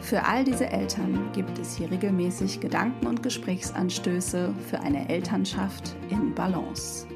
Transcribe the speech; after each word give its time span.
Für 0.00 0.24
all 0.24 0.44
diese 0.44 0.66
Eltern 0.68 1.30
gibt 1.32 1.58
es 1.58 1.76
hier 1.76 1.90
regelmäßig 1.90 2.60
Gedanken 2.60 3.06
und 3.06 3.22
Gesprächsanstöße 3.22 4.54
für 4.68 4.80
eine 4.80 5.08
Elternschaft 5.08 5.96
in 6.08 6.34
Balance. 6.34 7.06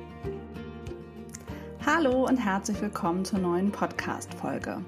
Hallo 1.86 2.26
und 2.26 2.36
herzlich 2.36 2.80
willkommen 2.80 3.24
zur 3.24 3.38
neuen 3.38 3.70
Podcast-Folge. 3.70 4.84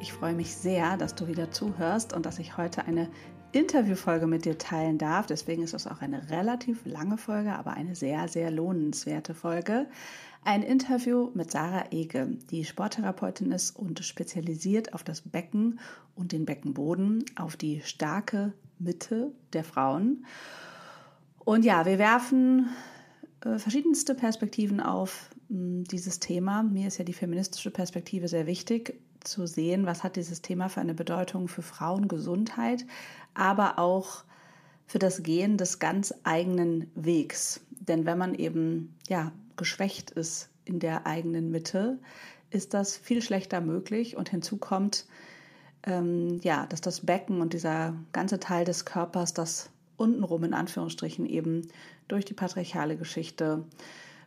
Ich 0.00 0.12
freue 0.12 0.34
mich 0.34 0.54
sehr, 0.54 0.96
dass 0.96 1.14
du 1.14 1.26
wieder 1.26 1.50
zuhörst 1.50 2.12
und 2.12 2.26
dass 2.26 2.38
ich 2.38 2.56
heute 2.56 2.84
eine 2.84 3.08
Interviewfolge 3.52 4.26
mit 4.26 4.44
dir 4.44 4.58
teilen 4.58 4.98
darf. 4.98 5.26
Deswegen 5.26 5.62
ist 5.62 5.74
es 5.74 5.86
auch 5.86 6.00
eine 6.00 6.30
relativ 6.30 6.84
lange 6.84 7.16
Folge, 7.16 7.52
aber 7.52 7.72
eine 7.72 7.94
sehr, 7.94 8.28
sehr 8.28 8.50
lohnenswerte 8.50 9.34
Folge. 9.34 9.86
Ein 10.44 10.62
Interview 10.62 11.30
mit 11.34 11.50
Sarah 11.50 11.86
Ege, 11.90 12.38
die 12.50 12.64
Sporttherapeutin 12.64 13.52
ist 13.52 13.76
und 13.76 14.02
spezialisiert 14.04 14.94
auf 14.94 15.04
das 15.04 15.20
Becken 15.20 15.78
und 16.14 16.32
den 16.32 16.46
Beckenboden, 16.46 17.24
auf 17.36 17.56
die 17.56 17.82
starke 17.82 18.52
Mitte 18.78 19.32
der 19.52 19.64
Frauen. 19.64 20.24
Und 21.44 21.64
ja, 21.64 21.86
wir 21.86 21.98
werfen 21.98 22.68
äh, 23.44 23.58
verschiedenste 23.58 24.14
Perspektiven 24.14 24.80
auf 24.80 25.30
hm, 25.48 25.84
dieses 25.84 26.20
Thema. 26.20 26.62
Mir 26.62 26.88
ist 26.88 26.98
ja 26.98 27.04
die 27.04 27.12
feministische 27.12 27.70
Perspektive 27.70 28.28
sehr 28.28 28.46
wichtig, 28.46 29.00
zu 29.24 29.46
sehen, 29.46 29.84
was 29.84 30.04
hat 30.04 30.16
dieses 30.16 30.42
Thema 30.42 30.68
für 30.68 30.80
eine 30.80 30.94
Bedeutung 30.94 31.48
für 31.48 31.62
Frauengesundheit, 31.62 32.86
aber 33.34 33.78
auch 33.78 34.24
für 34.86 34.98
das 34.98 35.22
Gehen 35.22 35.56
des 35.56 35.78
ganz 35.78 36.14
eigenen 36.24 36.90
Wegs. 36.94 37.60
Denn 37.70 38.06
wenn 38.06 38.16
man 38.16 38.34
eben 38.34 38.94
ja 39.08 39.32
geschwächt 39.58 40.10
ist 40.10 40.48
in 40.64 40.78
der 40.78 41.06
eigenen 41.06 41.50
Mitte, 41.50 41.98
ist 42.50 42.72
das 42.72 42.96
viel 42.96 43.20
schlechter 43.20 43.60
möglich. 43.60 44.16
Und 44.16 44.30
hinzu 44.30 44.56
kommt, 44.56 45.06
ähm, 45.84 46.40
ja, 46.42 46.66
dass 46.66 46.80
das 46.80 47.04
Becken 47.04 47.40
und 47.40 47.52
dieser 47.52 47.94
ganze 48.12 48.40
Teil 48.40 48.64
des 48.64 48.86
Körpers, 48.86 49.34
das 49.34 49.70
untenrum 49.96 50.44
in 50.44 50.54
Anführungsstrichen 50.54 51.26
eben 51.26 51.68
durch 52.06 52.24
die 52.24 52.34
patriarchale 52.34 52.96
Geschichte 52.96 53.64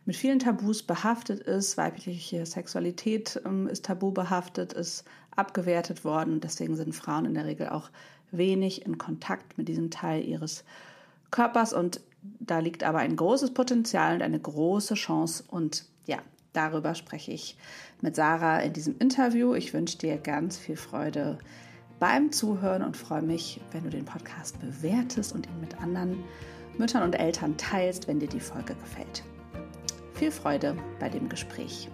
mit 0.04 0.16
vielen 0.16 0.38
Tabus 0.38 0.82
behaftet 0.82 1.40
ist. 1.40 1.76
Weibliche 1.76 2.44
Sexualität 2.46 3.40
ähm, 3.44 3.66
ist 3.66 3.84
tabu 3.84 4.10
behaftet, 4.10 4.72
ist 4.72 5.04
abgewertet 5.34 6.04
worden. 6.04 6.40
Deswegen 6.40 6.76
sind 6.76 6.94
Frauen 6.94 7.24
in 7.24 7.34
der 7.34 7.46
Regel 7.46 7.68
auch 7.68 7.90
wenig 8.30 8.84
in 8.86 8.98
Kontakt 8.98 9.58
mit 9.58 9.68
diesem 9.68 9.90
Teil 9.90 10.24
ihres 10.24 10.64
Körpers 11.30 11.72
und 11.72 12.00
da 12.22 12.58
liegt 12.58 12.84
aber 12.84 12.98
ein 12.98 13.16
großes 13.16 13.52
Potenzial 13.52 14.16
und 14.16 14.22
eine 14.22 14.38
große 14.38 14.94
Chance 14.94 15.44
und 15.48 15.84
ja, 16.06 16.18
darüber 16.52 16.94
spreche 16.94 17.32
ich 17.32 17.56
mit 18.00 18.16
Sarah 18.16 18.60
in 18.60 18.72
diesem 18.72 18.98
Interview. 18.98 19.54
Ich 19.54 19.74
wünsche 19.74 19.98
dir 19.98 20.18
ganz 20.18 20.56
viel 20.56 20.76
Freude 20.76 21.38
beim 21.98 22.32
Zuhören 22.32 22.82
und 22.82 22.96
freue 22.96 23.22
mich, 23.22 23.60
wenn 23.72 23.84
du 23.84 23.90
den 23.90 24.04
Podcast 24.04 24.58
bewertest 24.60 25.34
und 25.34 25.46
ihn 25.46 25.60
mit 25.60 25.80
anderen 25.80 26.22
Müttern 26.78 27.02
und 27.02 27.14
Eltern 27.14 27.56
teilst, 27.56 28.08
wenn 28.08 28.18
dir 28.18 28.28
die 28.28 28.40
Folge 28.40 28.74
gefällt. 28.74 29.22
Viel 30.14 30.30
Freude 30.30 30.76
bei 30.98 31.08
dem 31.08 31.28
Gespräch. 31.28 31.88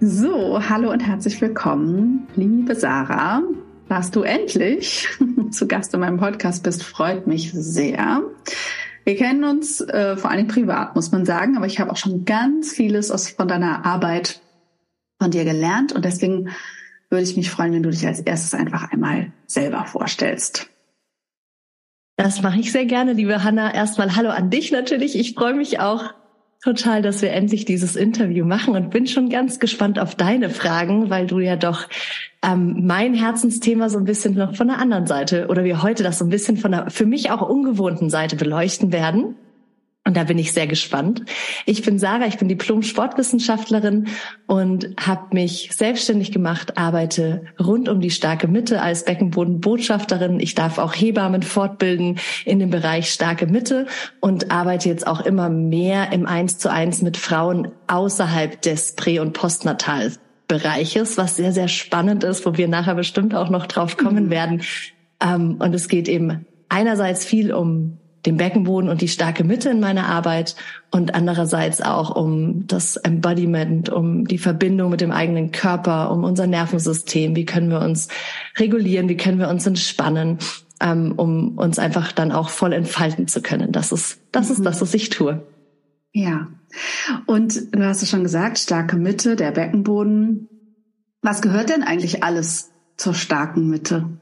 So, 0.00 0.58
hallo 0.68 0.90
und 0.90 1.00
herzlich 1.00 1.40
willkommen, 1.40 2.26
liebe 2.34 2.74
Sarah 2.74 3.42
dass 3.92 4.10
du 4.10 4.22
endlich 4.22 5.06
zu 5.50 5.68
Gast 5.68 5.92
in 5.92 6.00
meinem 6.00 6.16
Podcast 6.16 6.62
bist, 6.62 6.82
freut 6.82 7.26
mich 7.26 7.52
sehr. 7.52 8.22
Wir 9.04 9.16
kennen 9.16 9.44
uns 9.44 9.82
äh, 9.82 10.16
vor 10.16 10.30
allem 10.30 10.48
privat, 10.48 10.94
muss 10.94 11.12
man 11.12 11.26
sagen, 11.26 11.58
aber 11.58 11.66
ich 11.66 11.78
habe 11.78 11.90
auch 11.90 11.98
schon 11.98 12.24
ganz 12.24 12.72
vieles 12.72 13.10
aus, 13.10 13.28
von 13.28 13.48
deiner 13.48 13.84
Arbeit 13.84 14.40
von 15.20 15.30
dir 15.30 15.44
gelernt 15.44 15.92
und 15.92 16.06
deswegen 16.06 16.48
würde 17.10 17.24
ich 17.24 17.36
mich 17.36 17.50
freuen, 17.50 17.74
wenn 17.74 17.82
du 17.82 17.90
dich 17.90 18.06
als 18.06 18.20
erstes 18.20 18.54
einfach 18.54 18.90
einmal 18.90 19.30
selber 19.46 19.84
vorstellst. 19.84 20.70
Das 22.16 22.40
mache 22.40 22.60
ich 22.60 22.72
sehr 22.72 22.86
gerne, 22.86 23.12
liebe 23.12 23.44
Hanna. 23.44 23.74
Erstmal 23.74 24.16
Hallo 24.16 24.30
an 24.30 24.48
dich 24.48 24.72
natürlich. 24.72 25.18
Ich 25.18 25.34
freue 25.34 25.52
mich 25.52 25.80
auch 25.80 26.14
total, 26.62 27.02
dass 27.02 27.22
wir 27.22 27.32
endlich 27.32 27.64
dieses 27.64 27.96
Interview 27.96 28.44
machen 28.44 28.76
und 28.76 28.90
bin 28.90 29.06
schon 29.06 29.28
ganz 29.28 29.58
gespannt 29.58 29.98
auf 29.98 30.14
deine 30.14 30.48
Fragen, 30.48 31.10
weil 31.10 31.26
du 31.26 31.40
ja 31.40 31.56
doch 31.56 31.88
ähm, 32.42 32.86
mein 32.86 33.14
Herzensthema 33.14 33.88
so 33.88 33.98
ein 33.98 34.04
bisschen 34.04 34.34
noch 34.34 34.54
von 34.54 34.68
der 34.68 34.78
anderen 34.78 35.06
Seite 35.06 35.48
oder 35.48 35.64
wir 35.64 35.82
heute 35.82 36.02
das 36.02 36.18
so 36.18 36.24
ein 36.24 36.30
bisschen 36.30 36.56
von 36.56 36.72
der 36.72 36.90
für 36.90 37.06
mich 37.06 37.30
auch 37.30 37.42
ungewohnten 37.48 38.10
Seite 38.10 38.36
beleuchten 38.36 38.92
werden. 38.92 39.34
Und 40.04 40.16
da 40.16 40.24
bin 40.24 40.36
ich 40.36 40.52
sehr 40.52 40.66
gespannt. 40.66 41.22
Ich 41.64 41.82
bin 41.82 41.96
Sarah, 42.00 42.26
ich 42.26 42.36
bin 42.36 42.48
Diplom-Sportwissenschaftlerin 42.48 44.08
und 44.48 44.90
habe 44.98 45.32
mich 45.32 45.70
selbstständig 45.72 46.32
gemacht, 46.32 46.76
arbeite 46.76 47.44
rund 47.60 47.88
um 47.88 48.00
die 48.00 48.10
starke 48.10 48.48
Mitte 48.48 48.82
als 48.82 49.04
Beckenbodenbotschafterin. 49.04 50.40
Ich 50.40 50.56
darf 50.56 50.78
auch 50.78 50.92
Hebammen 50.92 51.42
fortbilden 51.42 52.18
in 52.44 52.58
dem 52.58 52.70
Bereich 52.70 53.12
starke 53.12 53.46
Mitte 53.46 53.86
und 54.18 54.50
arbeite 54.50 54.88
jetzt 54.88 55.06
auch 55.06 55.20
immer 55.20 55.48
mehr 55.48 56.10
im 56.10 56.26
Eins 56.26 56.58
zu 56.58 56.68
eins 56.68 57.00
mit 57.00 57.16
Frauen 57.16 57.68
außerhalb 57.86 58.60
des 58.60 58.96
Prä- 58.96 59.20
und 59.20 59.34
Postnatalbereiches, 59.34 61.16
was 61.16 61.36
sehr, 61.36 61.52
sehr 61.52 61.68
spannend 61.68 62.24
ist, 62.24 62.44
wo 62.44 62.56
wir 62.56 62.66
nachher 62.66 62.96
bestimmt 62.96 63.36
auch 63.36 63.50
noch 63.50 63.66
drauf 63.66 63.96
kommen 63.96 64.26
mhm. 64.26 64.30
werden. 64.30 64.62
Ähm, 65.20 65.58
und 65.60 65.72
es 65.76 65.86
geht 65.86 66.08
eben 66.08 66.44
einerseits 66.68 67.24
viel 67.24 67.52
um 67.52 67.98
den 68.26 68.36
Beckenboden 68.36 68.88
und 68.88 69.00
die 69.00 69.08
starke 69.08 69.44
Mitte 69.44 69.70
in 69.70 69.80
meiner 69.80 70.06
Arbeit 70.06 70.54
und 70.90 71.14
andererseits 71.14 71.80
auch 71.80 72.14
um 72.14 72.66
das 72.66 72.96
Embodiment, 72.96 73.88
um 73.88 74.26
die 74.26 74.38
Verbindung 74.38 74.90
mit 74.90 75.00
dem 75.00 75.10
eigenen 75.10 75.50
Körper, 75.50 76.10
um 76.10 76.22
unser 76.24 76.46
Nervensystem. 76.46 77.34
Wie 77.34 77.44
können 77.44 77.70
wir 77.70 77.80
uns 77.80 78.08
regulieren? 78.58 79.08
Wie 79.08 79.16
können 79.16 79.38
wir 79.38 79.48
uns 79.48 79.66
entspannen? 79.66 80.38
Ähm, 80.80 81.14
um 81.16 81.58
uns 81.58 81.78
einfach 81.78 82.10
dann 82.12 82.32
auch 82.32 82.48
voll 82.48 82.72
entfalten 82.72 83.28
zu 83.28 83.40
können. 83.40 83.70
Das 83.70 83.92
ist, 83.92 84.18
das 84.32 84.50
ist 84.50 84.60
mhm. 84.60 84.64
das, 84.64 84.80
was 84.80 84.94
ich 84.94 85.10
tue. 85.10 85.46
Ja. 86.12 86.48
Und 87.26 87.72
du 87.72 87.86
hast 87.86 88.02
es 88.02 88.10
schon 88.10 88.24
gesagt, 88.24 88.58
starke 88.58 88.96
Mitte, 88.96 89.36
der 89.36 89.52
Beckenboden. 89.52 90.48
Was 91.22 91.40
gehört 91.40 91.70
denn 91.70 91.82
eigentlich 91.82 92.24
alles 92.24 92.70
zur 92.96 93.14
starken 93.14 93.68
Mitte? 93.68 94.18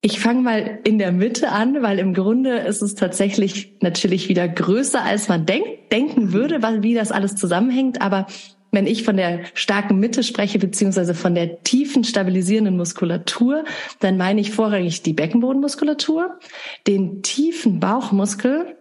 Ich 0.00 0.20
fange 0.20 0.42
mal 0.42 0.78
in 0.84 0.98
der 0.98 1.10
Mitte 1.10 1.50
an, 1.50 1.82
weil 1.82 1.98
im 1.98 2.14
Grunde 2.14 2.58
ist 2.58 2.82
es 2.82 2.94
tatsächlich 2.94 3.74
natürlich 3.80 4.28
wieder 4.28 4.46
größer, 4.46 5.02
als 5.02 5.28
man 5.28 5.44
denkt, 5.44 5.90
denken 5.92 6.32
würde, 6.32 6.62
wie 6.82 6.94
das 6.94 7.10
alles 7.10 7.34
zusammenhängt. 7.34 8.00
Aber 8.00 8.26
wenn 8.70 8.86
ich 8.86 9.02
von 9.02 9.16
der 9.16 9.40
starken 9.54 9.98
Mitte 9.98 10.22
spreche, 10.22 10.60
beziehungsweise 10.60 11.14
von 11.14 11.34
der 11.34 11.64
tiefen 11.64 12.04
stabilisierenden 12.04 12.76
Muskulatur, 12.76 13.64
dann 13.98 14.16
meine 14.16 14.40
ich 14.40 14.52
vorrangig 14.52 15.02
die 15.02 15.14
Beckenbodenmuskulatur, 15.14 16.38
den 16.86 17.22
tiefen 17.22 17.80
Bauchmuskel 17.80 18.76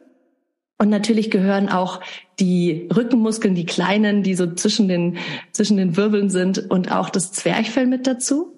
und 0.79 0.89
natürlich 0.89 1.31
gehören 1.31 1.69
auch 1.69 2.01
die 2.39 2.87
Rückenmuskeln, 2.95 3.55
die 3.55 3.65
kleinen, 3.65 4.21
die 4.21 4.35
so 4.35 4.53
zwischen 4.53 4.87
den, 4.87 5.17
zwischen 5.51 5.77
den 5.77 5.97
Wirbeln 5.97 6.29
sind 6.29 6.69
und 6.69 6.91
auch 6.91 7.09
das 7.09 7.31
Zwerchfell 7.31 7.87
mit 7.87 8.05
dazu. 8.05 8.56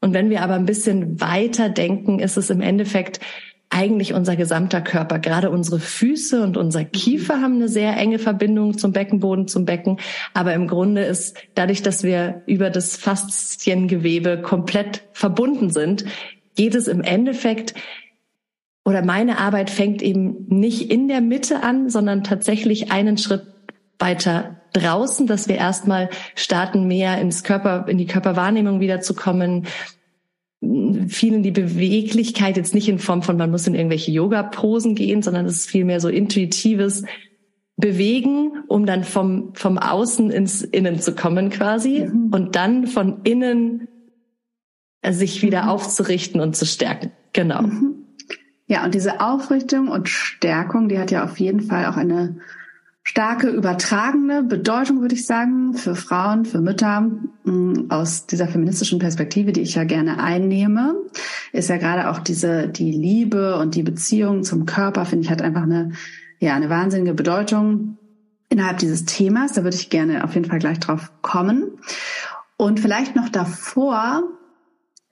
Und 0.00 0.14
wenn 0.14 0.30
wir 0.30 0.42
aber 0.42 0.54
ein 0.54 0.66
bisschen 0.66 1.20
weiter 1.20 1.68
denken, 1.68 2.18
ist 2.18 2.36
es 2.36 2.50
im 2.50 2.60
Endeffekt 2.60 3.20
eigentlich 3.70 4.14
unser 4.14 4.36
gesamter 4.36 4.80
Körper. 4.80 5.18
Gerade 5.18 5.50
unsere 5.50 5.78
Füße 5.78 6.42
und 6.42 6.56
unser 6.56 6.84
Kiefer 6.84 7.40
haben 7.42 7.56
eine 7.56 7.68
sehr 7.68 7.96
enge 7.96 8.18
Verbindung 8.18 8.78
zum 8.78 8.92
Beckenboden, 8.92 9.46
zum 9.46 9.64
Becken. 9.64 9.98
Aber 10.32 10.54
im 10.54 10.68
Grunde 10.68 11.02
ist 11.02 11.36
dadurch, 11.54 11.82
dass 11.82 12.02
wir 12.02 12.42
über 12.46 12.70
das 12.70 12.96
Fasziengewebe 12.96 14.40
komplett 14.40 15.02
verbunden 15.12 15.70
sind, 15.70 16.04
geht 16.56 16.74
es 16.74 16.88
im 16.88 17.02
Endeffekt 17.02 17.74
oder 18.84 19.04
meine 19.04 19.38
Arbeit 19.38 19.68
fängt 19.68 20.00
eben 20.00 20.46
nicht 20.48 20.90
in 20.90 21.08
der 21.08 21.20
Mitte 21.20 21.62
an, 21.62 21.90
sondern 21.90 22.24
tatsächlich 22.24 22.90
einen 22.90 23.18
Schritt 23.18 23.57
weiter 23.98 24.60
draußen, 24.72 25.26
dass 25.26 25.48
wir 25.48 25.56
erstmal 25.56 26.10
starten, 26.34 26.86
mehr 26.86 27.20
ins 27.20 27.42
Körper, 27.42 27.86
in 27.88 27.98
die 27.98 28.06
Körperwahrnehmung 28.06 28.80
wiederzukommen, 28.80 29.66
viel 30.60 31.34
in 31.34 31.42
die 31.42 31.52
Beweglichkeit, 31.52 32.56
jetzt 32.56 32.74
nicht 32.74 32.88
in 32.88 32.98
Form 32.98 33.22
von, 33.22 33.36
man 33.36 33.50
muss 33.50 33.66
in 33.66 33.74
irgendwelche 33.74 34.10
Yoga-Posen 34.10 34.94
gehen, 34.94 35.22
sondern 35.22 35.46
es 35.46 35.56
ist 35.56 35.70
vielmehr 35.70 36.00
so 36.00 36.08
intuitives 36.08 37.04
Bewegen, 37.76 38.64
um 38.66 38.86
dann 38.86 39.04
vom, 39.04 39.54
vom 39.54 39.78
Außen 39.78 40.30
ins 40.30 40.62
Innen 40.62 40.98
zu 40.98 41.14
kommen 41.14 41.50
quasi 41.50 42.06
mhm. 42.06 42.30
und 42.32 42.56
dann 42.56 42.88
von 42.88 43.20
innen 43.22 43.86
sich 45.08 45.42
wieder 45.42 45.64
mhm. 45.64 45.68
aufzurichten 45.68 46.40
und 46.40 46.56
zu 46.56 46.66
stärken. 46.66 47.12
Genau. 47.32 47.62
Mhm. 47.62 47.94
Ja, 48.66 48.84
und 48.84 48.94
diese 48.94 49.20
Aufrichtung 49.20 49.88
und 49.88 50.08
Stärkung, 50.08 50.88
die 50.88 50.98
hat 50.98 51.12
ja 51.12 51.24
auf 51.24 51.38
jeden 51.38 51.60
Fall 51.60 51.86
auch 51.86 51.96
eine 51.96 52.40
starke 53.08 53.48
übertragene 53.48 54.42
Bedeutung, 54.42 55.00
würde 55.00 55.14
ich 55.14 55.24
sagen, 55.24 55.72
für 55.72 55.94
Frauen, 55.94 56.44
für 56.44 56.60
Mütter 56.60 57.00
mm, 57.44 57.86
aus 57.88 58.26
dieser 58.26 58.48
feministischen 58.48 58.98
Perspektive, 58.98 59.52
die 59.52 59.62
ich 59.62 59.76
ja 59.76 59.84
gerne 59.84 60.22
einnehme, 60.22 60.94
ist 61.52 61.70
ja 61.70 61.78
gerade 61.78 62.10
auch 62.10 62.18
diese 62.18 62.68
die 62.68 62.92
Liebe 62.92 63.56
und 63.58 63.74
die 63.76 63.82
Beziehung 63.82 64.42
zum 64.42 64.66
Körper 64.66 65.06
finde 65.06 65.24
ich 65.24 65.30
hat 65.30 65.40
einfach 65.40 65.62
eine 65.62 65.92
ja 66.38 66.54
eine 66.54 66.68
wahnsinnige 66.68 67.14
Bedeutung 67.14 67.96
innerhalb 68.50 68.76
dieses 68.76 69.06
Themas. 69.06 69.54
Da 69.54 69.64
würde 69.64 69.76
ich 69.78 69.88
gerne 69.88 70.22
auf 70.22 70.34
jeden 70.34 70.50
Fall 70.50 70.58
gleich 70.58 70.78
drauf 70.78 71.10
kommen. 71.22 71.64
Und 72.58 72.78
vielleicht 72.78 73.16
noch 73.16 73.30
davor 73.30 74.22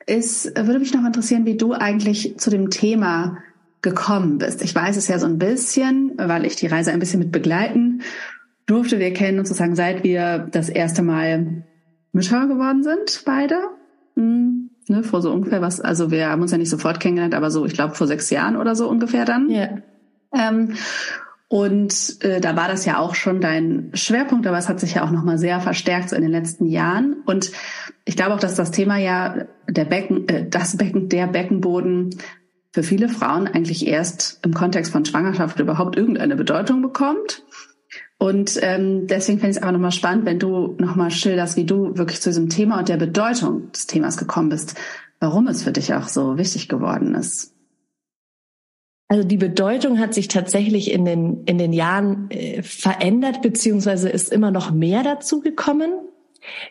ist 0.04 0.54
würde 0.54 0.80
mich 0.80 0.92
noch 0.92 1.04
interessieren, 1.06 1.46
wie 1.46 1.56
du 1.56 1.72
eigentlich 1.72 2.36
zu 2.36 2.50
dem 2.50 2.68
Thema 2.68 3.38
gekommen 3.86 4.38
bist. 4.38 4.62
Ich 4.62 4.74
weiß 4.74 4.96
es 4.96 5.06
ja 5.06 5.20
so 5.20 5.26
ein 5.26 5.38
bisschen, 5.38 6.14
weil 6.16 6.44
ich 6.44 6.56
die 6.56 6.66
Reise 6.66 6.90
ein 6.90 6.98
bisschen 6.98 7.20
mit 7.20 7.30
begleiten 7.30 8.02
durfte. 8.66 8.98
Wir 8.98 9.12
kennen 9.12 9.38
uns 9.38 9.48
sozusagen 9.48 9.76
seit 9.76 10.02
wir 10.02 10.48
das 10.50 10.68
erste 10.68 11.02
Mal 11.02 11.62
Mütter 12.10 12.48
geworden 12.48 12.82
sind, 12.82 13.22
beide. 13.24 13.54
Hm, 14.16 14.70
ne, 14.88 15.04
vor 15.04 15.22
so 15.22 15.32
ungefähr 15.32 15.62
was, 15.62 15.80
also 15.80 16.10
wir 16.10 16.30
haben 16.30 16.42
uns 16.42 16.50
ja 16.50 16.58
nicht 16.58 16.70
sofort 16.70 16.98
kennengelernt, 16.98 17.34
aber 17.34 17.52
so, 17.52 17.64
ich 17.64 17.74
glaube, 17.74 17.94
vor 17.94 18.08
sechs 18.08 18.28
Jahren 18.30 18.56
oder 18.56 18.74
so 18.74 18.88
ungefähr 18.88 19.24
dann. 19.24 19.50
Ja. 19.50 19.68
Ähm, 20.34 20.72
und 21.46 22.24
äh, 22.24 22.40
da 22.40 22.56
war 22.56 22.66
das 22.66 22.86
ja 22.86 22.98
auch 22.98 23.14
schon 23.14 23.40
dein 23.40 23.92
Schwerpunkt, 23.94 24.48
aber 24.48 24.58
es 24.58 24.68
hat 24.68 24.80
sich 24.80 24.94
ja 24.94 25.04
auch 25.04 25.12
nochmal 25.12 25.38
sehr 25.38 25.60
verstärkt 25.60 26.08
so 26.08 26.16
in 26.16 26.22
den 26.22 26.32
letzten 26.32 26.66
Jahren. 26.66 27.18
Und 27.24 27.52
ich 28.04 28.16
glaube 28.16 28.34
auch, 28.34 28.40
dass 28.40 28.56
das 28.56 28.72
Thema 28.72 28.96
ja 28.96 29.46
der 29.68 29.84
Becken, 29.84 30.26
äh, 30.28 30.48
das 30.48 30.76
Becken, 30.76 31.08
der 31.08 31.28
Beckenboden 31.28 32.16
für 32.76 32.82
viele 32.82 33.08
Frauen 33.08 33.48
eigentlich 33.48 33.86
erst 33.86 34.38
im 34.44 34.52
Kontext 34.52 34.92
von 34.92 35.02
Schwangerschaft 35.02 35.58
überhaupt 35.60 35.96
irgendeine 35.96 36.36
Bedeutung 36.36 36.82
bekommt. 36.82 37.42
Und 38.18 38.58
ähm, 38.60 39.06
deswegen 39.06 39.38
fände 39.38 39.52
ich 39.52 39.56
es 39.56 39.62
aber 39.62 39.72
nochmal 39.72 39.92
spannend, 39.92 40.26
wenn 40.26 40.38
du 40.38 40.76
nochmal 40.78 41.10
schilderst, 41.10 41.56
wie 41.56 41.64
du 41.64 41.96
wirklich 41.96 42.20
zu 42.20 42.28
diesem 42.28 42.50
Thema 42.50 42.78
und 42.78 42.90
der 42.90 42.98
Bedeutung 42.98 43.72
des 43.72 43.86
Themas 43.86 44.18
gekommen 44.18 44.50
bist, 44.50 44.74
warum 45.20 45.46
es 45.46 45.62
für 45.62 45.72
dich 45.72 45.94
auch 45.94 46.06
so 46.06 46.36
wichtig 46.36 46.68
geworden 46.68 47.14
ist. 47.14 47.54
Also 49.08 49.26
die 49.26 49.38
Bedeutung 49.38 49.98
hat 49.98 50.12
sich 50.12 50.28
tatsächlich 50.28 50.90
in 50.90 51.06
den, 51.06 51.44
in 51.44 51.56
den 51.56 51.72
Jahren 51.72 52.30
äh, 52.30 52.62
verändert, 52.62 53.40
beziehungsweise 53.40 54.10
ist 54.10 54.30
immer 54.30 54.50
noch 54.50 54.70
mehr 54.70 55.02
dazu 55.02 55.40
gekommen. 55.40 55.92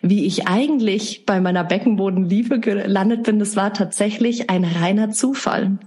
Wie 0.01 0.25
ich 0.25 0.47
eigentlich 0.47 1.25
bei 1.25 1.41
meiner 1.41 1.63
Beckenbodenliebe 1.63 2.59
gelandet 2.59 3.23
bin, 3.23 3.39
das 3.39 3.55
war 3.55 3.73
tatsächlich 3.73 4.49
ein 4.49 4.63
reiner 4.63 5.11
Zufall. 5.11 5.77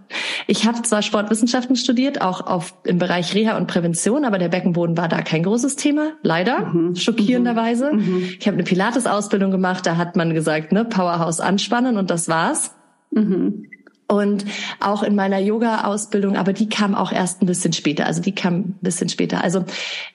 Ich 0.47 0.67
habe 0.67 0.83
zwar 0.83 1.03
Sportwissenschaften 1.03 1.77
studiert, 1.77 2.21
auch 2.21 2.47
auf, 2.47 2.75
im 2.85 2.99
Bereich 2.99 3.35
Reha 3.35 3.57
und 3.57 3.67
Prävention, 3.67 4.25
aber 4.25 4.39
der 4.39 4.49
Beckenboden 4.49 4.97
war 4.97 5.09
da 5.09 5.23
kein 5.23 5.43
großes 5.43 5.77
Thema, 5.77 6.13
leider, 6.23 6.67
mhm. 6.67 6.97
schockierenderweise. 6.97 7.93
Mhm. 7.93 8.31
Ich 8.39 8.47
habe 8.47 8.57
eine 8.57 8.65
Pilates-Ausbildung 8.65 9.51
gemacht, 9.51 9.87
da 9.87 9.97
hat 9.97 10.17
man 10.17 10.35
gesagt, 10.35 10.73
ne, 10.73 10.85
Powerhouse 10.85 11.41
anspannen 11.41 11.97
und 11.97 12.11
das 12.11 12.29
war's. 12.29 12.75
Mhm 13.11 13.65
und 14.09 14.47
auch 14.81 15.03
in 15.03 15.15
meiner 15.15 15.39
Yoga-Ausbildung, 15.39 16.37
aber 16.37 16.55
die 16.55 16.69
kam 16.69 16.95
auch 16.95 17.13
erst 17.13 17.43
ein 17.43 17.47
bisschen 17.47 17.75
später. 17.75 18.07
Also 18.07 18.23
die 18.23 18.35
kam 18.35 18.55
ein 18.55 18.79
bisschen 18.81 19.11
später. 19.11 19.45
Also 19.45 19.65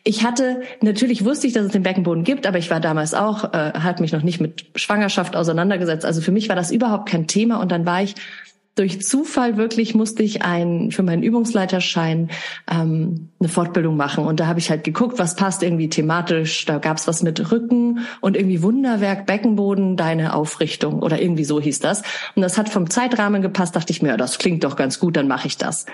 ich 0.04 0.25
hatte, 0.25 0.62
natürlich 0.81 1.24
wusste 1.24 1.45
ich, 1.45 1.54
dass 1.54 1.66
es 1.68 1.72
den 1.72 1.84
Beckenboden 1.84 2.24
gibt, 2.24 2.48
aber 2.48 2.57
ich 2.57 2.72
war 2.72 2.80
damals 2.80 3.13
auch, 3.13 3.54
äh, 3.54 3.74
hat 3.74 4.00
mich 4.00 4.12
noch 4.12 4.24
nicht 4.24 4.42
mit 4.42 4.66
Schwangerschaft 4.75 5.36
auseinandergesetzt. 5.36 6.06
Also 6.06 6.22
für 6.22 6.31
mich 6.31 6.50
war 6.50 6.56
das 6.56 6.72
überhaupt 6.72 7.07
kein 7.07 7.28
Thema. 7.28 7.62
Und 7.62 7.72
dann 7.72 7.86
war 7.86 8.01
ich 8.01 8.16
durch 8.75 9.01
Zufall 9.01 9.57
wirklich 9.57 9.93
musste 9.93 10.23
ich 10.23 10.41
ein 10.41 10.91
für 10.91 11.03
meinen 11.03 11.21
Übungsleiterschein 11.21 12.29
ähm, 12.71 13.29
eine 13.39 13.49
Fortbildung 13.49 13.95
machen 13.95 14.25
und 14.25 14.39
da 14.39 14.47
habe 14.47 14.59
ich 14.59 14.69
halt 14.69 14.83
geguckt, 14.83 15.19
was 15.19 15.35
passt 15.35 15.61
irgendwie 15.61 15.89
thematisch. 15.89 16.65
Da 16.65 16.79
gab's 16.79 17.07
was 17.07 17.21
mit 17.21 17.51
Rücken 17.51 17.99
und 18.21 18.35
irgendwie 18.35 18.63
Wunderwerk 18.63 19.25
Beckenboden, 19.25 19.95
deine 19.95 20.33
Aufrichtung 20.33 21.01
oder 21.01 21.21
irgendwie 21.21 21.45
so 21.45 21.61
hieß 21.61 21.79
das. 21.79 22.01
Und 22.35 22.41
das 22.41 22.57
hat 22.57 22.69
vom 22.69 22.89
Zeitrahmen 22.89 23.41
gepasst. 23.41 23.75
Dachte 23.75 23.91
ich 23.91 24.01
mir, 24.01 24.09
ja, 24.09 24.17
das 24.17 24.39
klingt 24.39 24.63
doch 24.63 24.75
ganz 24.75 24.99
gut, 24.99 25.17
dann 25.17 25.27
mache 25.27 25.47
ich 25.47 25.57
das. 25.57 25.85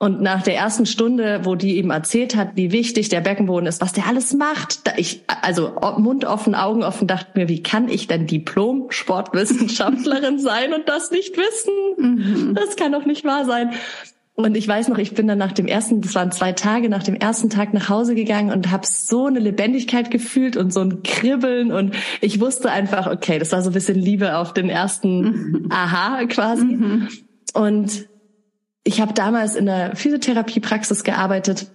Und 0.00 0.22
nach 0.22 0.42
der 0.42 0.54
ersten 0.54 0.86
Stunde, 0.86 1.40
wo 1.42 1.56
die 1.56 1.76
eben 1.76 1.90
erzählt 1.90 2.36
hat, 2.36 2.50
wie 2.54 2.70
wichtig 2.70 3.08
der 3.08 3.20
Beckenboden 3.20 3.66
ist, 3.66 3.80
was 3.80 3.92
der 3.92 4.06
alles 4.06 4.32
macht, 4.32 4.86
da 4.86 4.92
ich, 4.96 5.24
also 5.42 5.72
Mund 5.98 6.24
offen, 6.24 6.54
Augen 6.54 6.84
offen, 6.84 7.08
dachte 7.08 7.30
mir, 7.34 7.48
wie 7.48 7.64
kann 7.64 7.88
ich 7.88 8.06
denn 8.06 8.28
Diplom-Sportwissenschaftlerin 8.28 10.38
sein 10.40 10.72
und 10.72 10.88
das 10.88 11.10
nicht 11.10 11.36
wissen? 11.36 11.72
Mhm. 11.98 12.54
Das 12.54 12.76
kann 12.76 12.92
doch 12.92 13.06
nicht 13.06 13.24
wahr 13.24 13.44
sein. 13.44 13.72
Und 14.36 14.56
ich 14.56 14.68
weiß 14.68 14.86
noch, 14.86 14.98
ich 14.98 15.14
bin 15.14 15.26
dann 15.26 15.38
nach 15.38 15.50
dem 15.50 15.66
ersten, 15.66 16.00
das 16.00 16.14
waren 16.14 16.30
zwei 16.30 16.52
Tage, 16.52 16.88
nach 16.88 17.02
dem 17.02 17.16
ersten 17.16 17.50
Tag 17.50 17.74
nach 17.74 17.88
Hause 17.88 18.14
gegangen 18.14 18.52
und 18.52 18.70
habe 18.70 18.86
so 18.86 19.26
eine 19.26 19.40
Lebendigkeit 19.40 20.12
gefühlt 20.12 20.56
und 20.56 20.72
so 20.72 20.78
ein 20.78 21.02
Kribbeln 21.02 21.72
und 21.72 21.96
ich 22.20 22.40
wusste 22.40 22.70
einfach, 22.70 23.08
okay, 23.08 23.40
das 23.40 23.50
war 23.50 23.62
so 23.62 23.70
ein 23.70 23.72
bisschen 23.72 23.98
Liebe 23.98 24.36
auf 24.36 24.54
den 24.54 24.68
ersten 24.68 25.22
mhm. 25.22 25.66
Aha 25.70 26.24
quasi. 26.26 26.66
Mhm. 26.66 27.08
Und 27.52 28.06
ich 28.88 29.02
habe 29.02 29.12
damals 29.12 29.54
in 29.54 29.66
der 29.66 29.94
Physiotherapiepraxis 29.94 31.04
gearbeitet. 31.04 31.66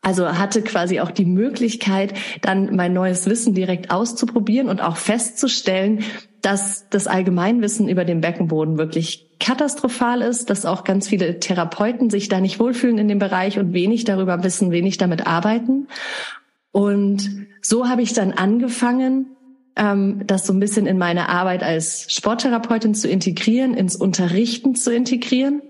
Also 0.00 0.38
hatte 0.38 0.62
quasi 0.62 1.00
auch 1.00 1.10
die 1.10 1.24
Möglichkeit, 1.24 2.14
dann 2.40 2.76
mein 2.76 2.92
neues 2.92 3.28
Wissen 3.28 3.52
direkt 3.52 3.90
auszuprobieren 3.90 4.68
und 4.68 4.80
auch 4.80 4.96
festzustellen, 4.96 6.04
dass 6.40 6.88
das 6.88 7.08
Allgemeinwissen 7.08 7.88
über 7.88 8.04
den 8.04 8.20
Beckenboden 8.20 8.78
wirklich 8.78 9.26
katastrophal 9.40 10.20
ist, 10.20 10.50
dass 10.50 10.66
auch 10.66 10.84
ganz 10.84 11.08
viele 11.08 11.40
Therapeuten 11.40 12.10
sich 12.10 12.28
da 12.28 12.40
nicht 12.40 12.60
wohlfühlen 12.60 12.98
in 12.98 13.08
dem 13.08 13.18
Bereich 13.18 13.58
und 13.58 13.72
wenig 13.72 14.04
darüber 14.04 14.44
wissen, 14.44 14.70
wenig 14.70 14.98
damit 14.98 15.26
arbeiten. 15.26 15.88
Und 16.70 17.48
so 17.60 17.88
habe 17.88 18.02
ich 18.02 18.12
dann 18.12 18.32
angefangen, 18.32 19.34
ähm, 19.74 20.22
das 20.26 20.46
so 20.46 20.52
ein 20.52 20.60
bisschen 20.60 20.86
in 20.86 20.98
meine 20.98 21.28
Arbeit 21.28 21.64
als 21.64 22.06
Sporttherapeutin 22.12 22.94
zu 22.94 23.08
integrieren, 23.08 23.74
ins 23.74 23.96
Unterrichten 23.96 24.76
zu 24.76 24.94
integrieren 24.94 25.62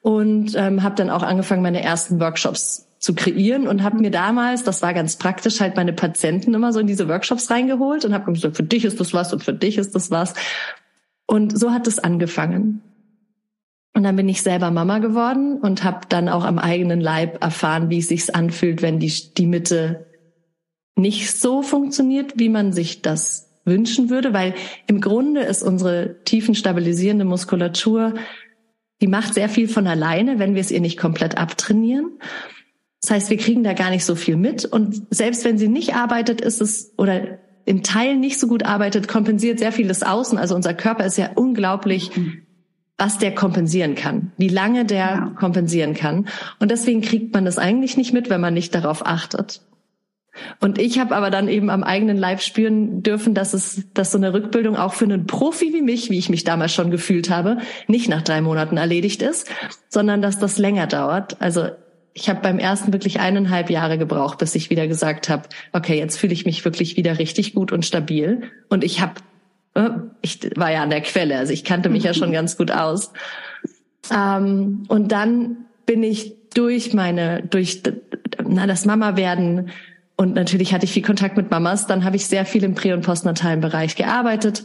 und 0.00 0.54
ähm, 0.56 0.82
habe 0.82 0.94
dann 0.94 1.10
auch 1.10 1.22
angefangen, 1.22 1.62
meine 1.62 1.82
ersten 1.82 2.20
Workshops 2.20 2.88
zu 2.98 3.14
kreieren 3.14 3.68
und 3.68 3.82
habe 3.82 3.98
mir 3.98 4.10
damals, 4.10 4.64
das 4.64 4.82
war 4.82 4.92
ganz 4.92 5.16
praktisch, 5.16 5.60
halt 5.60 5.76
meine 5.76 5.92
Patienten 5.92 6.54
immer 6.54 6.72
so 6.72 6.80
in 6.80 6.86
diese 6.86 7.08
Workshops 7.08 7.50
reingeholt 7.50 8.04
und 8.04 8.12
habe 8.12 8.32
gesagt, 8.32 8.56
für 8.56 8.62
dich 8.62 8.84
ist 8.84 8.98
das 8.98 9.14
was 9.14 9.32
und 9.32 9.44
für 9.44 9.52
dich 9.52 9.78
ist 9.78 9.94
das 9.94 10.10
was. 10.10 10.34
Und 11.26 11.56
so 11.56 11.72
hat 11.72 11.86
es 11.86 11.98
angefangen. 11.98 12.82
Und 13.94 14.02
dann 14.02 14.16
bin 14.16 14.28
ich 14.28 14.42
selber 14.42 14.70
Mama 14.70 14.98
geworden 14.98 15.58
und 15.60 15.84
habe 15.84 16.00
dann 16.08 16.28
auch 16.28 16.44
am 16.44 16.58
eigenen 16.58 17.00
Leib 17.00 17.42
erfahren, 17.42 17.90
wie 17.90 17.98
es 17.98 18.08
sich 18.08 18.34
anfühlt, 18.34 18.82
wenn 18.82 18.98
die, 18.98 19.12
die 19.36 19.46
Mitte 19.46 20.06
nicht 20.96 21.32
so 21.32 21.62
funktioniert, 21.62 22.34
wie 22.36 22.48
man 22.48 22.72
sich 22.72 23.02
das 23.02 23.48
wünschen 23.64 24.10
würde, 24.10 24.32
weil 24.32 24.54
im 24.86 25.00
Grunde 25.00 25.42
ist 25.42 25.62
unsere 25.62 26.16
tiefenstabilisierende 26.24 27.24
Muskulatur 27.24 28.14
die 29.00 29.06
macht 29.06 29.34
sehr 29.34 29.48
viel 29.48 29.68
von 29.68 29.86
alleine, 29.86 30.38
wenn 30.38 30.54
wir 30.54 30.60
es 30.60 30.70
ihr 30.70 30.80
nicht 30.80 30.98
komplett 30.98 31.38
abtrainieren. 31.38 32.18
Das 33.00 33.10
heißt, 33.12 33.30
wir 33.30 33.36
kriegen 33.36 33.62
da 33.62 33.74
gar 33.74 33.90
nicht 33.90 34.04
so 34.04 34.16
viel 34.16 34.36
mit. 34.36 34.64
Und 34.64 35.06
selbst 35.10 35.44
wenn 35.44 35.58
sie 35.58 35.68
nicht 35.68 35.94
arbeitet, 35.94 36.40
ist 36.40 36.60
es 36.60 36.92
oder 36.96 37.38
in 37.64 37.82
Teilen 37.82 38.20
nicht 38.20 38.40
so 38.40 38.48
gut 38.48 38.64
arbeitet, 38.64 39.08
kompensiert 39.08 39.58
sehr 39.58 39.72
vieles 39.72 40.02
Außen. 40.02 40.38
Also 40.38 40.54
unser 40.54 40.74
Körper 40.74 41.04
ist 41.04 41.18
ja 41.18 41.30
unglaublich, 41.34 42.10
was 42.96 43.18
der 43.18 43.34
kompensieren 43.34 43.94
kann, 43.94 44.32
wie 44.36 44.48
lange 44.48 44.84
der 44.84 44.98
ja. 44.98 45.32
kompensieren 45.38 45.94
kann. 45.94 46.26
Und 46.58 46.70
deswegen 46.70 47.02
kriegt 47.02 47.32
man 47.32 47.44
das 47.44 47.58
eigentlich 47.58 47.96
nicht 47.96 48.12
mit, 48.12 48.30
wenn 48.30 48.40
man 48.40 48.54
nicht 48.54 48.74
darauf 48.74 49.06
achtet. 49.06 49.60
Und 50.60 50.78
ich 50.78 50.98
habe 50.98 51.14
aber 51.14 51.30
dann 51.30 51.48
eben 51.48 51.70
am 51.70 51.82
eigenen 51.82 52.16
Leib 52.16 52.40
spüren 52.40 53.02
dürfen, 53.02 53.34
dass 53.34 53.54
es, 53.54 53.84
dass 53.94 54.12
so 54.12 54.18
eine 54.18 54.32
Rückbildung 54.34 54.76
auch 54.76 54.94
für 54.94 55.04
einen 55.04 55.26
Profi 55.26 55.72
wie 55.72 55.82
mich, 55.82 56.10
wie 56.10 56.18
ich 56.18 56.28
mich 56.28 56.44
damals 56.44 56.72
schon 56.74 56.90
gefühlt 56.90 57.30
habe, 57.30 57.58
nicht 57.86 58.08
nach 58.08 58.22
drei 58.22 58.40
Monaten 58.40 58.76
erledigt 58.76 59.22
ist, 59.22 59.48
sondern 59.88 60.22
dass 60.22 60.38
das 60.38 60.58
länger 60.58 60.86
dauert. 60.86 61.40
Also 61.40 61.68
ich 62.14 62.28
habe 62.28 62.40
beim 62.40 62.58
ersten 62.58 62.92
wirklich 62.92 63.20
eineinhalb 63.20 63.70
Jahre 63.70 63.96
gebraucht, 63.96 64.38
bis 64.38 64.54
ich 64.54 64.70
wieder 64.70 64.88
gesagt 64.88 65.28
habe, 65.28 65.48
okay, 65.72 65.98
jetzt 65.98 66.18
fühle 66.18 66.32
ich 66.32 66.44
mich 66.46 66.64
wirklich 66.64 66.96
wieder 66.96 67.18
richtig 67.18 67.54
gut 67.54 67.70
und 67.70 67.86
stabil. 67.86 68.42
Und 68.68 68.82
ich 68.82 69.00
habe, 69.00 69.14
äh, 69.74 69.90
ich 70.20 70.50
war 70.56 70.72
ja 70.72 70.82
an 70.82 70.90
der 70.90 71.02
Quelle, 71.02 71.38
also 71.38 71.52
ich 71.52 71.64
kannte 71.64 71.88
mich 71.88 72.02
ja 72.02 72.14
schon 72.14 72.32
ganz 72.38 72.56
gut 72.56 72.72
aus. 72.72 73.12
Ähm, 74.12 74.84
und 74.88 75.12
dann 75.12 75.58
bin 75.86 76.02
ich 76.02 76.34
durch 76.54 76.92
meine, 76.92 77.42
durch 77.42 77.82
na, 78.44 78.66
das 78.66 78.84
Mama 78.84 79.16
werden, 79.16 79.70
und 80.20 80.34
natürlich 80.34 80.74
hatte 80.74 80.84
ich 80.84 80.92
viel 80.92 81.04
Kontakt 81.04 81.36
mit 81.36 81.52
Mamas. 81.52 81.86
Dann 81.86 82.04
habe 82.04 82.16
ich 82.16 82.26
sehr 82.26 82.44
viel 82.44 82.64
im 82.64 82.74
prä- 82.74 82.92
und 82.92 83.02
postnatalen 83.02 83.60
Bereich 83.60 83.94
gearbeitet 83.94 84.64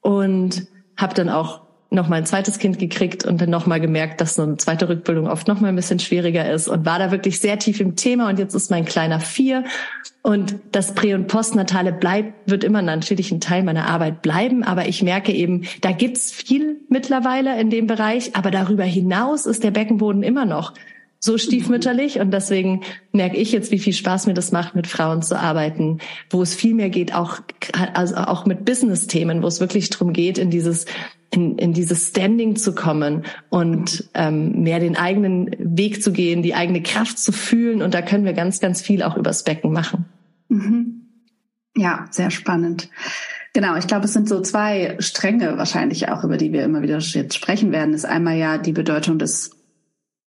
und 0.00 0.66
habe 0.96 1.14
dann 1.14 1.28
auch 1.28 1.60
noch 1.90 2.08
mal 2.08 2.16
ein 2.16 2.26
zweites 2.26 2.58
Kind 2.58 2.80
gekriegt 2.80 3.24
und 3.24 3.40
dann 3.40 3.50
noch 3.50 3.66
mal 3.66 3.80
gemerkt, 3.80 4.20
dass 4.20 4.34
so 4.34 4.42
eine 4.42 4.56
zweite 4.56 4.88
Rückbildung 4.88 5.28
oft 5.28 5.46
noch 5.46 5.60
mal 5.60 5.68
ein 5.68 5.76
bisschen 5.76 6.00
schwieriger 6.00 6.50
ist 6.50 6.66
und 6.66 6.86
war 6.86 6.98
da 6.98 7.12
wirklich 7.12 7.38
sehr 7.38 7.56
tief 7.60 7.78
im 7.78 7.94
Thema. 7.94 8.28
Und 8.28 8.40
jetzt 8.40 8.54
ist 8.54 8.72
mein 8.72 8.84
kleiner 8.84 9.20
vier. 9.20 9.62
Und 10.22 10.56
das 10.72 10.92
Prä- 10.96 11.14
und 11.14 11.28
Postnatale 11.28 11.92
bleibt, 11.92 12.50
wird 12.50 12.64
immer 12.64 12.82
natürlich 12.82 13.30
ein 13.30 13.40
Teil 13.40 13.62
meiner 13.62 13.86
Arbeit 13.88 14.22
bleiben, 14.22 14.64
aber 14.64 14.88
ich 14.88 15.04
merke 15.04 15.32
eben, 15.32 15.66
da 15.82 15.92
gibt's 15.92 16.32
viel 16.32 16.80
mittlerweile 16.88 17.60
in 17.60 17.70
dem 17.70 17.86
Bereich, 17.86 18.34
aber 18.34 18.50
darüber 18.50 18.84
hinaus 18.84 19.46
ist 19.46 19.62
der 19.62 19.70
Beckenboden 19.70 20.24
immer 20.24 20.46
noch 20.46 20.74
so 21.20 21.36
stiefmütterlich 21.36 22.18
und 22.18 22.32
deswegen 22.32 22.80
merke 23.12 23.36
ich 23.36 23.52
jetzt, 23.52 23.70
wie 23.70 23.78
viel 23.78 23.92
Spaß 23.92 24.26
mir 24.26 24.34
das 24.34 24.52
macht, 24.52 24.74
mit 24.74 24.86
Frauen 24.86 25.20
zu 25.22 25.38
arbeiten, 25.38 25.98
wo 26.30 26.40
es 26.40 26.54
viel 26.54 26.74
mehr 26.74 26.88
geht, 26.88 27.14
auch 27.14 27.40
also 27.92 28.16
auch 28.16 28.46
mit 28.46 28.64
Business-Themen, 28.64 29.42
wo 29.42 29.46
es 29.46 29.60
wirklich 29.60 29.90
darum 29.90 30.14
geht, 30.14 30.38
in 30.38 30.50
dieses 30.50 30.86
in, 31.32 31.58
in 31.58 31.72
dieses 31.72 32.08
Standing 32.08 32.56
zu 32.56 32.74
kommen 32.74 33.24
und 33.50 34.08
ähm, 34.14 34.62
mehr 34.62 34.80
den 34.80 34.96
eigenen 34.96 35.54
Weg 35.58 36.02
zu 36.02 36.10
gehen, 36.10 36.42
die 36.42 36.54
eigene 36.54 36.82
Kraft 36.82 37.18
zu 37.18 37.30
fühlen 37.30 37.82
und 37.82 37.94
da 37.94 38.02
können 38.02 38.24
wir 38.24 38.32
ganz, 38.32 38.58
ganz 38.58 38.80
viel 38.80 39.02
auch 39.02 39.16
übers 39.16 39.44
Becken 39.44 39.72
machen. 39.72 40.06
Mhm. 40.48 41.02
Ja, 41.76 42.06
sehr 42.10 42.30
spannend. 42.30 42.88
Genau, 43.52 43.76
ich 43.76 43.86
glaube, 43.86 44.06
es 44.06 44.12
sind 44.12 44.28
so 44.28 44.40
zwei 44.40 44.96
Stränge 45.00 45.56
wahrscheinlich 45.56 46.08
auch, 46.08 46.24
über 46.24 46.36
die 46.36 46.52
wir 46.52 46.64
immer 46.64 46.82
wieder 46.82 46.98
jetzt 46.98 47.34
sprechen 47.34 47.72
werden. 47.72 47.94
Ist 47.94 48.06
einmal 48.06 48.36
ja 48.36 48.58
die 48.58 48.72
Bedeutung 48.72 49.18
des 49.18 49.59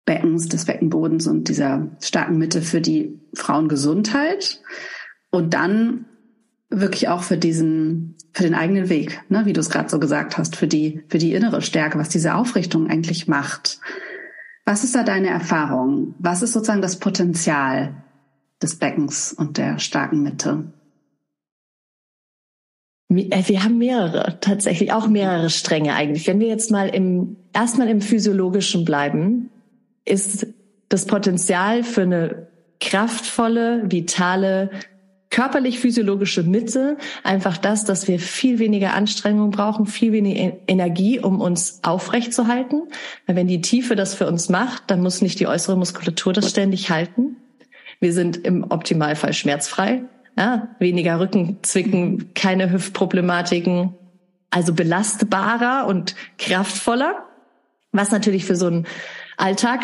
Beckens, 0.04 0.48
des 0.48 0.64
Beckenbodens 0.64 1.26
und 1.26 1.48
dieser 1.48 1.88
starken 2.00 2.38
Mitte 2.38 2.62
für 2.62 2.80
die 2.80 3.20
Frauengesundheit 3.34 4.60
und 5.30 5.54
dann 5.54 6.06
wirklich 6.70 7.08
auch 7.08 7.22
für 7.22 7.36
diesen, 7.36 8.16
für 8.32 8.42
den 8.42 8.54
eigenen 8.54 8.88
Weg, 8.88 9.20
ne, 9.28 9.44
wie 9.44 9.52
du 9.52 9.60
es 9.60 9.70
gerade 9.70 9.88
so 9.88 10.00
gesagt 10.00 10.38
hast, 10.38 10.56
für 10.56 10.66
die, 10.66 11.02
für 11.08 11.18
die 11.18 11.34
innere 11.34 11.62
Stärke, 11.62 11.98
was 11.98 12.08
diese 12.08 12.34
Aufrichtung 12.34 12.88
eigentlich 12.88 13.28
macht. 13.28 13.78
Was 14.64 14.84
ist 14.84 14.94
da 14.94 15.02
deine 15.02 15.28
Erfahrung? 15.28 16.14
Was 16.18 16.42
ist 16.42 16.52
sozusagen 16.52 16.82
das 16.82 16.98
Potenzial 16.98 18.02
des 18.62 18.76
Beckens 18.76 19.32
und 19.32 19.58
der 19.58 19.78
starken 19.78 20.22
Mitte? 20.22 20.72
Äh, 23.08 23.42
wir 23.46 23.64
haben 23.64 23.78
mehrere, 23.78 24.38
tatsächlich 24.40 24.92
auch 24.92 25.08
mehrere 25.08 25.50
Stränge 25.50 25.94
eigentlich. 25.94 26.26
Wenn 26.26 26.40
wir 26.40 26.48
jetzt 26.48 26.70
mal 26.70 26.88
im, 26.88 27.36
erstmal 27.52 27.88
im 27.88 28.00
Physiologischen 28.00 28.84
bleiben, 28.84 29.50
ist 30.04 30.46
das 30.88 31.06
Potenzial 31.06 31.84
für 31.84 32.02
eine 32.02 32.48
kraftvolle, 32.80 33.90
vitale, 33.90 34.70
körperlich-physiologische 35.30 36.42
Mitte 36.42 36.98
einfach 37.24 37.56
das, 37.56 37.84
dass 37.84 38.06
wir 38.06 38.18
viel 38.18 38.58
weniger 38.58 38.92
Anstrengung 38.92 39.50
brauchen, 39.50 39.86
viel 39.86 40.12
weniger 40.12 40.58
Energie, 40.66 41.18
um 41.18 41.40
uns 41.40 41.80
aufrechtzuhalten. 41.82 42.82
Weil 43.26 43.36
wenn 43.36 43.46
die 43.46 43.62
Tiefe 43.62 43.96
das 43.96 44.14
für 44.14 44.26
uns 44.26 44.50
macht, 44.50 44.90
dann 44.90 45.00
muss 45.00 45.22
nicht 45.22 45.40
die 45.40 45.46
äußere 45.46 45.76
Muskulatur 45.76 46.34
das 46.34 46.50
ständig 46.50 46.90
halten. 46.90 47.36
Wir 47.98 48.12
sind 48.12 48.36
im 48.36 48.64
Optimalfall 48.70 49.32
schmerzfrei, 49.32 50.02
ja, 50.36 50.68
weniger 50.78 51.18
Rückenzwicken, 51.18 52.34
keine 52.34 52.70
Hüftproblematiken, 52.70 53.94
also 54.50 54.74
belastbarer 54.74 55.86
und 55.86 56.14
kraftvoller, 56.36 57.24
was 57.90 58.10
natürlich 58.10 58.44
für 58.44 58.56
so 58.56 58.66
einen 58.66 58.86
Alltag 59.42 59.80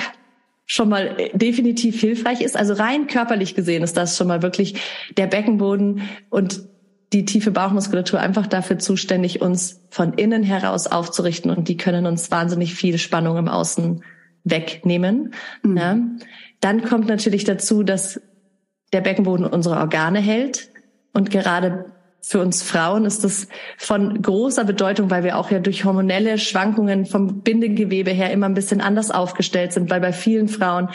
schon 0.66 0.88
mal 0.88 1.16
definitiv 1.32 2.00
hilfreich 2.00 2.42
ist. 2.42 2.56
Also 2.56 2.74
rein 2.74 3.06
körperlich 3.06 3.54
gesehen 3.54 3.82
ist 3.82 3.96
das 3.96 4.16
schon 4.16 4.28
mal 4.28 4.42
wirklich 4.42 4.80
der 5.16 5.26
Beckenboden 5.26 6.02
und 6.28 6.62
die 7.14 7.24
tiefe 7.24 7.50
Bauchmuskulatur 7.50 8.20
einfach 8.20 8.46
dafür 8.46 8.78
zuständig, 8.78 9.40
uns 9.40 9.80
von 9.88 10.12
innen 10.12 10.42
heraus 10.42 10.86
aufzurichten 10.86 11.50
und 11.50 11.68
die 11.68 11.78
können 11.78 12.04
uns 12.04 12.30
wahnsinnig 12.30 12.74
viel 12.74 12.98
Spannung 12.98 13.38
im 13.38 13.48
Außen 13.48 14.04
wegnehmen. 14.44 15.32
Mhm. 15.62 15.76
Ja. 15.76 15.98
Dann 16.60 16.84
kommt 16.84 17.08
natürlich 17.08 17.44
dazu, 17.44 17.82
dass 17.82 18.20
der 18.92 19.00
Beckenboden 19.00 19.46
unsere 19.46 19.78
Organe 19.78 20.20
hält 20.20 20.68
und 21.14 21.30
gerade 21.30 21.86
für 22.20 22.40
uns 22.40 22.62
Frauen 22.62 23.04
ist 23.04 23.24
das 23.24 23.48
von 23.76 24.20
großer 24.20 24.64
Bedeutung, 24.64 25.10
weil 25.10 25.24
wir 25.24 25.38
auch 25.38 25.50
ja 25.50 25.60
durch 25.60 25.84
hormonelle 25.84 26.38
Schwankungen 26.38 27.06
vom 27.06 27.40
Bindegewebe 27.40 28.10
her 28.10 28.32
immer 28.32 28.46
ein 28.46 28.54
bisschen 28.54 28.80
anders 28.80 29.10
aufgestellt 29.10 29.72
sind, 29.72 29.90
weil 29.90 30.00
bei 30.00 30.12
vielen 30.12 30.48
Frauen 30.48 30.90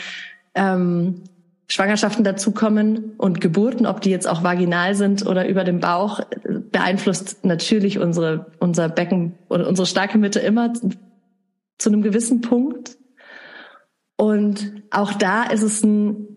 ähm, 0.54 1.22
Schwangerschaften 1.68 2.24
dazukommen 2.24 3.14
und 3.16 3.40
Geburten, 3.40 3.86
ob 3.86 4.00
die 4.02 4.10
jetzt 4.10 4.28
auch 4.28 4.44
vaginal 4.44 4.94
sind 4.94 5.26
oder 5.26 5.48
über 5.48 5.64
dem 5.64 5.80
Bauch, 5.80 6.20
beeinflusst 6.70 7.44
natürlich 7.44 7.98
unsere, 7.98 8.46
unser 8.58 8.88
Becken 8.88 9.34
oder 9.48 9.66
unsere 9.66 9.86
starke 9.86 10.18
Mitte 10.18 10.40
immer 10.40 10.72
zu 11.78 11.88
einem 11.88 12.02
gewissen 12.02 12.42
Punkt. 12.42 12.98
Und 14.16 14.82
auch 14.90 15.14
da 15.14 15.44
ist 15.44 15.62
es 15.62 15.82
ein 15.82 16.33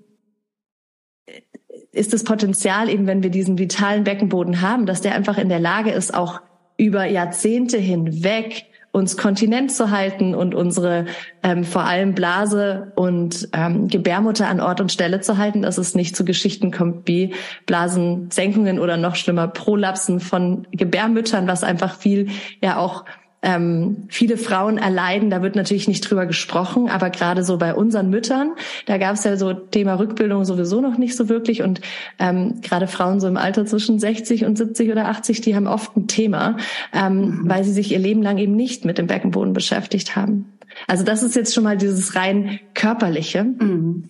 ist 1.91 2.13
das 2.13 2.23
Potenzial 2.23 2.89
eben, 2.89 3.07
wenn 3.07 3.23
wir 3.23 3.29
diesen 3.29 3.57
vitalen 3.57 4.03
Beckenboden 4.03 4.61
haben, 4.61 4.85
dass 4.85 5.01
der 5.01 5.15
einfach 5.15 5.37
in 5.37 5.49
der 5.49 5.59
Lage 5.59 5.91
ist, 5.91 6.13
auch 6.13 6.41
über 6.77 7.05
Jahrzehnte 7.05 7.77
hinweg 7.77 8.65
uns 8.91 9.15
kontinent 9.15 9.71
zu 9.71 9.91
halten 9.91 10.33
und 10.33 10.55
unsere 10.55 11.05
ähm, 11.43 11.63
vor 11.63 11.83
allem 11.83 12.13
Blase 12.13 12.91
und 12.95 13.49
ähm, 13.53 13.87
Gebärmutter 13.87 14.47
an 14.47 14.59
Ort 14.59 14.81
und 14.81 14.91
Stelle 14.91 15.21
zu 15.21 15.37
halten, 15.37 15.61
dass 15.61 15.77
es 15.77 15.93
nicht 15.93 16.15
zu 16.15 16.25
Geschichten 16.25 16.71
kommt 16.71 17.07
wie 17.07 17.33
Blasensenkungen 17.65 18.79
oder 18.79 18.97
noch 18.97 19.15
schlimmer 19.15 19.47
Prolapsen 19.47 20.19
von 20.19 20.67
Gebärmüttern, 20.71 21.47
was 21.47 21.63
einfach 21.63 21.95
viel 21.95 22.29
ja 22.61 22.77
auch 22.77 23.05
ähm, 23.47 24.03
viele 24.09 24.35
Frauen 24.35 24.77
erleiden, 24.77 25.29
da 25.29 25.41
wird 25.41 25.55
natürlich 25.55 25.87
nicht 25.87 26.01
drüber 26.01 26.25
gesprochen, 26.25 26.89
aber 26.89 27.09
gerade 27.09 27.45
so 27.45 27.57
bei 27.57 27.73
unseren 27.73 28.09
Müttern, 28.09 28.51
da 28.87 28.97
gab 28.97 29.13
es 29.13 29.23
ja 29.23 29.37
so 29.37 29.53
Thema 29.53 29.97
Rückbildung 29.99 30.43
sowieso 30.43 30.81
noch 30.81 30.97
nicht 30.97 31.15
so 31.15 31.29
wirklich 31.29 31.61
und 31.63 31.79
ähm, 32.19 32.59
gerade 32.61 32.87
Frauen 32.87 33.21
so 33.21 33.27
im 33.27 33.37
Alter 33.37 33.65
zwischen 33.65 33.99
60 33.99 34.43
und 34.43 34.57
70 34.57 34.91
oder 34.91 35.07
80, 35.07 35.39
die 35.39 35.55
haben 35.55 35.65
oft 35.65 35.95
ein 35.95 36.07
Thema, 36.07 36.57
ähm, 36.91 37.19
mhm. 37.19 37.49
weil 37.49 37.63
sie 37.63 37.71
sich 37.71 37.93
ihr 37.93 37.99
Leben 37.99 38.21
lang 38.21 38.37
eben 38.37 38.53
nicht 38.53 38.83
mit 38.83 38.97
dem 38.97 39.07
Beckenboden 39.07 39.53
beschäftigt 39.53 40.17
haben. 40.17 40.51
Also 40.85 41.05
das 41.05 41.23
ist 41.23 41.37
jetzt 41.37 41.55
schon 41.55 41.63
mal 41.63 41.77
dieses 41.77 42.15
rein 42.15 42.59
körperliche 42.73 43.45
mhm. 43.45 44.09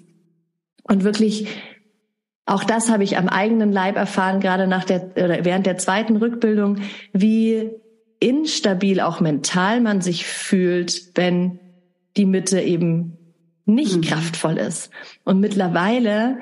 und 0.82 1.04
wirklich 1.04 1.48
auch 2.48 2.64
das 2.64 2.90
habe 2.90 3.04
ich 3.04 3.18
am 3.18 3.28
eigenen 3.28 3.72
Leib 3.72 3.98
erfahren, 3.98 4.40
gerade 4.40 4.68
nach 4.68 4.86
der 4.86 5.12
oder 5.16 5.46
während 5.46 5.66
der 5.66 5.78
zweiten 5.78 6.16
Rückbildung, 6.16 6.78
wie 7.12 7.70
instabil 8.20 9.00
auch 9.00 9.20
mental 9.20 9.82
man 9.82 10.02
sich 10.02 10.26
fühlt, 10.26 11.12
wenn 11.16 11.60
die 12.16 12.26
Mitte 12.26 12.62
eben 12.62 13.18
nicht 13.66 13.98
mhm. 13.98 14.02
kraftvoll 14.02 14.58
ist. 14.58 14.90
Und 15.24 15.40
mittlerweile 15.40 16.38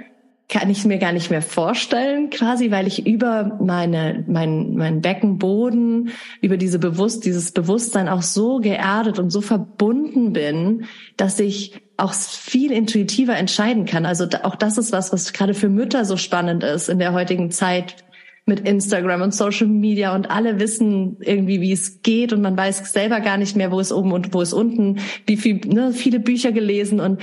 kann 0.48 0.70
ich 0.70 0.86
mir 0.86 1.00
gar 1.00 1.12
nicht 1.12 1.32
mehr 1.32 1.42
vorstellen, 1.42 2.30
quasi, 2.30 2.70
weil 2.70 2.86
ich 2.86 3.08
über 3.08 3.58
meine, 3.60 4.24
mein, 4.28 4.76
mein 4.76 5.02
Beckenboden, 5.02 6.12
über 6.40 6.58
diese 6.58 6.78
Bewusst, 6.78 7.26
dieses 7.26 7.52
Bewusstsein 7.52 8.08
auch 8.08 8.22
so 8.22 8.60
geerdet 8.60 9.18
und 9.18 9.32
so 9.32 9.42
verbunden 9.42 10.34
bin, 10.34 10.86
dass 11.18 11.40
ich 11.40 11.82
auch 11.98 12.14
viel 12.14 12.72
intuitiver 12.72 13.36
entscheiden 13.36 13.86
kann. 13.86 14.06
Also 14.06 14.28
auch 14.44 14.56
das 14.56 14.78
ist 14.78 14.92
was, 14.92 15.12
was 15.12 15.34
gerade 15.34 15.56
für 15.56 15.70
Mütter 15.70 16.06
so 16.06 16.16
spannend 16.16 16.64
ist 16.64 16.90
in 16.90 17.00
der 17.00 17.14
heutigen 17.14 17.50
Zeit, 17.50 17.96
mit 18.46 18.60
Instagram 18.60 19.22
und 19.22 19.34
Social 19.34 19.68
Media 19.68 20.14
und 20.14 20.30
alle 20.30 20.60
wissen 20.60 21.18
irgendwie, 21.20 21.62
wie 21.62 21.72
es 21.72 22.04
geht 22.04 22.32
und 22.32 22.42
man 22.42 22.56
weiß 22.56 22.92
selber 22.92 23.20
gar 23.20 23.38
nicht 23.38 23.56
mehr, 23.56 23.72
wo 23.72 23.80
es 23.80 23.92
oben 23.92 24.12
und 24.12 24.34
wo 24.34 24.42
es 24.42 24.54
unten, 24.54 25.00
wie 25.26 25.38
viel, 25.38 25.62
ne, 25.66 25.92
viele 25.94 26.20
Bücher 26.20 26.52
gelesen 26.52 27.00
und 27.00 27.22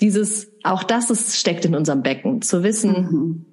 dieses, 0.00 0.52
auch 0.62 0.82
das 0.82 1.10
ist, 1.10 1.36
steckt 1.36 1.64
in 1.64 1.74
unserem 1.74 2.02
Becken, 2.02 2.40
zu 2.40 2.62
wissen, 2.62 2.92
mhm. 3.10 3.46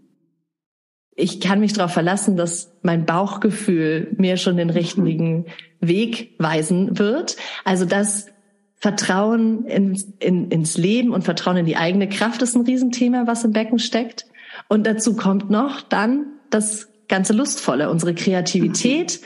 ich 1.15 1.41
kann 1.41 1.59
mich 1.59 1.73
darauf 1.73 1.91
verlassen, 1.91 2.37
dass 2.37 2.71
mein 2.83 3.05
Bauchgefühl 3.05 4.13
mir 4.17 4.37
schon 4.37 4.57
den 4.57 4.69
richtigen 4.69 5.45
Weg 5.81 6.35
weisen 6.37 6.99
wird. 6.99 7.35
Also 7.65 7.85
das 7.85 8.27
Vertrauen 8.75 9.65
in, 9.65 9.99
in, 10.19 10.49
ins 10.51 10.77
Leben 10.77 11.11
und 11.11 11.23
Vertrauen 11.23 11.57
in 11.57 11.65
die 11.65 11.77
eigene 11.77 12.07
Kraft 12.07 12.43
ist 12.43 12.55
ein 12.55 12.65
Riesenthema, 12.65 13.25
was 13.25 13.43
im 13.43 13.51
Becken 13.51 13.79
steckt. 13.79 14.27
Und 14.69 14.85
dazu 14.85 15.15
kommt 15.15 15.49
noch 15.49 15.81
dann 15.81 16.27
das 16.49 16.87
ganze 17.07 17.33
Lustvolle, 17.33 17.89
unsere 17.89 18.13
Kreativität, 18.13 19.21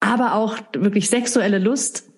aber 0.00 0.34
auch 0.34 0.56
wirklich 0.74 1.08
sexuelle 1.08 1.58
Lust. 1.58 2.08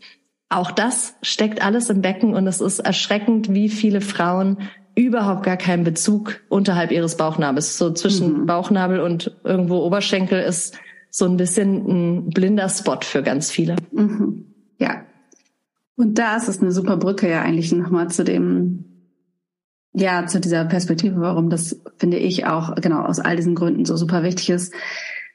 Auch 0.48 0.70
das 0.70 1.14
steckt 1.22 1.62
alles 1.62 1.90
im 1.90 2.02
Becken 2.02 2.34
und 2.34 2.46
es 2.46 2.60
ist 2.60 2.80
erschreckend, 2.80 3.52
wie 3.54 3.68
viele 3.68 4.00
Frauen 4.00 4.58
überhaupt 4.94 5.44
gar 5.44 5.56
keinen 5.56 5.84
Bezug 5.84 6.40
unterhalb 6.48 6.92
ihres 6.92 7.16
Bauchnabels. 7.16 7.78
So 7.78 7.92
zwischen 7.92 8.42
mhm. 8.42 8.46
Bauchnabel 8.46 9.00
und 9.00 9.34
irgendwo 9.44 9.78
Oberschenkel 9.78 10.40
ist 10.40 10.78
so 11.10 11.26
ein 11.26 11.36
bisschen 11.36 11.86
ein 11.86 12.30
blinder 12.30 12.68
Spot 12.68 12.98
für 13.02 13.22
ganz 13.22 13.50
viele. 13.50 13.76
Mhm. 13.92 14.46
Ja. 14.78 15.04
Und 15.96 16.18
da 16.18 16.36
ist 16.36 16.48
es 16.48 16.60
eine 16.60 16.72
super 16.72 16.96
Brücke 16.96 17.28
ja 17.28 17.42
eigentlich 17.42 17.72
nochmal 17.72 18.10
zu 18.10 18.24
dem 18.24 18.91
ja, 19.94 20.26
zu 20.26 20.40
dieser 20.40 20.64
Perspektive, 20.64 21.20
warum 21.20 21.50
das, 21.50 21.80
finde 21.98 22.16
ich, 22.16 22.46
auch 22.46 22.74
genau 22.76 23.02
aus 23.02 23.18
all 23.18 23.36
diesen 23.36 23.54
Gründen 23.54 23.84
so 23.84 23.96
super 23.96 24.22
wichtig 24.22 24.50
ist, 24.50 24.72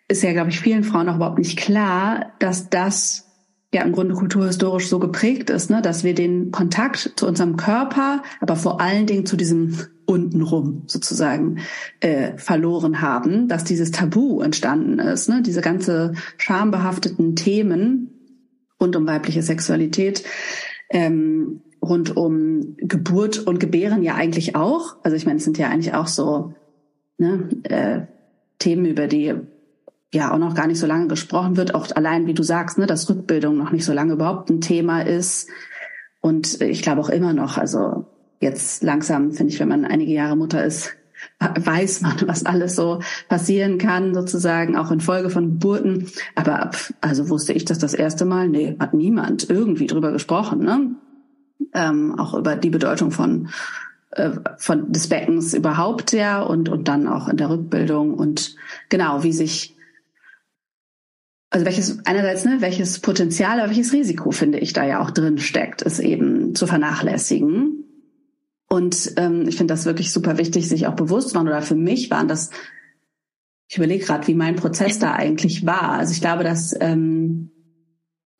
ist 0.07 0.23
ja, 0.23 0.33
glaube 0.33 0.49
ich, 0.49 0.59
vielen 0.59 0.83
Frauen 0.83 1.09
auch 1.09 1.17
überhaupt 1.17 1.37
nicht 1.37 1.57
klar, 1.57 2.33
dass 2.39 2.69
das 2.69 3.27
ja 3.73 3.83
im 3.83 3.91
Grunde 3.91 4.15
kulturhistorisch 4.15 4.87
so 4.87 4.99
geprägt 4.99 5.49
ist, 5.49 5.69
ne, 5.69 5.81
dass 5.81 6.03
wir 6.03 6.15
den 6.15 6.51
Kontakt 6.51 7.13
zu 7.17 7.27
unserem 7.27 7.57
Körper, 7.57 8.23
aber 8.39 8.55
vor 8.55 8.79
allen 8.79 9.05
Dingen 9.05 9.25
zu 9.25 9.35
diesem 9.35 9.77
untenrum 10.05 10.83
sozusagen 10.87 11.59
äh, 11.99 12.37
verloren 12.37 13.01
haben, 13.01 13.49
dass 13.49 13.65
dieses 13.65 13.91
Tabu 13.91 14.41
entstanden 14.41 14.99
ist, 14.99 15.27
ne, 15.27 15.41
diese 15.41 15.61
ganze 15.61 16.13
schambehafteten 16.37 17.35
Themen 17.35 18.13
rund 18.79 18.95
um 18.95 19.05
weibliche 19.05 19.41
Sexualität, 19.41 20.23
ähm, 20.89 21.61
rund 21.81 22.15
um 22.15 22.75
Geburt 22.77 23.39
und 23.39 23.59
Gebären 23.59 24.03
ja 24.03 24.15
eigentlich 24.15 24.55
auch. 24.55 24.97
Also 25.03 25.15
ich 25.15 25.25
meine, 25.25 25.37
es 25.37 25.43
sind 25.43 25.57
ja 25.57 25.69
eigentlich 25.69 25.93
auch 25.93 26.07
so 26.07 26.53
ne, 27.17 27.49
äh, 27.63 28.01
Themen, 28.59 28.85
über 28.85 29.07
die 29.07 29.35
ja 30.13 30.33
auch 30.33 30.37
noch 30.37 30.55
gar 30.55 30.67
nicht 30.67 30.79
so 30.79 30.87
lange 30.87 31.07
gesprochen 31.07 31.57
wird, 31.57 31.75
auch 31.75 31.87
allein 31.95 32.27
wie 32.27 32.33
du 32.33 32.43
sagst, 32.43 32.77
ne, 32.77 32.85
dass 32.85 33.09
Rückbildung 33.09 33.57
noch 33.57 33.71
nicht 33.71 33.85
so 33.85 33.93
lange 33.93 34.13
überhaupt 34.13 34.49
ein 34.49 34.61
Thema 34.61 35.01
ist. 35.01 35.49
Und 36.21 36.61
ich 36.61 36.81
glaube 36.81 37.01
auch 37.01 37.09
immer 37.09 37.33
noch, 37.33 37.57
also 37.57 38.05
jetzt 38.39 38.83
langsam 38.83 39.31
finde 39.31 39.53
ich, 39.53 39.59
wenn 39.59 39.67
man 39.67 39.85
einige 39.85 40.13
Jahre 40.13 40.37
Mutter 40.37 40.63
ist, 40.63 40.93
weiß 41.39 42.01
man, 42.01 42.15
was 42.25 42.45
alles 42.45 42.75
so 42.75 43.01
passieren 43.27 43.77
kann, 43.77 44.13
sozusagen 44.13 44.75
auch 44.75 44.91
in 44.91 45.01
Folge 45.01 45.29
von 45.29 45.51
Geburten. 45.51 46.07
Aber 46.35 46.71
also 47.01 47.29
wusste 47.29 47.53
ich 47.53 47.65
das 47.65 47.79
das 47.79 47.93
erste 47.93 48.25
Mal? 48.25 48.49
Nee, 48.49 48.75
hat 48.79 48.93
niemand 48.93 49.49
irgendwie 49.49 49.87
drüber 49.87 50.11
gesprochen. 50.11 50.59
Ne? 50.59 50.95
Ähm, 51.73 52.17
auch 52.19 52.33
über 52.33 52.55
die 52.55 52.69
Bedeutung 52.69 53.11
von 53.11 53.49
äh, 54.11 54.31
von 54.57 54.91
des 54.91 55.09
Beckens 55.09 55.53
überhaupt 55.53 56.13
ja 56.13 56.41
und 56.41 56.69
und 56.69 56.87
dann 56.87 57.07
auch 57.07 57.27
in 57.27 57.37
der 57.37 57.49
Rückbildung 57.49 58.13
und 58.13 58.55
genau 58.89 59.23
wie 59.23 59.33
sich 59.33 59.75
also 61.49 61.65
welches 61.65 62.05
einerseits 62.05 62.45
ne, 62.45 62.57
welches 62.59 62.99
Potenzial, 62.99 63.59
aber 63.59 63.69
welches 63.69 63.93
Risiko 63.93 64.31
finde 64.31 64.59
ich 64.59 64.73
da 64.73 64.85
ja 64.85 65.01
auch 65.01 65.11
drin 65.11 65.37
steckt, 65.37 65.81
ist 65.81 65.99
eben 65.99 66.55
zu 66.55 66.67
vernachlässigen. 66.67 67.85
Und 68.69 69.13
ähm, 69.15 69.47
ich 69.47 69.55
finde 69.55 69.73
das 69.73 69.85
wirklich 69.85 70.11
super 70.11 70.37
wichtig, 70.37 70.67
sich 70.67 70.87
auch 70.87 70.95
bewusst 70.95 71.29
zu 71.29 71.35
machen. 71.35 71.47
Oder 71.47 71.61
für 71.61 71.75
mich 71.75 72.11
waren 72.11 72.27
das, 72.27 72.49
ich 73.69 73.77
überlege 73.77 74.05
gerade, 74.05 74.27
wie 74.27 74.33
mein 74.33 74.57
Prozess 74.57 74.99
da 74.99 75.13
eigentlich 75.13 75.65
war. 75.65 75.93
Also 75.93 76.11
ich 76.11 76.19
glaube, 76.19 76.43
dass 76.43 76.75
ähm, 76.79 77.51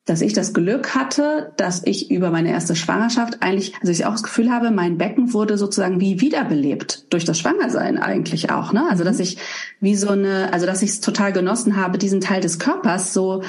dass 0.08 0.22
ich 0.22 0.32
das 0.32 0.54
Glück 0.54 0.94
hatte, 0.94 1.52
dass 1.58 1.82
ich 1.84 2.10
über 2.10 2.30
meine 2.30 2.50
erste 2.50 2.74
Schwangerschaft 2.74 3.42
eigentlich, 3.42 3.74
also 3.80 3.92
ich 3.92 4.06
auch 4.06 4.12
das 4.12 4.22
Gefühl 4.22 4.50
habe, 4.50 4.70
mein 4.70 4.96
Becken 4.96 5.34
wurde 5.34 5.58
sozusagen 5.58 6.00
wie 6.00 6.22
wiederbelebt 6.22 7.12
durch 7.12 7.26
das 7.26 7.38
Schwangersein 7.38 7.98
eigentlich 7.98 8.50
auch, 8.50 8.72
ne? 8.72 8.86
Also 8.88 9.04
dass 9.04 9.16
mhm. 9.16 9.22
ich 9.22 9.38
wie 9.80 9.94
so 9.94 10.08
eine, 10.08 10.50
also 10.54 10.64
dass 10.64 10.80
ich 10.80 10.90
es 10.90 11.00
total 11.00 11.34
genossen 11.34 11.76
habe, 11.76 11.98
diesen 11.98 12.22
Teil 12.22 12.40
des 12.40 12.58
Körpers 12.58 13.12
so 13.12 13.42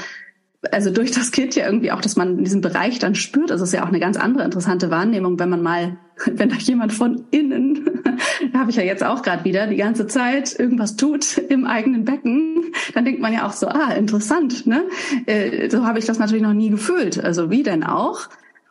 also 0.71 0.91
durch 0.91 1.11
das 1.11 1.31
Kind 1.31 1.55
ja 1.55 1.65
irgendwie 1.65 1.91
auch, 1.91 2.01
dass 2.01 2.15
man 2.15 2.43
diesen 2.43 2.61
Bereich 2.61 2.99
dann 2.99 3.15
spürt. 3.15 3.49
Das 3.49 3.61
ist 3.61 3.73
ja 3.73 3.83
auch 3.83 3.87
eine 3.87 3.99
ganz 3.99 4.17
andere 4.17 4.43
interessante 4.43 4.91
Wahrnehmung, 4.91 5.39
wenn 5.39 5.49
man 5.49 5.61
mal, 5.61 5.97
wenn 6.25 6.49
da 6.49 6.55
jemand 6.55 6.93
von 6.93 7.25
innen, 7.31 8.03
habe 8.53 8.69
ich 8.69 8.75
ja 8.75 8.83
jetzt 8.83 9.03
auch 9.03 9.21
gerade 9.21 9.45
wieder, 9.45 9.67
die 9.67 9.77
ganze 9.77 10.07
Zeit 10.07 10.57
irgendwas 10.59 10.97
tut 10.97 11.37
im 11.37 11.65
eigenen 11.65 12.03
Becken, 12.03 12.73
dann 12.93 13.05
denkt 13.05 13.21
man 13.21 13.33
ja 13.33 13.45
auch 13.47 13.53
so, 13.53 13.67
ah, 13.67 13.91
interessant, 13.93 14.67
ne? 14.67 14.83
Äh, 15.25 15.69
so 15.69 15.85
habe 15.85 15.99
ich 15.99 16.05
das 16.05 16.19
natürlich 16.19 16.43
noch 16.43 16.53
nie 16.53 16.69
gefühlt. 16.69 17.23
Also 17.23 17.49
wie 17.49 17.63
denn 17.63 17.83
auch? 17.83 18.27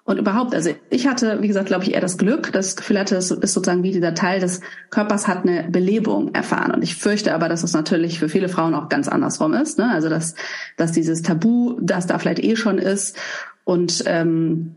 Und 0.08 0.16
überhaupt, 0.16 0.54
also 0.54 0.70
ich 0.88 1.06
hatte, 1.06 1.42
wie 1.42 1.48
gesagt, 1.48 1.66
glaube 1.66 1.84
ich, 1.84 1.92
eher 1.92 2.00
das 2.00 2.16
Glück, 2.16 2.50
das 2.50 2.76
Gefühl 2.76 2.98
hatte, 2.98 3.14
es 3.16 3.30
ist 3.30 3.52
sozusagen 3.52 3.82
wie 3.82 3.92
dieser 3.92 4.14
Teil 4.14 4.40
des 4.40 4.62
Körpers 4.88 5.28
hat 5.28 5.46
eine 5.46 5.68
Belebung 5.68 6.34
erfahren. 6.34 6.72
Und 6.72 6.82
ich 6.82 6.96
fürchte 6.96 7.34
aber, 7.34 7.50
dass 7.50 7.62
es 7.62 7.74
natürlich 7.74 8.18
für 8.18 8.30
viele 8.30 8.48
Frauen 8.48 8.72
auch 8.72 8.88
ganz 8.88 9.06
andersrum 9.06 9.52
ist. 9.52 9.76
Ne? 9.76 9.90
Also 9.90 10.08
dass, 10.08 10.34
dass 10.78 10.92
dieses 10.92 11.20
Tabu, 11.20 11.76
das 11.82 12.06
da 12.06 12.18
vielleicht 12.18 12.42
eh 12.42 12.56
schon 12.56 12.78
ist 12.78 13.18
und 13.64 14.02
ähm, 14.06 14.76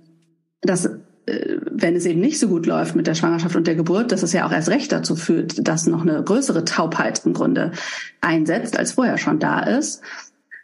dass 0.64 0.88
äh, 0.88 1.60
wenn 1.72 1.96
es 1.96 2.06
eben 2.06 2.20
nicht 2.20 2.38
so 2.38 2.50
gut 2.50 2.66
läuft 2.66 2.98
mit 2.98 3.08
der 3.08 3.16
Schwangerschaft 3.16 3.56
und 3.56 3.68
der 3.68 3.76
Geburt, 3.76 4.12
dass 4.12 4.24
es 4.24 4.34
ja 4.34 4.46
auch 4.46 4.52
erst 4.52 4.68
recht 4.68 4.92
dazu 4.92 5.16
führt, 5.16 5.66
dass 5.66 5.88
noch 5.88 6.02
eine 6.02 6.22
größere 6.22 6.66
Taubheit 6.66 7.22
im 7.26 7.32
Grunde 7.32 7.72
einsetzt, 8.20 8.78
als 8.78 8.92
vorher 8.92 9.18
schon 9.18 9.40
da 9.40 9.62
ist. 9.62 10.02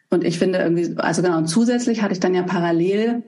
Und 0.10 0.26
ich 0.26 0.38
finde 0.38 0.60
irgendwie, 0.60 0.94
also 0.98 1.22
genau, 1.22 1.38
und 1.38 1.48
zusätzlich 1.48 2.02
hatte 2.02 2.12
ich 2.12 2.20
dann 2.20 2.36
ja 2.36 2.44
parallel 2.44 3.24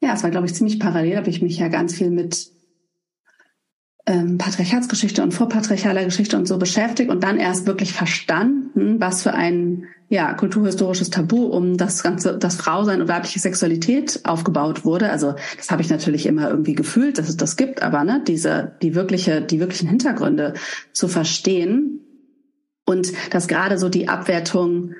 ja, 0.00 0.14
es 0.14 0.22
war, 0.22 0.30
glaube 0.30 0.46
ich, 0.46 0.54
ziemlich 0.54 0.78
parallel. 0.78 1.16
Habe 1.16 1.30
ich 1.30 1.42
mich 1.42 1.58
ja 1.58 1.68
ganz 1.68 1.94
viel 1.94 2.10
mit 2.10 2.50
ähm, 4.06 4.38
Patriarchatsgeschichte 4.38 5.22
und 5.22 5.32
vorpatriarchaler 5.32 6.04
Geschichte 6.04 6.36
und 6.36 6.48
so 6.48 6.58
beschäftigt 6.58 7.10
und 7.10 7.22
dann 7.22 7.38
erst 7.38 7.66
wirklich 7.66 7.92
verstanden, 7.92 8.98
was 8.98 9.22
für 9.22 9.34
ein 9.34 9.84
ja, 10.08 10.34
kulturhistorisches 10.34 11.10
Tabu 11.10 11.44
um 11.44 11.76
das 11.76 12.02
ganze, 12.02 12.36
das 12.36 12.56
Frausein 12.56 13.00
und 13.00 13.08
weibliche 13.08 13.38
Sexualität 13.38 14.20
aufgebaut 14.24 14.84
wurde. 14.84 15.10
Also 15.10 15.34
das 15.56 15.70
habe 15.70 15.82
ich 15.82 15.90
natürlich 15.90 16.26
immer 16.26 16.50
irgendwie 16.50 16.74
gefühlt, 16.74 17.18
dass 17.18 17.28
es 17.28 17.36
das 17.36 17.56
gibt, 17.56 17.82
aber 17.82 18.02
ne, 18.02 18.22
diese, 18.26 18.72
die 18.82 18.96
wirkliche, 18.96 19.40
die 19.40 19.60
wirklichen 19.60 19.88
Hintergründe 19.88 20.54
zu 20.92 21.06
verstehen 21.06 22.00
und 22.86 23.12
dass 23.32 23.46
gerade 23.46 23.78
so 23.78 23.88
die 23.88 24.08
Abwertung 24.08 24.94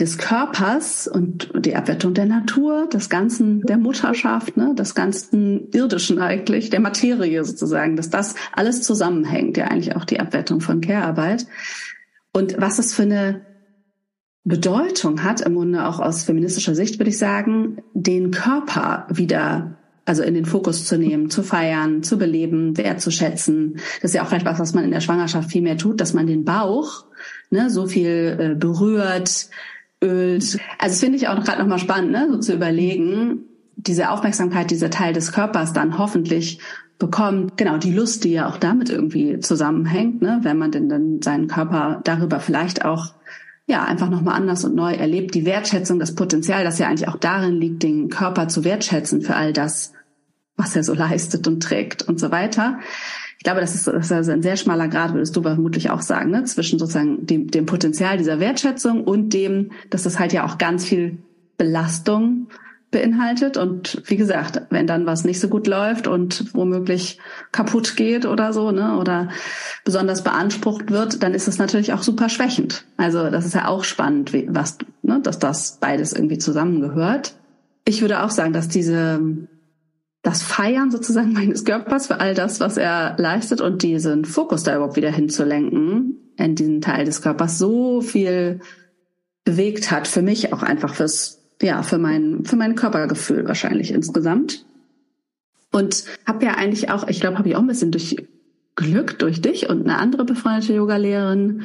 des 0.00 0.18
Körpers 0.18 1.06
und 1.06 1.50
die 1.54 1.76
Abwertung 1.76 2.14
der 2.14 2.26
Natur, 2.26 2.88
des 2.88 3.08
ganzen, 3.08 3.60
der 3.62 3.78
Mutterschaft, 3.78 4.56
ne, 4.56 4.74
des 4.74 4.94
ganzen 4.94 5.70
Irdischen 5.70 6.18
eigentlich, 6.18 6.70
der 6.70 6.80
Materie 6.80 7.44
sozusagen, 7.44 7.96
dass 7.96 8.10
das 8.10 8.34
alles 8.52 8.82
zusammenhängt, 8.82 9.56
ja 9.56 9.66
eigentlich 9.66 9.94
auch 9.94 10.04
die 10.04 10.18
Abwertung 10.18 10.60
von 10.60 10.80
Care-Arbeit. 10.80 11.46
Und 12.32 12.60
was 12.60 12.78
es 12.78 12.92
für 12.92 13.02
eine 13.02 13.42
Bedeutung 14.42 15.22
hat, 15.22 15.40
im 15.42 15.54
Grunde 15.54 15.86
auch 15.86 16.00
aus 16.00 16.24
feministischer 16.24 16.74
Sicht, 16.74 16.98
würde 16.98 17.10
ich 17.10 17.18
sagen, 17.18 17.78
den 17.94 18.30
Körper 18.32 19.06
wieder 19.10 19.78
also 20.06 20.22
in 20.22 20.34
den 20.34 20.44
Fokus 20.44 20.84
zu 20.84 20.98
nehmen, 20.98 21.30
zu 21.30 21.42
feiern, 21.42 22.02
zu 22.02 22.18
beleben, 22.18 22.76
wertzuschätzen. 22.76 23.76
Das 24.02 24.10
ist 24.10 24.14
ja 24.14 24.22
auch 24.22 24.28
vielleicht 24.28 24.44
was, 24.44 24.58
was 24.58 24.74
man 24.74 24.84
in 24.84 24.90
der 24.90 25.00
Schwangerschaft 25.00 25.50
viel 25.50 25.62
mehr 25.62 25.78
tut, 25.78 25.98
dass 25.98 26.12
man 26.12 26.26
den 26.26 26.44
Bauch 26.44 27.06
ne, 27.48 27.70
so 27.70 27.86
viel 27.86 28.36
äh, 28.38 28.54
berührt, 28.54 29.48
ölt. 30.02 30.58
Also 30.78 31.00
finde 31.00 31.16
ich 31.16 31.28
auch 31.28 31.42
gerade 31.42 31.60
nochmal 31.60 31.78
spannend, 31.78 32.12
ne? 32.12 32.28
so 32.30 32.38
zu 32.38 32.54
überlegen, 32.54 33.44
diese 33.76 34.10
Aufmerksamkeit, 34.10 34.70
dieser 34.70 34.90
Teil 34.90 35.12
des 35.12 35.32
Körpers 35.32 35.72
dann 35.72 35.98
hoffentlich 35.98 36.60
bekommt, 36.98 37.56
genau, 37.56 37.76
die 37.76 37.92
Lust, 37.92 38.24
die 38.24 38.32
ja 38.32 38.48
auch 38.48 38.56
damit 38.56 38.88
irgendwie 38.88 39.40
zusammenhängt, 39.40 40.22
ne? 40.22 40.40
wenn 40.42 40.58
man 40.58 40.70
denn 40.70 40.88
dann 40.88 41.20
seinen 41.22 41.48
Körper 41.48 42.00
darüber 42.04 42.40
vielleicht 42.40 42.84
auch 42.84 43.14
ja, 43.66 43.82
einfach 43.82 44.10
nochmal 44.10 44.36
anders 44.36 44.64
und 44.64 44.74
neu 44.74 44.92
erlebt, 44.92 45.34
die 45.34 45.46
Wertschätzung, 45.46 45.98
das 45.98 46.14
Potenzial, 46.14 46.64
das 46.64 46.78
ja 46.78 46.86
eigentlich 46.86 47.08
auch 47.08 47.16
darin 47.16 47.54
liegt, 47.54 47.82
den 47.82 48.10
Körper 48.10 48.48
zu 48.48 48.62
wertschätzen 48.62 49.22
für 49.22 49.36
all 49.36 49.54
das, 49.54 49.94
was 50.56 50.76
er 50.76 50.84
so 50.84 50.92
leistet 50.94 51.48
und 51.48 51.62
trägt 51.62 52.02
und 52.02 52.20
so 52.20 52.30
weiter 52.30 52.78
glaube, 53.44 53.60
das 53.60 53.74
ist, 53.74 53.86
das 53.86 54.10
ist 54.10 54.28
ein 54.28 54.42
sehr 54.42 54.56
schmaler 54.56 54.88
Grad, 54.88 55.14
würdest 55.14 55.36
du 55.36 55.42
vermutlich 55.42 55.90
auch 55.90 56.02
sagen, 56.02 56.30
ne? 56.30 56.44
zwischen 56.44 56.78
sozusagen 56.78 57.26
dem, 57.26 57.50
dem 57.50 57.66
Potenzial 57.66 58.18
dieser 58.18 58.40
Wertschätzung 58.40 59.04
und 59.04 59.32
dem, 59.32 59.70
dass 59.90 60.02
das 60.02 60.18
halt 60.18 60.32
ja 60.32 60.44
auch 60.44 60.58
ganz 60.58 60.84
viel 60.84 61.18
Belastung 61.56 62.48
beinhaltet. 62.90 63.56
Und 63.56 64.02
wie 64.06 64.16
gesagt, 64.16 64.62
wenn 64.70 64.86
dann 64.86 65.04
was 65.04 65.24
nicht 65.24 65.40
so 65.40 65.48
gut 65.48 65.66
läuft 65.66 66.06
und 66.06 66.54
womöglich 66.54 67.18
kaputt 67.52 67.96
geht 67.96 68.24
oder 68.24 68.52
so, 68.52 68.70
ne, 68.70 68.96
oder 68.96 69.28
besonders 69.84 70.24
beansprucht 70.24 70.90
wird, 70.90 71.22
dann 71.22 71.34
ist 71.34 71.48
es 71.48 71.58
natürlich 71.58 71.92
auch 71.92 72.02
super 72.02 72.28
schwächend. 72.28 72.84
Also 72.96 73.30
das 73.30 73.44
ist 73.44 73.54
ja 73.54 73.68
auch 73.68 73.84
spannend, 73.84 74.32
was, 74.48 74.78
ne, 75.02 75.20
dass 75.20 75.38
das 75.38 75.78
beides 75.80 76.12
irgendwie 76.12 76.38
zusammengehört. 76.38 77.34
Ich 77.84 78.00
würde 78.00 78.22
auch 78.22 78.30
sagen, 78.30 78.52
dass 78.52 78.68
diese 78.68 79.20
das 80.24 80.42
Feiern 80.42 80.90
sozusagen 80.90 81.32
meines 81.34 81.64
Körpers 81.64 82.08
für 82.08 82.18
all 82.18 82.34
das, 82.34 82.58
was 82.58 82.76
er 82.76 83.14
leistet 83.18 83.60
und 83.60 83.82
diesen 83.82 84.24
Fokus 84.24 84.64
da 84.64 84.74
überhaupt 84.74 84.96
wieder 84.96 85.12
hinzulenken 85.12 86.32
in 86.36 86.56
diesen 86.56 86.80
Teil 86.80 87.04
des 87.04 87.22
Körpers 87.22 87.58
so 87.58 88.00
viel 88.00 88.58
bewegt 89.44 89.92
hat 89.92 90.08
für 90.08 90.22
mich 90.22 90.52
auch 90.52 90.64
einfach 90.64 90.94
fürs 90.94 91.42
ja 91.62 91.82
für 91.82 91.98
mein 91.98 92.44
für 92.44 92.56
mein 92.56 92.74
Körpergefühl 92.74 93.46
wahrscheinlich 93.46 93.92
insgesamt. 93.92 94.66
Und 95.70 96.04
habe 96.26 96.44
ja 96.44 96.54
eigentlich 96.54 96.90
auch 96.90 97.06
ich 97.06 97.20
glaube 97.20 97.38
habe 97.38 97.48
ich 97.48 97.54
auch 97.54 97.60
ein 97.60 97.68
bisschen 97.68 97.92
durch 97.92 98.16
Glück 98.74 99.18
durch 99.20 99.40
dich 99.40 99.68
und 99.68 99.82
eine 99.82 99.98
andere 99.98 100.24
befreundete 100.24 100.74
Yogalehrerin 100.74 101.64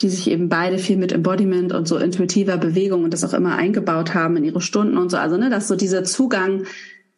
die 0.00 0.08
sich 0.08 0.30
eben 0.30 0.48
beide 0.48 0.78
viel 0.78 0.96
mit 0.96 1.10
Embodiment 1.10 1.72
und 1.72 1.88
so 1.88 1.96
intuitiver 1.96 2.56
Bewegung 2.56 3.02
und 3.02 3.12
das 3.12 3.24
auch 3.24 3.34
immer 3.34 3.56
eingebaut 3.56 4.14
haben 4.14 4.36
in 4.36 4.44
ihre 4.44 4.60
Stunden 4.60 4.96
und 4.96 5.10
so. 5.10 5.16
Also 5.16 5.36
ne 5.36 5.50
dass 5.50 5.66
so 5.66 5.74
dieser 5.74 6.04
Zugang 6.04 6.66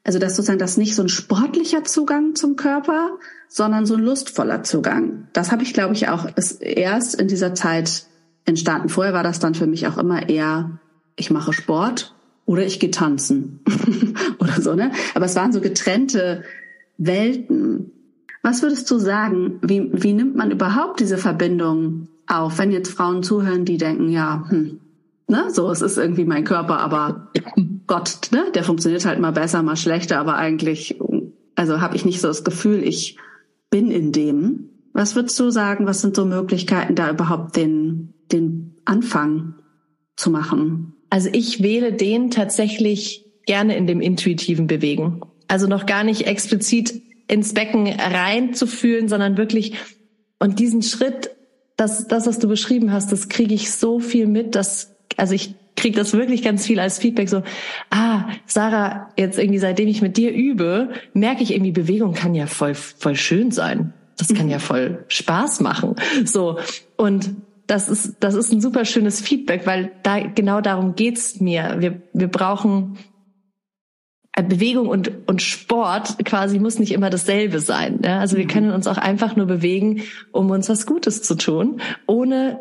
also 0.05 0.19
dass 0.19 0.37
sozusagen 0.37 0.59
das 0.59 0.77
nicht 0.77 0.95
so 0.95 1.03
ein 1.03 1.09
sportlicher 1.09 1.85
Zugang 1.85 2.35
zum 2.35 2.57
Körper, 2.57 3.19
sondern 3.49 3.87
so 3.87 3.95
ein 3.95 4.03
lustvoller 4.03 4.63
Zugang. 4.63 5.29
Das 5.33 5.53
habe 5.53 5.63
ich, 5.63 5.75
glaube 5.75 5.95
ich, 5.95 6.09
auch 6.09 6.27
erst 6.61 7.21
in 7.21 7.29
dieser 7.29 7.55
Zeit 7.55 8.07
entstanden. 8.45 8.89
Vorher 8.89 9.13
war 9.13 9.23
das 9.23 9.41
dann 9.41 9.55
für 9.55 9.67
mich 9.67 9.87
auch 9.87 9.99
immer 9.99 10.29
eher, 10.29 10.79
ich 11.17 11.31
mache 11.31 11.53
Sport 11.53 12.15
oder 12.47 12.65
ich 12.65 12.81
gehe 12.81 12.91
tanzen 12.91 13.61
oder 14.39 14.61
so, 14.61 14.75
ne? 14.75 14.93
Aber 15.15 15.27
es 15.27 15.37
waren 15.37 15.53
so 15.53 15.61
getrennte 15.61 16.45
Welten. 16.97 17.93
Was 18.43 18.63
würdest 18.63 18.91
du 18.91 18.99
sagen? 18.99 19.59
Wie, 19.63 19.91
wie 19.93 20.13
nimmt 20.15 20.37
man 20.37 20.51
überhaupt 20.51 21.01
diese 21.01 21.19
Verbindung 21.19 22.09
auf, 22.27 22.59
wenn 22.59 22.71
jetzt 22.71 22.93
Frauen 22.93 23.23
zuhören, 23.23 23.65
die 23.65 23.77
denken, 23.77 24.09
ja, 24.09 24.45
hm, 24.49 24.81
ne, 25.29 25.51
so, 25.51 25.71
es 25.71 25.83
ist 25.83 25.99
irgendwie 25.99 26.25
mein 26.25 26.45
Körper, 26.45 26.79
aber 26.79 27.31
Gott, 27.91 28.29
ne, 28.31 28.45
der 28.55 28.63
funktioniert 28.63 29.05
halt 29.05 29.19
mal 29.19 29.33
besser, 29.33 29.65
mal 29.65 29.75
schlechter, 29.75 30.21
aber 30.21 30.37
eigentlich, 30.37 31.01
also 31.57 31.81
habe 31.81 31.97
ich 31.97 32.05
nicht 32.05 32.21
so 32.21 32.29
das 32.29 32.45
Gefühl, 32.45 32.85
ich 32.85 33.19
bin 33.69 33.91
in 33.91 34.13
dem. 34.13 34.71
Was 34.93 35.17
würdest 35.17 35.41
du 35.41 35.51
sagen, 35.51 35.89
was 35.89 36.01
sind 36.01 36.15
so 36.15 36.25
Möglichkeiten, 36.25 36.95
da 36.95 37.11
überhaupt 37.11 37.57
den, 37.57 38.15
den 38.31 38.77
Anfang 38.85 39.57
zu 40.15 40.31
machen? 40.31 40.93
Also 41.11 41.31
ich 41.33 41.65
wähle 41.65 41.93
den 41.93 42.31
tatsächlich 42.31 43.27
gerne 43.45 43.77
in 43.77 43.89
dem 43.89 44.01
intuitiven 44.01 44.69
Bewegen. 44.69 45.23
Also 45.49 45.67
noch 45.67 45.85
gar 45.85 46.05
nicht 46.05 46.29
explizit 46.29 47.03
ins 47.27 47.55
Becken 47.55 47.89
reinzufühlen, 47.89 49.09
sondern 49.09 49.37
wirklich 49.37 49.73
und 50.39 50.61
diesen 50.61 50.83
Schritt, 50.83 51.33
das, 51.77 52.07
das, 52.07 52.29
was 52.29 52.39
du 52.39 52.47
beschrieben 52.47 52.93
hast, 52.93 53.11
das 53.11 53.29
kriege 53.29 53.53
ich 53.53 53.73
so 53.73 53.99
viel 53.99 54.29
mit, 54.29 54.55
dass, 54.55 54.95
also 55.17 55.35
ich 55.35 55.57
kriege 55.81 55.99
das 55.99 56.13
wirklich 56.13 56.43
ganz 56.43 56.67
viel 56.67 56.79
als 56.79 56.99
Feedback, 56.99 57.29
so, 57.29 57.43
ah, 57.91 58.29
Sarah, 58.47 59.09
jetzt 59.17 59.39
irgendwie 59.39 59.59
seitdem 59.59 59.89
ich 59.89 60.03
mit 60.03 60.17
dir 60.17 60.33
übe, 60.33 60.91
merke 61.15 61.43
ich 61.43 61.53
irgendwie, 61.53 61.73
Bewegung 61.73 62.15
kann 62.15 62.35
ja 62.35 62.47
voll, 62.47 62.75
voll 62.75 63.17
schön 63.17 63.51
sein. 63.51 63.93
Das 64.17 64.33
kann 64.35 64.51
ja 64.51 64.59
voll 64.59 65.05
Spaß 65.09 65.61
machen. 65.61 65.97
So. 66.25 66.59
Und 66.97 67.31
das 67.67 67.89
ist, 67.89 68.17
das 68.21 68.35
ist 68.35 68.53
ein 68.53 68.61
super 68.61 68.85
schönes 68.85 69.21
Feedback, 69.21 69.67
weil 69.67 69.93
da, 70.03 70.21
genau 70.21 70.61
darum 70.61 70.95
geht's 70.95 71.41
mir. 71.41 71.77
Wir, 71.79 72.03
wir 72.13 72.29
brauchen 72.29 72.99
äh, 74.35 74.43
Bewegung 74.43 74.89
und, 74.89 75.11
und 75.27 75.41
Sport 75.41 76.25
quasi 76.25 76.59
muss 76.59 76.79
nicht 76.79 76.93
immer 76.93 77.11
dasselbe 77.11 77.61
sein. 77.61 78.01
Ja? 78.05 78.19
Also 78.19 78.37
wir 78.37 78.45
mhm. 78.45 78.49
können 78.49 78.71
uns 78.73 78.87
auch 78.87 78.99
einfach 78.99 79.37
nur 79.37 79.47
bewegen, 79.47 80.03
um 80.33 80.51
uns 80.51 80.69
was 80.69 80.85
Gutes 80.85 81.23
zu 81.23 81.37
tun, 81.37 81.81
ohne 82.07 82.61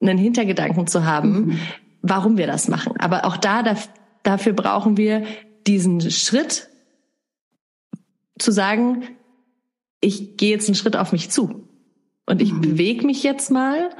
einen 0.00 0.18
Hintergedanken 0.18 0.86
zu 0.86 1.04
haben, 1.04 1.46
mhm. 1.46 1.58
Warum 2.04 2.36
wir 2.36 2.46
das 2.46 2.68
machen. 2.68 2.94
Aber 2.98 3.24
auch 3.24 3.36
da, 3.36 3.62
da, 3.62 3.76
dafür 4.22 4.52
brauchen 4.52 4.96
wir 4.96 5.24
diesen 5.66 6.00
Schritt 6.10 6.68
zu 8.38 8.52
sagen, 8.52 9.04
ich 10.00 10.36
gehe 10.36 10.50
jetzt 10.50 10.68
einen 10.68 10.74
Schritt 10.74 10.96
auf 10.96 11.12
mich 11.12 11.30
zu 11.30 11.66
und 12.26 12.42
ich 12.42 12.52
mhm. 12.52 12.60
bewege 12.60 13.06
mich 13.06 13.22
jetzt 13.22 13.50
mal 13.50 13.90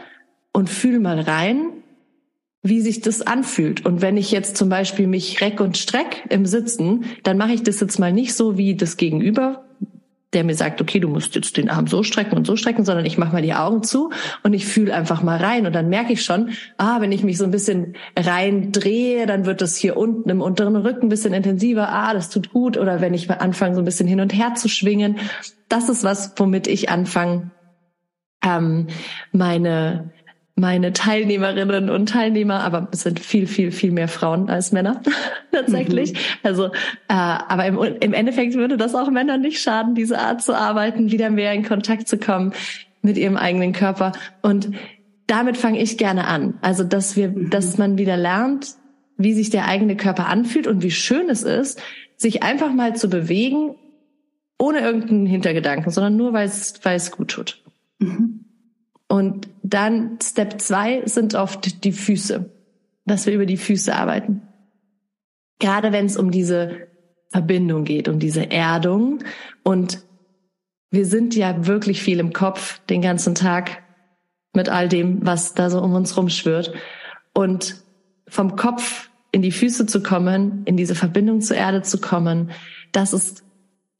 und 0.52 0.68
fühle 0.68 1.00
mal 1.00 1.18
rein, 1.18 1.70
wie 2.62 2.80
sich 2.80 3.00
das 3.00 3.22
anfühlt. 3.22 3.86
Und 3.86 4.02
wenn 4.02 4.16
ich 4.16 4.30
jetzt 4.30 4.56
zum 4.56 4.68
Beispiel 4.68 5.06
mich 5.06 5.40
reck 5.40 5.60
und 5.60 5.78
streck 5.78 6.24
im 6.28 6.44
Sitzen, 6.44 7.04
dann 7.22 7.38
mache 7.38 7.52
ich 7.52 7.62
das 7.62 7.80
jetzt 7.80 7.98
mal 7.98 8.12
nicht 8.12 8.34
so 8.34 8.58
wie 8.58 8.74
das 8.74 8.98
Gegenüber, 8.98 9.63
der 10.34 10.44
mir 10.44 10.54
sagt, 10.54 10.80
okay, 10.80 11.00
du 11.00 11.08
musst 11.08 11.34
jetzt 11.34 11.56
den 11.56 11.70
Arm 11.70 11.86
so 11.86 12.02
strecken 12.02 12.36
und 12.36 12.46
so 12.46 12.56
strecken, 12.56 12.84
sondern 12.84 13.06
ich 13.06 13.18
mache 13.18 13.32
mal 13.32 13.42
die 13.42 13.54
Augen 13.54 13.82
zu 13.82 14.10
und 14.42 14.52
ich 14.52 14.66
fühle 14.66 14.94
einfach 14.94 15.22
mal 15.22 15.38
rein. 15.38 15.66
Und 15.66 15.74
dann 15.74 15.88
merke 15.88 16.12
ich 16.12 16.24
schon, 16.24 16.50
ah, 16.76 17.00
wenn 17.00 17.12
ich 17.12 17.22
mich 17.22 17.38
so 17.38 17.44
ein 17.44 17.50
bisschen 17.50 17.94
rein 18.18 18.72
drehe, 18.72 19.26
dann 19.26 19.46
wird 19.46 19.60
das 19.60 19.76
hier 19.76 19.96
unten 19.96 20.28
im 20.28 20.40
unteren 20.40 20.76
Rücken 20.76 21.06
ein 21.06 21.08
bisschen 21.08 21.34
intensiver, 21.34 21.88
ah, 21.88 22.12
das 22.12 22.30
tut 22.30 22.52
gut. 22.52 22.76
Oder 22.76 23.00
wenn 23.00 23.14
ich 23.14 23.30
anfange 23.30 23.74
so 23.74 23.80
ein 23.80 23.84
bisschen 23.84 24.08
hin 24.08 24.20
und 24.20 24.34
her 24.34 24.54
zu 24.54 24.68
schwingen, 24.68 25.18
das 25.68 25.88
ist 25.88 26.04
was, 26.04 26.32
womit 26.36 26.66
ich 26.66 26.90
anfange, 26.90 27.50
ähm, 28.44 28.88
meine 29.32 30.12
meine 30.56 30.92
Teilnehmerinnen 30.92 31.90
und 31.90 32.08
Teilnehmer, 32.08 32.60
aber 32.60 32.88
es 32.92 33.02
sind 33.02 33.18
viel, 33.18 33.46
viel, 33.46 33.72
viel 33.72 33.90
mehr 33.90 34.06
Frauen 34.06 34.48
als 34.48 34.70
Männer 34.70 35.02
tatsächlich. 35.52 36.12
Mhm. 36.12 36.18
Also, 36.44 36.66
äh, 36.66 36.70
aber 37.08 37.66
im, 37.66 37.78
im 37.78 38.12
Endeffekt 38.12 38.54
würde 38.54 38.76
das 38.76 38.94
auch 38.94 39.10
Männern 39.10 39.40
nicht 39.40 39.60
schaden, 39.60 39.94
diese 39.94 40.18
Art 40.18 40.42
zu 40.42 40.54
arbeiten, 40.54 41.10
wieder 41.10 41.30
mehr 41.30 41.52
in 41.52 41.64
Kontakt 41.64 42.06
zu 42.06 42.18
kommen 42.18 42.52
mit 43.02 43.18
ihrem 43.18 43.36
eigenen 43.36 43.72
Körper. 43.72 44.12
Und 44.42 44.70
damit 45.26 45.56
fange 45.56 45.82
ich 45.82 45.98
gerne 45.98 46.26
an. 46.28 46.54
Also, 46.60 46.84
dass 46.84 47.16
wir, 47.16 47.30
mhm. 47.30 47.50
dass 47.50 47.76
man 47.76 47.98
wieder 47.98 48.16
lernt, 48.16 48.76
wie 49.16 49.32
sich 49.32 49.50
der 49.50 49.66
eigene 49.66 49.96
Körper 49.96 50.28
anfühlt 50.28 50.68
und 50.68 50.82
wie 50.82 50.90
schön 50.90 51.28
es 51.30 51.42
ist, 51.42 51.82
sich 52.16 52.44
einfach 52.44 52.72
mal 52.72 52.94
zu 52.94 53.08
bewegen, 53.08 53.74
ohne 54.58 54.80
irgendeinen 54.80 55.26
Hintergedanken, 55.26 55.90
sondern 55.90 56.16
nur 56.16 56.32
weil 56.32 56.46
es, 56.46 56.74
weil 56.84 56.96
es 56.96 57.10
gut 57.10 57.32
tut. 57.32 57.62
Mhm. 57.98 58.43
Und 59.14 59.48
dann 59.62 60.18
Step 60.20 60.60
zwei 60.60 61.06
sind 61.06 61.36
oft 61.36 61.84
die 61.84 61.92
Füße, 61.92 62.50
dass 63.06 63.26
wir 63.26 63.34
über 63.34 63.46
die 63.46 63.56
Füße 63.56 63.94
arbeiten. 63.94 64.42
Gerade 65.60 65.92
wenn 65.92 66.06
es 66.06 66.16
um 66.16 66.32
diese 66.32 66.88
Verbindung 67.30 67.84
geht, 67.84 68.08
um 68.08 68.18
diese 68.18 68.50
Erdung. 68.50 69.20
Und 69.62 70.02
wir 70.90 71.06
sind 71.06 71.36
ja 71.36 71.68
wirklich 71.68 72.02
viel 72.02 72.18
im 72.18 72.32
Kopf 72.32 72.80
den 72.86 73.02
ganzen 73.02 73.36
Tag 73.36 73.84
mit 74.52 74.68
all 74.68 74.88
dem, 74.88 75.24
was 75.24 75.54
da 75.54 75.70
so 75.70 75.80
um 75.80 75.94
uns 75.94 76.16
rumschwirrt. 76.16 76.74
Und 77.32 77.84
vom 78.26 78.56
Kopf 78.56 79.10
in 79.30 79.42
die 79.42 79.52
Füße 79.52 79.86
zu 79.86 80.02
kommen, 80.02 80.62
in 80.64 80.76
diese 80.76 80.96
Verbindung 80.96 81.40
zur 81.40 81.56
Erde 81.56 81.82
zu 81.82 82.00
kommen, 82.00 82.50
das 82.90 83.12
ist 83.12 83.44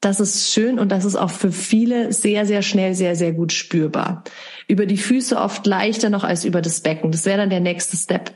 das 0.05 0.19
ist 0.19 0.51
schön 0.51 0.77
und 0.77 0.91
das 0.91 1.03
ist 1.03 1.15
auch 1.15 1.31
für 1.31 1.51
viele 1.51 2.13
sehr, 2.13 2.45
sehr 2.45 2.61
schnell, 2.61 2.93
sehr, 2.93 3.15
sehr 3.15 3.33
gut 3.33 3.51
spürbar. 3.51 4.23
Über 4.67 4.85
die 4.85 4.97
Füße 4.97 5.37
oft 5.37 5.65
leichter 5.67 6.09
noch 6.09 6.23
als 6.23 6.45
über 6.45 6.61
das 6.61 6.81
Becken. 6.81 7.11
Das 7.11 7.25
wäre 7.25 7.37
dann 7.37 7.49
der 7.49 7.59
nächste 7.59 7.97
Step. 7.97 8.31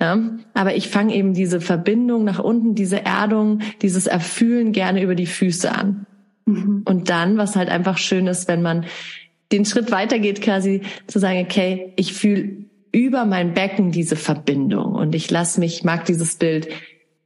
Ja? 0.00 0.18
Aber 0.54 0.74
ich 0.74 0.88
fange 0.88 1.14
eben 1.14 1.34
diese 1.34 1.60
Verbindung 1.60 2.24
nach 2.24 2.38
unten, 2.38 2.74
diese 2.74 3.04
Erdung, 3.04 3.60
dieses 3.82 4.06
Erfühlen 4.06 4.72
gerne 4.72 5.02
über 5.02 5.14
die 5.14 5.26
Füße 5.26 5.70
an. 5.70 6.06
Mhm. 6.46 6.82
Und 6.84 7.10
dann, 7.10 7.36
was 7.36 7.56
halt 7.56 7.68
einfach 7.68 7.98
schön 7.98 8.26
ist, 8.26 8.48
wenn 8.48 8.62
man 8.62 8.86
den 9.52 9.64
Schritt 9.64 9.90
weitergeht, 9.90 10.40
quasi 10.40 10.82
zu 11.06 11.18
sagen, 11.18 11.40
okay, 11.40 11.92
ich 11.96 12.12
fühle 12.12 12.64
über 12.92 13.26
mein 13.26 13.52
Becken 13.54 13.92
diese 13.92 14.16
Verbindung 14.16 14.94
und 14.94 15.14
ich 15.14 15.30
lasse 15.30 15.60
mich, 15.60 15.84
mag 15.84 16.06
dieses 16.06 16.36
Bild, 16.36 16.68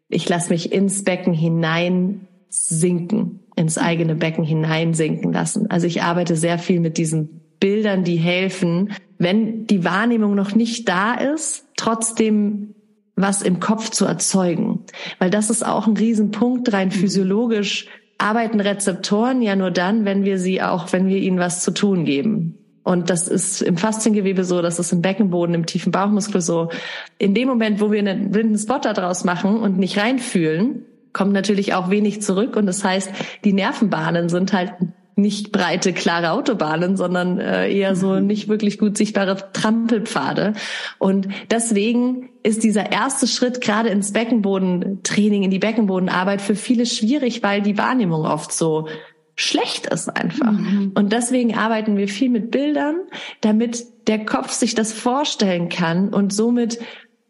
ich 0.09 0.29
lasse 0.29 0.51
mich 0.51 0.73
ins 0.73 1.05
Becken 1.05 1.33
hinein 1.33 2.27
sinken 2.49 3.41
ins 3.61 3.79
eigene 3.79 4.15
Becken 4.15 4.45
hineinsinken 4.45 5.33
lassen. 5.33 5.71
Also 5.71 5.87
ich 5.87 6.03
arbeite 6.03 6.35
sehr 6.35 6.59
viel 6.59 6.81
mit 6.81 6.99
diesen 6.99 7.40
Bildern, 7.61 8.05
die 8.05 8.17
helfen, 8.17 8.93
wenn 9.19 9.67
die 9.67 9.85
Wahrnehmung 9.85 10.35
noch 10.35 10.55
nicht 10.55 10.89
da 10.89 11.15
ist, 11.15 11.67
trotzdem 11.77 12.75
was 13.17 13.43
im 13.43 13.61
Kopf 13.61 13.91
zu 13.91 14.07
erzeugen. 14.07 14.81
Weil 15.19 15.31
das 15.31 15.51
ist 15.51 15.65
auch 15.65 15.87
ein 15.87 15.97
Riesenpunkt, 15.97 16.73
rein 16.73 16.89
mhm. 16.89 16.93
physiologisch 16.93 17.87
arbeiten 18.19 18.61
Rezeptoren 18.61 19.41
ja 19.43 19.57
nur 19.57 19.71
dann, 19.71 20.05
wenn 20.05 20.25
wir 20.25 20.39
sie 20.39 20.61
auch, 20.63 20.93
wenn 20.93 21.09
wir 21.09 21.19
ihnen 21.19 21.39
was 21.39 21.63
zu 21.63 21.71
tun 21.71 22.05
geben. 22.05 22.59
Und 22.83 23.11
das 23.11 23.29
ist 23.29 23.63
im 23.63 23.77
Fasziengewebe 23.77 24.45
so, 24.45 24.63
das 24.63 24.79
ist 24.79 24.93
im 24.93 25.03
Beckenboden, 25.03 25.55
im 25.55 25.67
tiefen 25.67 25.93
Bauchmuskel 25.93 26.41
so. 26.41 26.71
In 27.19 27.35
dem 27.35 27.49
Moment, 27.49 27.81
wo 27.81 27.91
wir 27.91 27.99
einen 27.99 28.31
blinden 28.31 28.59
Spot 28.59 28.79
daraus 28.79 29.25
machen 29.25 29.59
und 29.59 29.79
nicht 29.79 29.99
reinfühlen, 29.99 30.87
kommt 31.13 31.33
natürlich 31.33 31.75
auch 31.75 31.91
wenig 31.91 32.23
zurück 32.23 32.57
und 32.57 32.67
das 32.67 32.85
heißt, 32.85 33.11
die 33.45 33.53
Nervenbahnen 33.53 34.29
sind 34.29 34.53
halt 34.53 34.73
nicht 35.21 35.53
breite, 35.53 35.93
klare 35.93 36.33
Autobahnen, 36.33 36.97
sondern 36.97 37.39
äh, 37.39 37.71
eher 37.71 37.97
so 37.97 38.15
mhm. 38.15 38.27
nicht 38.27 38.49
wirklich 38.49 38.79
gut 38.79 38.97
sichtbare 38.97 39.37
Trampelpfade. 39.53 40.55
Und 40.99 41.29
deswegen 41.51 42.31
ist 42.43 42.65
dieser 42.65 42.91
erste 42.93 43.27
Schritt 43.27 43.61
gerade 43.61 43.89
ins 43.89 44.13
Beckenbodentraining, 44.13 45.43
in 45.43 45.51
die 45.51 45.59
Beckenbodenarbeit 45.59 46.41
für 46.41 46.55
viele 46.55 46.87
schwierig, 46.87 47.43
weil 47.43 47.63
die 47.63 47.79
Wahrnehmung 47.79 48.25
oft 48.25 48.53
so 48.53 48.89
schlecht 49.37 49.87
ist 49.87 50.09
einfach. 50.09 50.53
Mhm. 50.53 50.93
Und 50.95 51.13
deswegen 51.13 51.57
arbeiten 51.57 51.97
wir 51.97 52.09
viel 52.09 52.29
mit 52.29 52.51
Bildern, 52.51 52.97
damit 53.41 53.85
der 54.07 54.25
Kopf 54.25 54.53
sich 54.53 54.75
das 54.75 54.93
vorstellen 54.93 55.69
kann 55.69 56.13
und 56.13 56.33
somit 56.33 56.79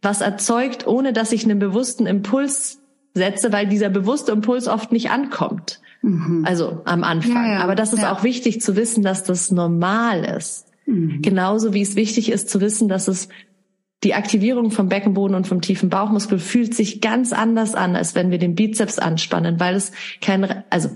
was 0.02 0.20
erzeugt, 0.20 0.86
ohne 0.86 1.12
dass 1.12 1.32
ich 1.32 1.44
einen 1.44 1.58
bewussten 1.58 2.06
Impuls 2.06 2.79
setze, 3.14 3.52
weil 3.52 3.66
dieser 3.66 3.88
bewusste 3.88 4.32
Impuls 4.32 4.68
oft 4.68 4.92
nicht 4.92 5.10
ankommt. 5.10 5.80
Mhm. 6.02 6.44
Also 6.46 6.82
am 6.84 7.04
Anfang. 7.04 7.46
Ja, 7.46 7.52
ja, 7.54 7.60
Aber 7.60 7.74
das 7.74 7.92
ist 7.92 8.02
ja. 8.02 8.12
auch 8.12 8.22
wichtig 8.22 8.60
zu 8.60 8.76
wissen, 8.76 9.02
dass 9.02 9.24
das 9.24 9.50
normal 9.50 10.24
ist. 10.24 10.66
Mhm. 10.86 11.22
Genauso 11.22 11.74
wie 11.74 11.82
es 11.82 11.96
wichtig 11.96 12.30
ist 12.30 12.48
zu 12.48 12.60
wissen, 12.60 12.88
dass 12.88 13.08
es 13.08 13.28
die 14.02 14.14
Aktivierung 14.14 14.70
vom 14.70 14.88
Beckenboden 14.88 15.36
und 15.36 15.46
vom 15.46 15.60
tiefen 15.60 15.90
Bauchmuskel 15.90 16.38
fühlt 16.38 16.74
sich 16.74 17.02
ganz 17.02 17.32
anders 17.34 17.74
an, 17.74 17.96
als 17.96 18.14
wenn 18.14 18.30
wir 18.30 18.38
den 18.38 18.54
Bizeps 18.54 18.98
anspannen, 18.98 19.60
weil 19.60 19.74
es 19.74 19.92
kein, 20.22 20.64
also 20.70 20.88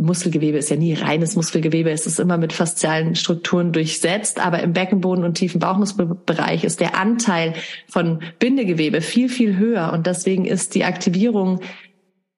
Muskelgewebe 0.00 0.58
ist 0.58 0.70
ja 0.70 0.76
nie 0.76 0.94
reines 0.94 1.34
Muskelgewebe, 1.34 1.90
es 1.90 2.06
ist 2.06 2.20
immer 2.20 2.38
mit 2.38 2.52
faszialen 2.52 3.16
Strukturen 3.16 3.72
durchsetzt, 3.72 4.38
aber 4.38 4.62
im 4.62 4.72
Beckenboden 4.72 5.24
und 5.24 5.34
tiefen 5.34 5.58
Bauchmuskelbereich 5.58 6.62
ist 6.62 6.78
der 6.78 6.96
Anteil 6.96 7.54
von 7.88 8.22
Bindegewebe 8.38 9.00
viel, 9.00 9.28
viel 9.28 9.56
höher. 9.56 9.92
Und 9.92 10.06
deswegen 10.06 10.44
ist 10.44 10.76
die 10.76 10.84
Aktivierung 10.84 11.60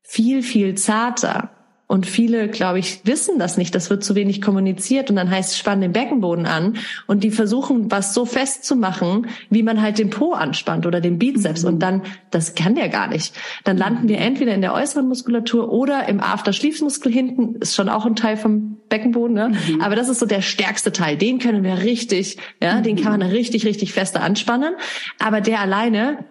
viel, 0.02 0.42
viel 0.42 0.74
zarter. 0.76 1.50
Und 1.90 2.06
viele, 2.06 2.46
glaube 2.46 2.78
ich, 2.78 3.00
wissen 3.02 3.40
das 3.40 3.56
nicht. 3.56 3.74
Das 3.74 3.90
wird 3.90 4.04
zu 4.04 4.14
wenig 4.14 4.40
kommuniziert. 4.40 5.10
Und 5.10 5.16
dann 5.16 5.28
heißt 5.28 5.50
es, 5.50 5.58
spann 5.58 5.80
den 5.80 5.90
Beckenboden 5.90 6.46
an. 6.46 6.76
Und 7.08 7.24
die 7.24 7.32
versuchen, 7.32 7.90
was 7.90 8.14
so 8.14 8.26
festzumachen, 8.26 9.26
wie 9.50 9.64
man 9.64 9.82
halt 9.82 9.98
den 9.98 10.08
Po 10.08 10.32
anspannt 10.32 10.86
oder 10.86 11.00
den 11.00 11.18
Bizeps. 11.18 11.64
Und 11.64 11.80
dann, 11.80 12.02
das 12.30 12.54
kann 12.54 12.76
der 12.76 12.90
gar 12.90 13.08
nicht. 13.08 13.34
Dann 13.64 13.76
landen 13.76 14.06
wir 14.06 14.18
entweder 14.18 14.54
in 14.54 14.60
der 14.60 14.72
äußeren 14.72 15.08
Muskulatur 15.08 15.72
oder 15.72 16.08
im 16.08 16.20
Afterschließmuskel 16.20 17.10
hinten. 17.10 17.56
Ist 17.56 17.74
schon 17.74 17.88
auch 17.88 18.06
ein 18.06 18.14
Teil 18.14 18.36
vom 18.36 18.76
Beckenboden. 18.88 19.34
Ne? 19.34 19.48
Mhm. 19.48 19.80
Aber 19.80 19.96
das 19.96 20.08
ist 20.08 20.20
so 20.20 20.26
der 20.26 20.42
stärkste 20.42 20.92
Teil. 20.92 21.16
Den 21.16 21.40
können 21.40 21.64
wir 21.64 21.78
richtig, 21.78 22.36
ja, 22.62 22.76
mhm. 22.76 22.82
den 22.84 23.02
kann 23.02 23.18
man 23.18 23.22
richtig, 23.28 23.66
richtig 23.66 23.92
feste 23.92 24.20
anspannen. 24.20 24.74
Aber 25.18 25.40
der 25.40 25.58
alleine, 25.58 26.24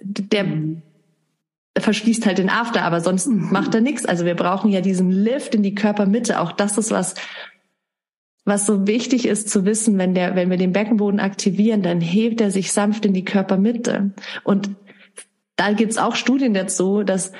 der, 0.00 0.46
verschließt 1.78 2.26
halt 2.26 2.38
den 2.38 2.50
After, 2.50 2.82
aber 2.82 3.00
sonst 3.00 3.26
mhm. 3.26 3.50
macht 3.50 3.74
er 3.74 3.80
nichts. 3.80 4.04
Also 4.04 4.24
wir 4.24 4.34
brauchen 4.34 4.70
ja 4.70 4.80
diesen 4.80 5.10
Lift 5.10 5.54
in 5.54 5.62
die 5.62 5.74
Körpermitte. 5.74 6.40
Auch 6.40 6.52
das 6.52 6.78
ist 6.78 6.90
was, 6.90 7.14
was 8.44 8.66
so 8.66 8.86
wichtig 8.86 9.26
ist 9.26 9.48
zu 9.48 9.64
wissen, 9.64 9.98
wenn 9.98 10.14
der, 10.14 10.34
wenn 10.34 10.50
wir 10.50 10.56
den 10.56 10.72
Beckenboden 10.72 11.20
aktivieren, 11.20 11.82
dann 11.82 12.00
hebt 12.00 12.40
er 12.40 12.50
sich 12.50 12.72
sanft 12.72 13.06
in 13.06 13.14
die 13.14 13.24
Körpermitte. 13.24 14.10
Und 14.44 14.70
da 15.56 15.72
gibt's 15.72 15.98
auch 15.98 16.16
Studien 16.16 16.54
dazu, 16.54 17.04
dass 17.04 17.32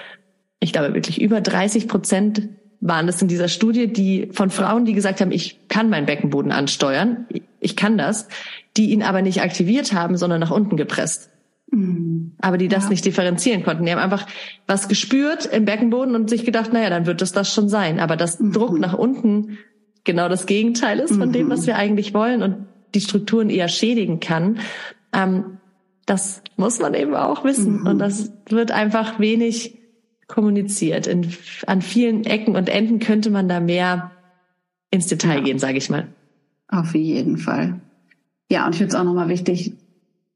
ich 0.61 0.73
glaube 0.73 0.95
wirklich 0.95 1.21
über 1.21 1.41
30 1.41 1.89
Prozent 1.89 2.49
waren 2.81 3.09
es 3.09 3.23
in 3.23 3.29
dieser 3.29 3.49
Studie, 3.49 3.93
die 3.93 4.29
von 4.33 4.51
Frauen, 4.51 4.85
die 4.85 4.93
gesagt 4.93 5.21
haben, 5.21 5.31
ich 5.31 5.69
kann 5.69 5.89
meinen 5.89 6.07
Beckenboden 6.07 6.51
ansteuern, 6.51 7.27
ich 7.61 7.77
kann 7.77 7.97
das, 7.97 8.29
die 8.77 8.91
ihn 8.91 9.03
aber 9.03 9.23
nicht 9.23 9.41
aktiviert 9.41 9.93
haben, 9.93 10.17
sondern 10.17 10.41
nach 10.41 10.51
unten 10.51 10.77
gepresst. 10.77 11.32
Mhm. 11.73 12.33
Aber 12.41 12.59
die 12.59 12.69
das 12.69 12.85
ja. 12.85 12.91
nicht 12.91 13.05
differenzieren 13.05 13.65
konnten. 13.65 13.85
Die 13.85 13.93
haben 13.93 13.99
einfach 13.99 14.27
was 14.67 14.89
gespürt 14.89 15.47
im 15.47 15.65
Beckenboden 15.65 16.15
und 16.15 16.31
sich 16.31 16.45
gedacht, 16.45 16.73
naja, 16.73 16.91
dann 16.91 17.07
wird 17.07 17.23
es 17.23 17.33
das 17.33 17.53
schon 17.53 17.69
sein. 17.69 17.99
Aber 17.99 18.17
das 18.17 18.39
mhm. 18.39 18.53
Druck 18.53 18.79
nach 18.79 18.95
unten 18.95 19.59
genau 20.05 20.29
das 20.29 20.47
Gegenteil 20.47 20.99
ist 20.99 21.17
von 21.17 21.29
mhm. 21.29 21.33
dem, 21.33 21.51
was 21.51 21.67
wir 21.67 21.77
eigentlich 21.77 22.15
wollen 22.15 22.43
und 22.43 22.67
die 22.95 23.01
Strukturen 23.01 23.49
eher 23.49 23.69
schädigen 23.69 24.21
kann. 24.21 24.59
Ähm, 25.13 25.59
das 26.05 26.43
muss 26.57 26.79
man 26.79 26.95
eben 26.95 27.15
auch 27.15 27.45
wissen. 27.45 27.81
Mhm. 27.81 27.87
Und 27.87 27.99
das 27.99 28.33
wird 28.49 28.71
einfach 28.71 29.19
wenig 29.19 29.79
kommuniziert. 30.29 31.07
In, 31.07 31.33
an 31.67 31.81
vielen 31.81 32.25
Ecken 32.25 32.55
und 32.55 32.69
Enden 32.69 32.99
könnte 32.99 33.31
man 33.31 33.49
da 33.49 33.61
mehr 33.61 34.11
ins 34.91 35.07
Detail 35.07 35.39
ja. 35.39 35.45
gehen, 35.45 35.59
sage 35.59 35.79
ich 35.79 35.89
mal. 35.89 36.09
Auf 36.69 36.95
jeden 36.95 37.39
Fall. 37.39 37.81
Ja, 38.51 38.67
und 38.67 38.73
ich 38.73 38.79
finde 38.79 38.95
es 38.95 39.01
auch 39.01 39.05
nochmal 39.05 39.29
wichtig, 39.29 39.73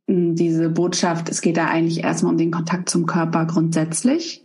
diese 0.07 0.71
Botschaft, 0.71 1.29
es 1.29 1.41
geht 1.41 1.57
da 1.57 1.67
eigentlich 1.67 2.05
erstmal 2.05 2.33
um 2.33 2.39
den 2.39 2.51
Kontakt 2.51 2.89
zum 2.89 3.07
Körper 3.07 3.45
grundsätzlich. 3.47 4.45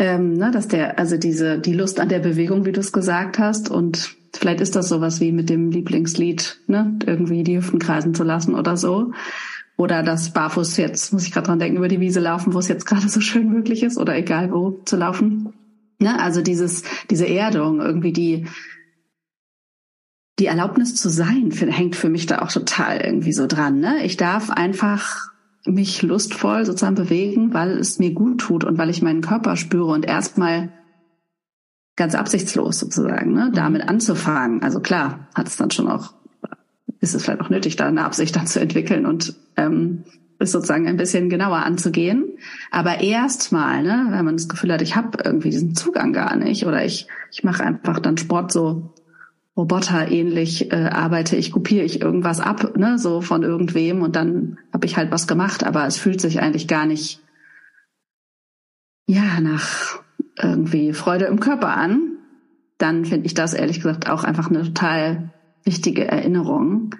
Ähm, 0.00 0.34
ne, 0.34 0.50
dass 0.50 0.68
der, 0.68 0.98
also 0.98 1.16
diese, 1.16 1.58
die 1.58 1.72
Lust 1.72 1.98
an 1.98 2.08
der 2.08 2.20
Bewegung, 2.20 2.64
wie 2.64 2.72
du 2.72 2.80
es 2.80 2.92
gesagt 2.92 3.38
hast, 3.38 3.68
und 3.70 4.16
vielleicht 4.32 4.60
ist 4.60 4.76
das 4.76 4.88
sowas 4.88 5.20
wie 5.20 5.32
mit 5.32 5.50
dem 5.50 5.70
Lieblingslied, 5.70 6.60
ne, 6.68 6.96
irgendwie 7.04 7.42
die 7.42 7.56
Hüften 7.56 7.80
kreisen 7.80 8.14
zu 8.14 8.22
lassen 8.22 8.54
oder 8.54 8.76
so. 8.76 9.12
Oder 9.76 10.02
das 10.02 10.32
Barfuß 10.32 10.76
jetzt, 10.76 11.12
muss 11.12 11.24
ich 11.24 11.32
gerade 11.32 11.46
dran 11.46 11.58
denken, 11.60 11.78
über 11.78 11.88
die 11.88 12.00
Wiese 12.00 12.20
laufen, 12.20 12.52
wo 12.52 12.58
es 12.58 12.68
jetzt 12.68 12.84
gerade 12.84 13.08
so 13.08 13.20
schön 13.20 13.48
möglich 13.48 13.82
ist, 13.82 13.98
oder 13.98 14.16
egal 14.16 14.52
wo 14.52 14.80
zu 14.84 14.96
laufen. 14.96 15.52
Ne, 15.98 16.20
also 16.20 16.42
dieses, 16.42 16.84
diese 17.10 17.28
Erdung, 17.28 17.80
irgendwie 17.80 18.12
die, 18.12 18.46
die 20.38 20.46
Erlaubnis 20.46 20.94
zu 20.94 21.08
sein 21.08 21.52
für, 21.52 21.66
hängt 21.66 21.96
für 21.96 22.08
mich 22.08 22.26
da 22.26 22.40
auch 22.40 22.52
total 22.52 23.00
irgendwie 23.00 23.32
so 23.32 23.46
dran. 23.46 23.80
Ne? 23.80 24.04
Ich 24.04 24.16
darf 24.16 24.50
einfach 24.50 25.32
mich 25.66 26.02
lustvoll 26.02 26.64
sozusagen 26.64 26.94
bewegen, 26.94 27.52
weil 27.52 27.78
es 27.78 27.98
mir 27.98 28.12
gut 28.12 28.40
tut 28.40 28.64
und 28.64 28.78
weil 28.78 28.90
ich 28.90 29.02
meinen 29.02 29.20
Körper 29.20 29.56
spüre 29.56 29.92
und 29.92 30.06
erstmal 30.06 30.72
ganz 31.96 32.14
absichtslos 32.14 32.78
sozusagen, 32.78 33.32
ne, 33.32 33.46
mhm. 33.46 33.54
damit 33.54 33.88
anzufangen. 33.88 34.62
Also 34.62 34.80
klar, 34.80 35.28
hat 35.34 35.48
es 35.48 35.56
dann 35.56 35.70
schon 35.70 35.88
auch, 35.88 36.14
ist 37.00 37.14
es 37.14 37.24
vielleicht 37.24 37.40
auch 37.40 37.50
nötig, 37.50 37.76
da 37.76 37.86
eine 37.86 38.04
Absicht 38.04 38.36
dann 38.36 38.46
zu 38.46 38.60
entwickeln 38.60 39.04
und 39.04 39.34
ähm, 39.56 40.04
ist 40.38 40.52
sozusagen 40.52 40.86
ein 40.86 40.96
bisschen 40.96 41.28
genauer 41.28 41.58
anzugehen. 41.58 42.24
Aber 42.70 43.00
erstmal, 43.00 43.82
ne, 43.82 44.06
wenn 44.10 44.24
man 44.24 44.36
das 44.36 44.48
Gefühl 44.48 44.72
hat, 44.72 44.82
ich 44.82 44.94
habe 44.94 45.18
irgendwie 45.24 45.50
diesen 45.50 45.74
Zugang 45.74 46.12
gar 46.12 46.36
nicht 46.36 46.64
oder 46.64 46.84
ich, 46.84 47.08
ich 47.32 47.42
mache 47.42 47.64
einfach 47.64 47.98
dann 47.98 48.16
Sport 48.16 48.52
so 48.52 48.94
roboterähnlich 49.58 50.72
äh, 50.72 50.88
arbeite 50.90 51.34
ich, 51.34 51.50
kopiere 51.50 51.84
ich 51.84 52.00
irgendwas 52.00 52.38
ab, 52.38 52.76
ne, 52.76 52.96
so 52.96 53.20
von 53.20 53.42
irgendwem 53.42 54.02
und 54.02 54.14
dann 54.14 54.58
habe 54.72 54.86
ich 54.86 54.96
halt 54.96 55.10
was 55.10 55.26
gemacht, 55.26 55.64
aber 55.64 55.84
es 55.84 55.98
fühlt 55.98 56.20
sich 56.20 56.40
eigentlich 56.40 56.68
gar 56.68 56.86
nicht 56.86 57.20
ja 59.06 59.40
nach 59.40 60.00
irgendwie 60.40 60.92
Freude 60.92 61.24
im 61.24 61.40
Körper 61.40 61.76
an, 61.76 62.18
dann 62.78 63.04
finde 63.04 63.26
ich 63.26 63.34
das 63.34 63.52
ehrlich 63.52 63.78
gesagt 63.78 64.08
auch 64.08 64.22
einfach 64.22 64.48
eine 64.48 64.62
total 64.62 65.34
wichtige 65.64 66.06
Erinnerung. 66.06 66.94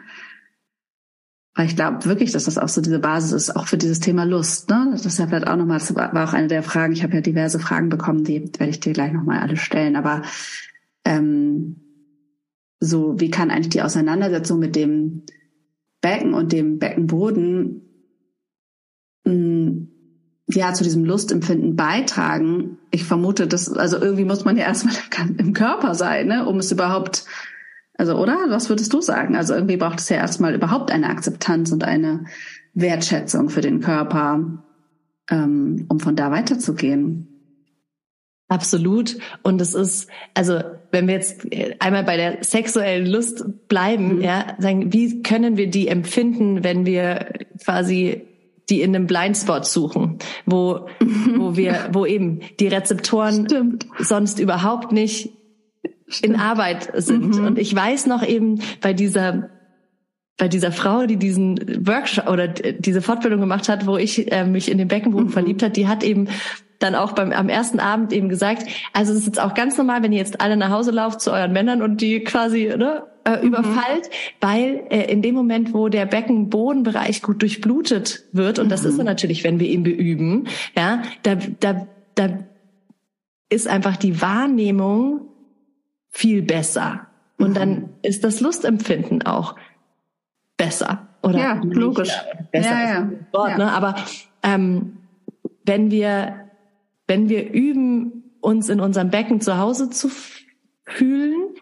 Weil 1.55 1.67
ich 1.67 1.77
glaube 1.77 2.05
wirklich, 2.05 2.33
dass 2.33 2.45
das 2.45 2.59
auch 2.59 2.69
so 2.69 2.81
diese 2.81 2.99
Basis 2.99 3.33
ist, 3.33 3.57
auch 3.57 3.67
für 3.67 3.79
dieses 3.79 4.01
Thema 4.01 4.25
Lust. 4.25 4.71
Ne? 4.71 4.89
Das 4.93 5.07
ist 5.07 5.19
ja 5.19 5.27
vielleicht 5.27 5.49
auch 5.49 5.57
nochmal, 5.57 5.81
war 5.81 6.29
auch 6.29 6.33
eine 6.33 6.49
der 6.49 6.63
Fragen, 6.63 6.93
ich 6.93 7.03
habe 7.03 7.15
ja 7.15 7.21
diverse 7.21 7.59
Fragen 7.59 7.89
bekommen, 7.89 8.25
die 8.25 8.51
werde 8.59 8.71
ich 8.71 8.81
dir 8.81 8.93
gleich 8.93 9.13
nochmal 9.13 9.41
alle 9.41 9.57
stellen. 9.57 9.97
Aber 9.97 10.23
ähm, 11.05 11.88
so, 12.81 13.19
wie 13.19 13.31
kann 13.31 13.51
eigentlich 13.51 13.71
die 13.71 13.83
Auseinandersetzung 13.83 14.59
mit 14.59 14.77
dem 14.77 15.23
Becken 16.01 16.35
und 16.35 16.53
dem 16.53 16.79
Beckenboden 16.79 17.83
mh, 19.25 19.33
mm, 19.33 19.89
ja 20.51 20.73
zu 20.73 20.85
diesem 20.85 21.05
Lustempfinden 21.05 21.77
beitragen? 21.77 22.79
Ich 22.91 23.05
vermute, 23.05 23.47
dass 23.47 23.73
also 23.73 23.99
irgendwie 23.99 24.25
muss 24.25 24.45
man 24.45 24.57
ja 24.57 24.65
erstmal 24.65 24.95
im 25.39 25.53
Körper 25.53 25.95
sein, 25.95 26.29
ne, 26.29 26.47
um 26.47 26.59
es 26.59 26.71
überhaupt 26.73 27.25
also, 27.99 28.17
oder? 28.17 28.39
Was 28.49 28.69
würdest 28.69 28.93
du 28.93 29.01
sagen? 29.01 29.35
Also 29.35 29.55
irgendwie 29.55 29.77
braucht 29.77 29.99
es 29.99 30.09
ja 30.09 30.19
erstmal 30.19 30.55
überhaupt 30.55 30.93
eine 30.93 31.09
Akzeptanz 31.09 31.73
und 31.73 31.83
eine 31.83 32.27
Wertschätzung 32.73 33.51
für 33.51 33.61
den 33.61 33.81
Körper, 33.81 34.63
ähm, 35.29 35.87
um 35.89 35.99
von 35.99 36.15
da 36.15 36.31
weiterzugehen. 36.31 37.27
Absolut. 38.47 39.19
Und 39.43 39.61
es 39.61 39.75
ist, 39.75 40.09
also 40.33 40.61
wenn 40.91 41.07
wir 41.07 41.15
jetzt 41.15 41.47
einmal 41.81 42.05
bei 42.05 42.17
der 42.17 42.39
sexuellen 42.43 43.07
Lust 43.07 43.45
bleiben, 43.69 44.17
mhm. 44.17 44.21
ja, 44.23 44.57
sagen, 44.59 44.93
wie 44.93 45.23
können 45.23 45.57
wir 45.57 45.69
die 45.69 45.89
empfinden, 45.89 46.65
wenn 46.65 46.87
wir 46.87 47.33
quasi 47.63 48.23
die 48.69 48.83
in 48.83 48.95
einem 48.95 49.07
Blindspot 49.07 49.65
suchen, 49.65 50.19
wo, 50.45 50.89
wo 51.37 51.57
wir, 51.57 51.89
wo 51.93 52.05
eben 52.07 52.41
die 52.61 52.69
Rezeptoren 52.69 53.47
Stimmt. 53.47 53.87
sonst 53.99 54.39
überhaupt 54.39 54.93
nicht 54.93 55.31
Stimmt. 56.07 56.35
in 56.35 56.41
Arbeit 56.41 56.91
sind. 56.95 57.37
Mhm. 57.37 57.47
Und 57.47 57.59
ich 57.59 57.75
weiß 57.75 58.07
noch 58.07 58.27
eben 58.27 58.61
bei 58.81 58.93
dieser 58.93 59.51
bei 60.41 60.47
dieser 60.47 60.71
Frau, 60.71 61.05
die 61.05 61.17
diesen 61.17 61.85
Workshop 61.85 62.29
oder 62.29 62.47
diese 62.47 63.03
Fortbildung 63.03 63.41
gemacht 63.41 63.69
hat, 63.69 63.89
wo 63.89 63.97
ich 63.97 64.31
äh, 64.31 64.45
mich 64.45 64.71
in 64.71 64.79
den 64.79 64.87
Beckenboden 64.87 65.27
mhm. 65.27 65.33
verliebt 65.33 65.65
hat, 65.65 65.77
die 65.77 65.89
hat 65.89 66.05
eben 66.05 66.29
dann 66.79 66.95
auch 66.95 67.13
beim 67.13 67.33
am 67.33 67.49
ersten 67.49 67.81
Abend 67.81 68.13
eben 68.13 68.29
gesagt, 68.29 68.67
also 68.93 69.13
es 69.13 69.21
ist 69.21 69.27
jetzt 69.27 69.41
auch 69.41 69.55
ganz 69.55 69.77
normal, 69.77 70.03
wenn 70.03 70.13
ihr 70.13 70.19
jetzt 70.19 70.41
alle 70.41 70.57
nach 70.57 70.71
Hause 70.71 70.91
lauft 70.91 71.21
zu 71.21 71.33
euren 71.33 71.53
Männern 71.53 71.83
und 71.83 72.01
die 72.01 72.21
quasi 72.21 72.73
ne, 72.77 73.03
äh, 73.25 73.39
mhm. 73.39 73.49
überfallt, 73.49 74.11
weil 74.41 74.87
äh, 74.91 75.11
in 75.11 75.23
dem 75.23 75.35
Moment, 75.35 75.75
wo 75.75 75.89
der 75.89 76.07
Beckenbodenbereich 76.07 77.23
gut 77.23 77.43
durchblutet 77.43 78.25
wird, 78.33 78.59
und 78.59 78.67
mhm. 78.67 78.71
das 78.71 78.85
ist 78.85 78.99
er 78.99 79.05
natürlich, 79.05 79.45
wenn 79.45 79.59
wir 79.59 79.69
ihn 79.69 79.83
beüben, 79.83 80.47
ja, 80.77 81.03
da, 81.23 81.35
da, 81.35 81.87
da 82.15 82.39
ist 83.49 83.67
einfach 83.67 83.97
die 83.97 84.21
Wahrnehmung 84.21 85.23
viel 86.11 86.43
besser. 86.43 87.07
Und 87.39 87.51
mhm. 87.51 87.55
dann 87.55 87.89
ist 88.03 88.25
das 88.25 88.41
Lustempfinden 88.41 89.23
auch 89.23 89.57
besser. 90.57 91.09
Oder 91.23 91.39
ja, 91.39 91.61
logisch. 91.63 92.13
Besser 92.51 92.71
ja, 92.71 92.89
ja. 92.89 93.11
Wort, 93.33 93.51
ja. 93.51 93.59
Ne? 93.59 93.73
Aber 93.73 93.95
ähm, 94.43 94.99
wenn 95.65 95.91
wir 95.91 96.48
wenn 97.09 97.29
wir 97.29 97.51
üben, 97.51 98.37
uns 98.41 98.69
in 98.69 98.81
unserem 98.81 99.11
Becken 99.11 99.41
zu 99.41 99.59
Hause 99.59 99.91
zu 99.91 100.09
fühlen 100.85 101.55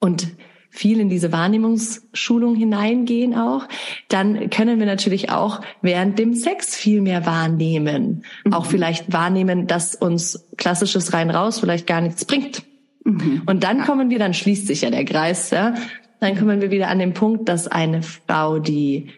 und 0.00 0.28
viel 0.70 1.00
in 1.00 1.08
diese 1.08 1.32
Wahrnehmungsschulung 1.32 2.54
hineingehen 2.54 3.34
auch, 3.34 3.66
dann 4.08 4.50
können 4.50 4.78
wir 4.78 4.86
natürlich 4.86 5.30
auch 5.30 5.60
während 5.82 6.18
dem 6.18 6.34
Sex 6.34 6.76
viel 6.76 7.00
mehr 7.00 7.26
wahrnehmen. 7.26 8.24
Mhm. 8.44 8.52
Auch 8.52 8.66
vielleicht 8.66 9.12
wahrnehmen, 9.12 9.66
dass 9.66 9.94
uns 9.94 10.48
klassisches 10.56 11.12
rein 11.12 11.30
raus 11.30 11.60
vielleicht 11.60 11.86
gar 11.86 12.00
nichts 12.00 12.24
bringt. 12.24 12.62
Mhm. 13.04 13.42
Und 13.46 13.64
dann 13.64 13.84
kommen 13.84 14.10
wir, 14.10 14.18
dann 14.18 14.34
schließt 14.34 14.66
sich 14.66 14.82
ja 14.82 14.90
der 14.90 15.04
Kreis, 15.04 15.50
ja. 15.50 15.74
Dann 16.20 16.36
kommen 16.36 16.60
wir 16.60 16.70
wieder 16.70 16.88
an 16.88 16.98
den 16.98 17.14
Punkt, 17.14 17.48
dass 17.48 17.68
eine 17.68 18.02
Frau, 18.02 18.58
die 18.58 19.10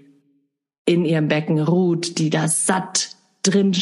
in 0.84 1.04
ihrem 1.04 1.28
Becken 1.28 1.58
ruht, 1.58 2.18
die 2.18 2.30
da 2.30 2.48
satt 2.48 3.16
drin 3.42 3.74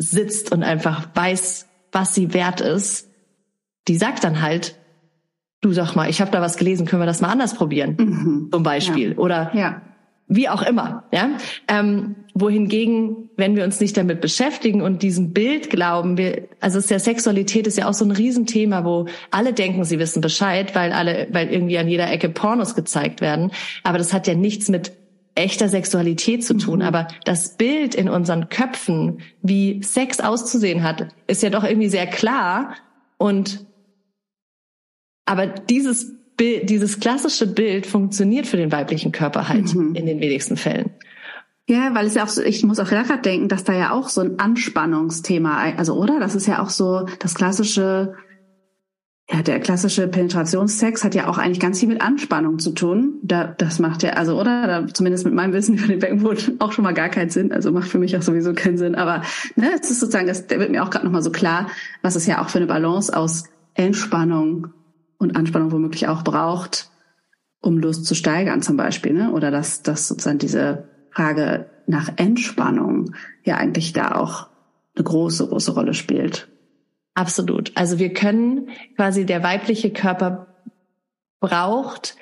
sitzt 0.00 0.52
und 0.52 0.62
einfach 0.62 1.08
weiß, 1.14 1.66
was 1.92 2.14
sie 2.14 2.34
wert 2.34 2.60
ist, 2.60 3.08
die 3.88 3.96
sagt 3.96 4.24
dann 4.24 4.42
halt, 4.42 4.76
du 5.60 5.72
sag 5.72 5.94
mal, 5.96 6.08
ich 6.08 6.20
habe 6.20 6.30
da 6.30 6.40
was 6.40 6.56
gelesen, 6.56 6.86
können 6.86 7.02
wir 7.02 7.06
das 7.06 7.20
mal 7.20 7.30
anders 7.30 7.54
probieren, 7.54 7.96
mhm. 7.98 8.48
zum 8.52 8.62
Beispiel. 8.62 9.12
Ja. 9.12 9.18
Oder 9.18 9.50
ja. 9.54 9.82
wie 10.28 10.48
auch 10.48 10.62
immer. 10.62 11.04
Ja? 11.12 11.30
Ähm, 11.66 12.16
wohingegen, 12.34 13.30
wenn 13.36 13.56
wir 13.56 13.64
uns 13.64 13.80
nicht 13.80 13.96
damit 13.96 14.20
beschäftigen 14.20 14.82
und 14.82 15.02
diesem 15.02 15.32
Bild 15.32 15.70
glauben, 15.70 16.16
wir, 16.16 16.48
also 16.60 16.78
es 16.78 16.84
ist 16.84 16.90
ja 16.90 16.98
Sexualität 16.98 17.66
ist 17.66 17.78
ja 17.78 17.88
auch 17.88 17.94
so 17.94 18.04
ein 18.04 18.12
Riesenthema, 18.12 18.84
wo 18.84 19.06
alle 19.30 19.52
denken, 19.52 19.84
sie 19.84 19.98
wissen 19.98 20.20
Bescheid, 20.20 20.74
weil 20.74 20.92
alle, 20.92 21.28
weil 21.32 21.48
irgendwie 21.48 21.78
an 21.78 21.88
jeder 21.88 22.10
Ecke 22.10 22.28
Pornos 22.28 22.74
gezeigt 22.74 23.20
werden. 23.20 23.50
Aber 23.82 23.98
das 23.98 24.12
hat 24.12 24.28
ja 24.28 24.34
nichts 24.34 24.68
mit 24.68 24.92
echter 25.38 25.68
Sexualität 25.68 26.44
zu 26.44 26.54
tun. 26.54 26.80
Mhm. 26.80 26.84
Aber 26.84 27.08
das 27.24 27.56
Bild 27.56 27.94
in 27.94 28.08
unseren 28.08 28.48
Köpfen, 28.48 29.20
wie 29.42 29.82
Sex 29.82 30.20
auszusehen 30.20 30.82
hat, 30.82 31.08
ist 31.26 31.42
ja 31.42 31.50
doch 31.50 31.64
irgendwie 31.64 31.88
sehr 31.88 32.06
klar. 32.06 32.74
Und 33.16 33.66
aber 35.24 35.46
dieses 35.46 36.12
Bild, 36.36 36.68
dieses 36.70 37.00
klassische 37.00 37.46
Bild 37.46 37.86
funktioniert 37.86 38.46
für 38.46 38.56
den 38.56 38.72
weiblichen 38.72 39.12
Körper 39.12 39.48
halt 39.48 39.74
mhm. 39.74 39.94
in 39.94 40.06
den 40.06 40.20
wenigsten 40.20 40.56
Fällen. 40.56 40.90
Ja, 41.68 41.94
weil 41.94 42.06
es 42.06 42.14
ja 42.14 42.24
auch 42.24 42.28
so, 42.28 42.42
ich 42.42 42.64
muss 42.64 42.78
auch 42.78 42.88
gerade 42.88 43.18
denken, 43.18 43.48
dass 43.48 43.62
da 43.62 43.74
ja 43.74 43.90
auch 43.92 44.08
so 44.08 44.22
ein 44.22 44.38
Anspannungsthema, 44.38 45.74
also 45.76 45.94
oder? 45.96 46.18
Das 46.18 46.34
ist 46.34 46.46
ja 46.46 46.62
auch 46.62 46.70
so 46.70 47.06
das 47.18 47.34
klassische, 47.34 48.14
ja, 49.30 49.42
der 49.42 49.60
klassische 49.60 50.08
Penetrationssex 50.08 51.04
hat 51.04 51.14
ja 51.14 51.28
auch 51.28 51.36
eigentlich 51.36 51.60
ganz 51.60 51.80
viel 51.80 51.88
mit 51.88 52.00
Anspannung 52.00 52.58
zu 52.58 52.72
tun. 52.72 53.18
Da, 53.22 53.44
das 53.44 53.78
macht 53.78 54.02
ja, 54.02 54.14
also 54.14 54.40
oder? 54.40 54.66
Da, 54.66 54.86
zumindest 54.86 55.26
mit 55.26 55.34
meinem 55.34 55.52
Wissen 55.52 55.74
über 55.78 55.86
den 55.86 55.98
Beckenboden 55.98 56.60
auch 56.60 56.72
schon 56.72 56.82
mal 56.84 56.94
gar 56.94 57.10
keinen 57.10 57.28
Sinn. 57.28 57.52
Also 57.52 57.70
macht 57.70 57.88
für 57.88 57.98
mich 57.98 58.16
auch 58.16 58.22
sowieso 58.22 58.54
keinen 58.54 58.78
Sinn. 58.78 58.94
Aber 58.94 59.22
ne, 59.54 59.70
es 59.78 59.90
ist 59.90 60.00
sozusagen, 60.00 60.26
das, 60.26 60.48
wird 60.48 60.70
mir 60.70 60.82
auch 60.82 60.88
gerade 60.88 61.04
nochmal 61.04 61.22
so 61.22 61.30
klar, 61.30 61.68
was 62.00 62.16
es 62.16 62.26
ja 62.26 62.42
auch 62.42 62.48
für 62.48 62.58
eine 62.58 62.66
Balance 62.66 63.14
aus 63.14 63.44
Entspannung 63.74 64.68
und 65.18 65.36
Anspannung 65.36 65.72
womöglich 65.72 66.08
auch 66.08 66.24
braucht, 66.24 66.90
um 67.60 67.78
Lust 67.78 68.06
zu 68.06 68.14
steigern 68.14 68.62
zum 68.62 68.78
Beispiel, 68.78 69.12
ne? 69.12 69.32
Oder 69.32 69.50
dass, 69.50 69.82
dass 69.82 70.08
sozusagen 70.08 70.38
diese 70.38 70.88
Frage 71.10 71.66
nach 71.86 72.12
Entspannung 72.16 73.14
ja 73.44 73.56
eigentlich 73.56 73.92
da 73.92 74.12
auch 74.12 74.48
eine 74.96 75.04
große, 75.04 75.46
große 75.48 75.72
Rolle 75.72 75.92
spielt. 75.92 76.48
Absolut. 77.18 77.72
Also 77.74 77.98
wir 77.98 78.12
können 78.12 78.68
quasi 78.94 79.26
der 79.26 79.42
weibliche 79.42 79.90
Körper 79.90 80.46
braucht 81.40 82.14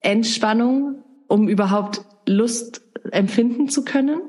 Entspannung, 0.00 1.04
um 1.28 1.46
überhaupt 1.46 2.00
Lust 2.24 2.80
empfinden 3.12 3.68
zu 3.68 3.84
können. 3.84 4.22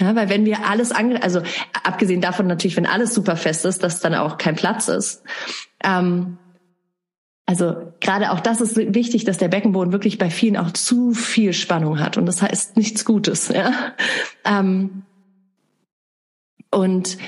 Ja, 0.00 0.14
weil 0.14 0.28
wenn 0.28 0.44
wir 0.44 0.68
alles 0.68 0.92
ange, 0.92 1.20
also 1.20 1.42
abgesehen 1.82 2.20
davon 2.20 2.46
natürlich, 2.46 2.76
wenn 2.76 2.86
alles 2.86 3.12
super 3.12 3.34
fest 3.34 3.64
ist, 3.64 3.82
dass 3.82 3.98
dann 3.98 4.14
auch 4.14 4.38
kein 4.38 4.54
Platz 4.54 4.86
ist. 4.86 5.24
Ähm, 5.82 6.38
also 7.44 7.92
gerade 8.00 8.30
auch 8.30 8.38
das 8.38 8.60
ist 8.60 8.76
wichtig, 8.76 9.24
dass 9.24 9.36
der 9.36 9.48
Beckenboden 9.48 9.92
wirklich 9.92 10.16
bei 10.16 10.30
vielen 10.30 10.56
auch 10.56 10.70
zu 10.70 11.10
viel 11.12 11.52
Spannung 11.52 11.98
hat 11.98 12.16
und 12.16 12.26
das 12.26 12.40
heißt 12.40 12.76
nichts 12.76 13.04
Gutes. 13.04 13.48
Ja? 13.48 13.72
Ähm, 14.44 15.02
und 16.70 17.18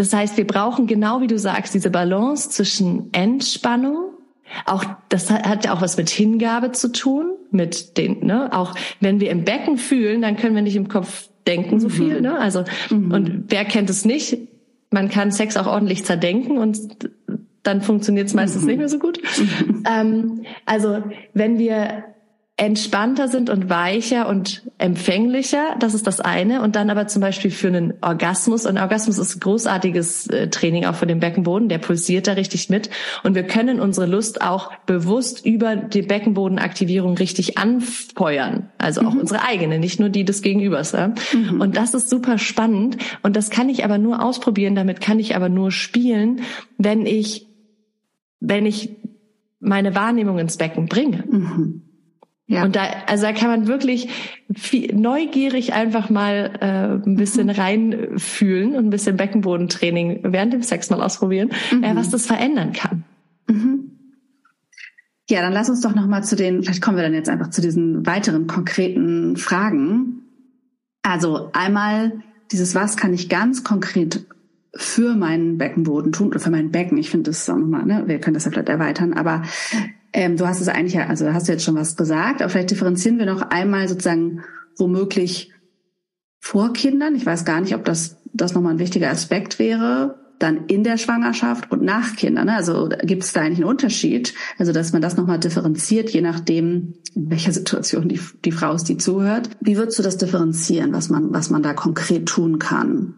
das 0.00 0.14
heißt, 0.14 0.38
wir 0.38 0.46
brauchen 0.46 0.86
genau 0.86 1.20
wie 1.20 1.26
du 1.26 1.38
sagst 1.38 1.74
diese 1.74 1.90
Balance 1.90 2.48
zwischen 2.48 3.12
Entspannung. 3.12 4.14
Auch 4.64 4.82
das 5.10 5.30
hat 5.30 5.66
ja 5.66 5.74
auch 5.74 5.82
was 5.82 5.98
mit 5.98 6.08
Hingabe 6.08 6.72
zu 6.72 6.90
tun, 6.90 7.32
mit 7.50 7.98
den 7.98 8.24
ne 8.24 8.48
auch 8.50 8.74
wenn 9.00 9.20
wir 9.20 9.30
im 9.30 9.44
Becken 9.44 9.76
fühlen, 9.76 10.22
dann 10.22 10.36
können 10.36 10.54
wir 10.54 10.62
nicht 10.62 10.76
im 10.76 10.88
Kopf 10.88 11.28
denken 11.46 11.80
so 11.80 11.90
viel. 11.90 12.16
Mhm. 12.16 12.22
Ne? 12.22 12.38
Also 12.38 12.64
mhm. 12.88 13.12
und 13.12 13.44
wer 13.48 13.66
kennt 13.66 13.90
es 13.90 14.06
nicht? 14.06 14.38
Man 14.90 15.10
kann 15.10 15.32
Sex 15.32 15.58
auch 15.58 15.66
ordentlich 15.66 16.02
zerdenken 16.06 16.56
und 16.56 16.78
dann 17.62 17.82
funktioniert 17.82 18.28
es 18.28 18.32
meistens 18.32 18.62
mhm. 18.62 18.68
nicht 18.68 18.78
mehr 18.78 18.88
so 18.88 18.98
gut. 18.98 19.20
Ähm, 19.88 20.42
also 20.66 21.02
wenn 21.32 21.58
wir 21.58 22.04
entspannter 22.60 23.28
sind 23.28 23.48
und 23.48 23.70
weicher 23.70 24.28
und 24.28 24.62
empfänglicher, 24.76 25.76
das 25.78 25.94
ist 25.94 26.06
das 26.06 26.20
eine. 26.20 26.60
Und 26.60 26.76
dann 26.76 26.90
aber 26.90 27.06
zum 27.06 27.22
Beispiel 27.22 27.50
für 27.50 27.68
einen 27.68 27.94
Orgasmus. 28.02 28.66
Und 28.66 28.76
Orgasmus 28.76 29.16
ist 29.16 29.36
ein 29.36 29.40
großartiges 29.40 30.26
äh, 30.26 30.48
Training 30.48 30.84
auch 30.84 30.94
für 30.94 31.06
den 31.06 31.20
Beckenboden, 31.20 31.70
der 31.70 31.78
pulsiert 31.78 32.26
da 32.26 32.32
richtig 32.32 32.68
mit. 32.68 32.90
Und 33.24 33.34
wir 33.34 33.44
können 33.44 33.80
unsere 33.80 34.04
Lust 34.04 34.42
auch 34.42 34.72
bewusst 34.84 35.46
über 35.46 35.74
die 35.74 36.02
Beckenbodenaktivierung 36.02 37.16
richtig 37.16 37.56
anfeuern. 37.56 38.68
Also 38.76 39.00
auch 39.00 39.14
mhm. 39.14 39.20
unsere 39.20 39.42
eigene, 39.42 39.78
nicht 39.78 39.98
nur 39.98 40.10
die 40.10 40.26
des 40.26 40.42
Gegenübers. 40.42 40.92
Ja? 40.92 41.14
Mhm. 41.32 41.62
Und 41.62 41.78
das 41.78 41.94
ist 41.94 42.10
super 42.10 42.36
spannend. 42.36 42.98
Und 43.22 43.36
das 43.36 43.48
kann 43.48 43.70
ich 43.70 43.84
aber 43.86 43.96
nur 43.96 44.22
ausprobieren, 44.22 44.74
damit 44.74 45.00
kann 45.00 45.18
ich 45.18 45.34
aber 45.34 45.48
nur 45.48 45.72
spielen, 45.72 46.42
wenn 46.76 47.06
ich 47.06 47.46
wenn 48.38 48.66
ich 48.66 48.96
meine 49.60 49.94
Wahrnehmung 49.94 50.38
ins 50.38 50.58
Becken 50.58 50.86
bringe. 50.86 51.24
Mhm. 51.26 51.89
Ja. 52.50 52.64
Und 52.64 52.74
da, 52.74 52.82
also 53.06 53.26
da 53.26 53.32
kann 53.32 53.48
man 53.48 53.68
wirklich 53.68 54.08
viel, 54.52 54.92
neugierig 54.92 55.72
einfach 55.72 56.10
mal 56.10 56.50
äh, 56.60 57.08
ein 57.08 57.14
bisschen 57.14 57.46
mhm. 57.46 57.52
reinfühlen 57.52 58.74
und 58.74 58.86
ein 58.86 58.90
bisschen 58.90 59.16
Beckenbodentraining 59.16 60.18
während 60.24 60.52
dem 60.52 60.62
Sex 60.62 60.90
mal 60.90 61.00
ausprobieren, 61.00 61.52
mhm. 61.70 61.84
äh, 61.84 61.94
was 61.94 62.10
das 62.10 62.26
verändern 62.26 62.72
kann. 62.72 63.04
Mhm. 63.46 63.92
Ja, 65.28 65.42
dann 65.42 65.52
lass 65.52 65.70
uns 65.70 65.80
doch 65.80 65.94
noch 65.94 66.08
mal 66.08 66.24
zu 66.24 66.34
den, 66.34 66.64
vielleicht 66.64 66.82
kommen 66.82 66.96
wir 66.96 67.04
dann 67.04 67.14
jetzt 67.14 67.28
einfach 67.28 67.50
zu 67.50 67.60
diesen 67.60 68.04
weiteren 68.04 68.48
konkreten 68.48 69.36
Fragen. 69.36 70.22
Also 71.02 71.50
einmal 71.52 72.20
dieses, 72.50 72.74
was 72.74 72.96
kann 72.96 73.14
ich 73.14 73.28
ganz 73.28 73.62
konkret 73.62 74.26
für 74.74 75.14
meinen 75.14 75.56
Beckenboden 75.56 76.10
tun 76.10 76.28
oder 76.28 76.40
für 76.40 76.50
mein 76.50 76.72
Becken. 76.72 76.98
Ich 76.98 77.10
finde 77.10 77.30
das 77.30 77.48
auch 77.48 77.56
nochmal, 77.56 77.86
ne, 77.86 78.02
wir 78.06 78.18
können 78.18 78.34
das 78.34 78.44
ja 78.44 78.50
vielleicht 78.50 78.68
erweitern, 78.68 79.12
aber 79.12 79.42
ähm, 80.12 80.36
du 80.36 80.46
hast 80.46 80.60
es 80.60 80.68
eigentlich 80.68 80.98
also 80.98 81.32
hast 81.32 81.48
du 81.48 81.52
jetzt 81.52 81.64
schon 81.64 81.76
was 81.76 81.96
gesagt, 81.96 82.42
aber 82.42 82.50
vielleicht 82.50 82.70
differenzieren 82.70 83.18
wir 83.18 83.26
noch 83.26 83.42
einmal 83.42 83.88
sozusagen 83.88 84.42
womöglich 84.76 85.52
vor 86.40 86.72
Kindern. 86.72 87.14
Ich 87.14 87.26
weiß 87.26 87.44
gar 87.44 87.60
nicht, 87.60 87.74
ob 87.74 87.84
das, 87.84 88.16
das 88.32 88.54
nochmal 88.54 88.74
ein 88.74 88.78
wichtiger 88.78 89.10
Aspekt 89.10 89.58
wäre. 89.58 90.16
Dann 90.38 90.66
in 90.68 90.84
der 90.84 90.96
Schwangerschaft 90.96 91.70
und 91.70 91.82
nach 91.82 92.16
Kindern. 92.16 92.46
Ne? 92.46 92.56
Also 92.56 92.88
gibt 93.02 93.24
es 93.24 93.34
da 93.34 93.42
eigentlich 93.42 93.58
einen 93.58 93.68
Unterschied? 93.68 94.32
Also 94.56 94.72
dass 94.72 94.92
man 94.94 95.02
das 95.02 95.18
nochmal 95.18 95.38
differenziert, 95.38 96.08
je 96.10 96.22
nachdem, 96.22 96.94
in 97.14 97.30
welcher 97.30 97.52
Situation 97.52 98.08
die, 98.08 98.20
die 98.46 98.52
Frau 98.52 98.72
ist, 98.72 98.84
die 98.84 98.96
zuhört. 98.96 99.50
Wie 99.60 99.76
würdest 99.76 99.98
du 99.98 100.02
das 100.02 100.16
differenzieren, 100.16 100.94
was 100.94 101.10
man, 101.10 101.30
was 101.34 101.50
man 101.50 101.62
da 101.62 101.74
konkret 101.74 102.26
tun 102.26 102.58
kann? 102.58 103.16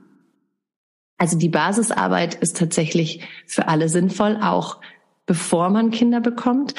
Also 1.16 1.38
die 1.38 1.48
Basisarbeit 1.48 2.34
ist 2.34 2.56
tatsächlich 2.56 3.20
für 3.46 3.68
alle 3.68 3.88
sinnvoll, 3.88 4.40
auch 4.42 4.80
bevor 5.26 5.70
man 5.70 5.90
Kinder 5.90 6.20
bekommt. 6.20 6.74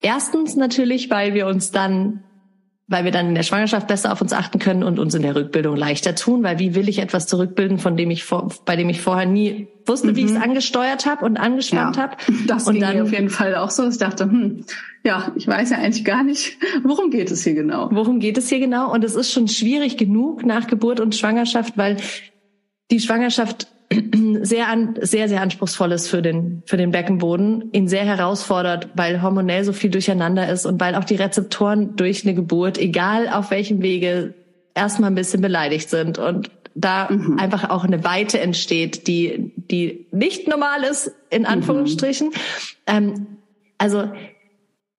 Erstens 0.00 0.56
natürlich, 0.56 1.10
weil 1.10 1.34
wir 1.34 1.46
uns 1.46 1.70
dann 1.70 2.24
weil 2.92 3.04
wir 3.04 3.10
dann 3.10 3.28
in 3.28 3.34
der 3.34 3.42
Schwangerschaft 3.42 3.86
besser 3.86 4.12
auf 4.12 4.20
uns 4.20 4.32
achten 4.32 4.58
können 4.58 4.82
und 4.82 4.98
uns 4.98 5.14
in 5.14 5.22
der 5.22 5.34
Rückbildung 5.34 5.76
leichter 5.76 6.14
tun, 6.14 6.42
weil 6.42 6.58
wie 6.58 6.74
will 6.74 6.88
ich 6.88 6.98
etwas 6.98 7.26
zurückbilden, 7.26 7.78
von 7.78 7.96
dem 7.96 8.10
ich 8.10 8.22
vor, 8.22 8.48
bei 8.66 8.76
dem 8.76 8.88
ich 8.90 9.00
vorher 9.00 9.26
nie 9.26 9.68
wusste, 9.86 10.08
mhm. 10.08 10.16
wie 10.16 10.24
ich 10.24 10.30
es 10.30 10.36
angesteuert 10.36 11.06
habe 11.06 11.24
und 11.24 11.38
angespannt 11.38 11.96
ja, 11.96 12.02
habe. 12.02 12.16
Das 12.46 12.66
und 12.66 12.74
ging 12.74 12.82
dann, 12.82 12.96
mir 12.96 13.02
auf 13.04 13.12
jeden 13.12 13.30
Fall 13.30 13.54
auch 13.54 13.70
so. 13.70 13.88
Ich 13.88 13.98
dachte, 13.98 14.24
hm, 14.24 14.64
ja, 15.04 15.32
ich 15.36 15.48
weiß 15.48 15.70
ja 15.70 15.78
eigentlich 15.78 16.04
gar 16.04 16.22
nicht, 16.22 16.58
worum 16.82 17.10
geht 17.10 17.30
es 17.30 17.42
hier 17.42 17.54
genau? 17.54 17.88
Worum 17.92 18.20
geht 18.20 18.36
es 18.36 18.48
hier 18.48 18.60
genau? 18.60 18.92
Und 18.92 19.04
es 19.04 19.14
ist 19.14 19.32
schon 19.32 19.48
schwierig 19.48 19.96
genug 19.96 20.44
nach 20.44 20.66
Geburt 20.66 21.00
und 21.00 21.14
Schwangerschaft, 21.14 21.78
weil 21.78 21.96
die 22.90 23.00
Schwangerschaft 23.00 23.68
sehr, 24.42 24.68
an, 24.68 24.94
sehr, 25.00 25.28
sehr 25.28 25.40
anspruchsvoll 25.40 25.92
ist 25.92 26.08
für 26.08 26.22
den, 26.22 26.62
für 26.66 26.76
den 26.76 26.90
Beckenboden, 26.90 27.70
ihn 27.72 27.88
sehr 27.88 28.04
herausfordert, 28.04 28.90
weil 28.94 29.22
hormonell 29.22 29.64
so 29.64 29.72
viel 29.72 29.90
durcheinander 29.90 30.48
ist 30.48 30.66
und 30.66 30.80
weil 30.80 30.94
auch 30.94 31.04
die 31.04 31.16
Rezeptoren 31.16 31.96
durch 31.96 32.24
eine 32.24 32.34
Geburt, 32.34 32.78
egal 32.78 33.28
auf 33.28 33.50
welchem 33.50 33.82
Wege, 33.82 34.34
erstmal 34.74 35.10
ein 35.10 35.14
bisschen 35.14 35.42
beleidigt 35.42 35.90
sind 35.90 36.18
und 36.18 36.50
da 36.74 37.08
mhm. 37.10 37.38
einfach 37.38 37.68
auch 37.68 37.84
eine 37.84 38.04
Weite 38.04 38.40
entsteht, 38.40 39.06
die, 39.06 39.52
die 39.56 40.06
nicht 40.10 40.48
normal 40.48 40.84
ist, 40.84 41.12
in 41.30 41.44
Anführungsstrichen. 41.44 42.28
Mhm. 42.28 42.32
Ähm, 42.86 43.26
also, 43.78 44.10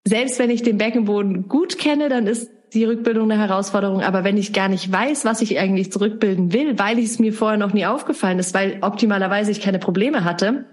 selbst 0.06 0.38
wenn 0.40 0.50
ich 0.50 0.62
den 0.62 0.78
Beckenboden 0.78 1.48
gut 1.48 1.78
kenne, 1.78 2.10
dann 2.10 2.28
ist 2.28 2.52
die 2.74 2.86
Rückbildung 2.86 3.32
eine 3.32 3.42
Herausforderung. 3.42 4.02
Aber 4.02 4.24
wenn 4.24 4.38
ich 4.38 4.54
gar 4.54 4.70
nicht 4.70 4.92
weiß, 4.92 5.26
was 5.26 5.42
ich 5.42 5.60
eigentlich 5.60 5.92
zurückbilden 5.92 6.54
will, 6.54 6.78
weil 6.80 7.00
es 7.00 7.20
mir 7.20 7.34
vorher 7.34 7.58
noch 7.58 7.74
nie 7.74 7.86
aufgefallen 7.86 8.40
ist, 8.40 8.54
weil 8.54 8.80
optimalerweise 8.82 9.52
ich 9.52 9.62
keine 9.62 9.80
Probleme 9.80 10.24
hatte, 10.24 10.66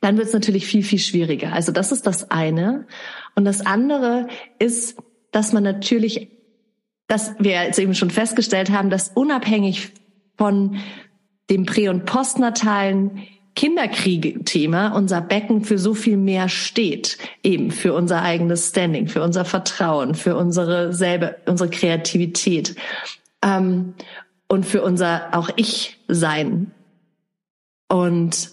dann 0.00 0.16
wird 0.16 0.28
es 0.28 0.32
natürlich 0.32 0.66
viel, 0.66 0.82
viel 0.82 0.98
schwieriger. 0.98 1.52
Also 1.52 1.72
das 1.72 1.92
ist 1.92 2.06
das 2.06 2.30
eine. 2.30 2.86
Und 3.34 3.44
das 3.44 3.64
andere 3.64 4.28
ist, 4.58 4.98
dass 5.32 5.52
man 5.52 5.62
natürlich, 5.62 6.28
dass 7.06 7.34
wir 7.38 7.64
jetzt 7.64 7.78
eben 7.78 7.94
schon 7.94 8.10
festgestellt 8.10 8.70
haben, 8.70 8.90
dass 8.90 9.08
unabhängig 9.08 9.92
von 10.36 10.76
dem 11.50 11.64
prä- 11.66 11.88
und 11.88 12.04
postnatalen 12.04 13.22
Kinderkriege-Thema 13.58 14.94
unser 14.94 15.20
Becken 15.20 15.64
für 15.64 15.78
so 15.78 15.92
viel 15.92 16.16
mehr 16.16 16.48
steht, 16.48 17.18
eben 17.42 17.72
für 17.72 17.92
unser 17.92 18.22
eigenes 18.22 18.68
Standing, 18.68 19.08
für 19.08 19.20
unser 19.20 19.44
Vertrauen, 19.44 20.14
für 20.14 20.36
unsere 20.36 20.92
selber, 20.92 21.34
unsere 21.44 21.68
Kreativität 21.68 22.76
ähm, 23.42 23.94
und 24.46 24.64
für 24.64 24.82
unser 24.82 25.30
auch 25.32 25.50
Ich-Sein. 25.56 26.70
Und 27.88 28.50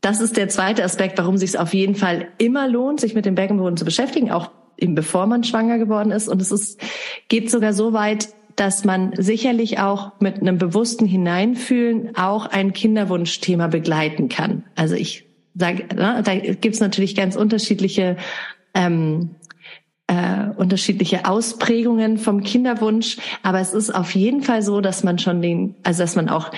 das 0.00 0.20
ist 0.20 0.36
der 0.36 0.48
zweite 0.48 0.82
Aspekt, 0.82 1.16
warum 1.18 1.36
sich 1.36 1.50
es 1.50 1.56
auf 1.56 1.74
jeden 1.74 1.94
Fall 1.94 2.26
immer 2.38 2.66
lohnt, 2.66 2.98
sich 2.98 3.14
mit 3.14 3.24
dem 3.24 3.36
Beckenboden 3.36 3.76
zu 3.76 3.84
beschäftigen, 3.84 4.32
auch 4.32 4.50
eben 4.78 4.96
bevor 4.96 5.28
man 5.28 5.44
schwanger 5.44 5.78
geworden 5.78 6.10
ist. 6.10 6.26
Und 6.26 6.42
es 6.42 6.50
ist, 6.50 6.80
geht 7.28 7.52
sogar 7.52 7.72
so 7.72 7.92
weit, 7.92 8.30
dass 8.56 8.84
man 8.84 9.12
sicherlich 9.16 9.78
auch 9.78 10.12
mit 10.20 10.40
einem 10.40 10.58
bewussten 10.58 11.06
Hineinfühlen 11.06 12.16
auch 12.16 12.46
ein 12.46 12.72
Kinderwunschthema 12.72 13.66
begleiten 13.68 14.28
kann. 14.28 14.64
Also 14.74 14.94
ich 14.94 15.26
sage, 15.54 15.84
ne, 15.94 16.22
da 16.24 16.34
gibt 16.36 16.74
es 16.74 16.80
natürlich 16.80 17.14
ganz 17.14 17.36
unterschiedliche 17.36 18.16
ähm, 18.74 19.30
äh, 20.06 20.50
unterschiedliche 20.56 21.24
Ausprägungen 21.24 22.18
vom 22.18 22.42
Kinderwunsch, 22.42 23.16
aber 23.42 23.60
es 23.60 23.72
ist 23.72 23.94
auf 23.94 24.14
jeden 24.14 24.42
Fall 24.42 24.62
so, 24.62 24.80
dass 24.80 25.02
man 25.02 25.18
schon 25.18 25.40
den, 25.40 25.76
also 25.82 26.02
dass 26.02 26.16
man 26.16 26.28
auch 26.28 26.50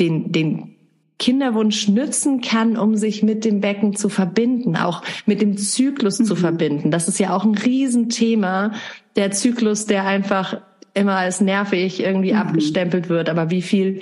den 0.00 0.32
den 0.32 0.74
Kinderwunsch 1.18 1.88
nützen 1.88 2.40
kann, 2.40 2.76
um 2.76 2.96
sich 2.96 3.22
mit 3.22 3.44
dem 3.44 3.60
Becken 3.60 3.94
zu 3.94 4.08
verbinden, 4.08 4.76
auch 4.76 5.02
mit 5.26 5.40
dem 5.40 5.56
Zyklus 5.56 6.18
mhm. 6.18 6.24
zu 6.24 6.36
verbinden. 6.36 6.90
Das 6.90 7.08
ist 7.08 7.18
ja 7.18 7.34
auch 7.34 7.44
ein 7.44 7.54
Riesenthema, 7.54 8.72
der 9.16 9.30
Zyklus, 9.30 9.86
der 9.86 10.06
einfach 10.06 10.60
immer 10.94 11.16
als 11.16 11.40
nervig 11.40 12.00
irgendwie 12.00 12.32
mhm. 12.32 12.38
abgestempelt 12.38 13.08
wird, 13.08 13.28
aber 13.28 13.50
wie 13.50 13.62
viel 13.62 14.00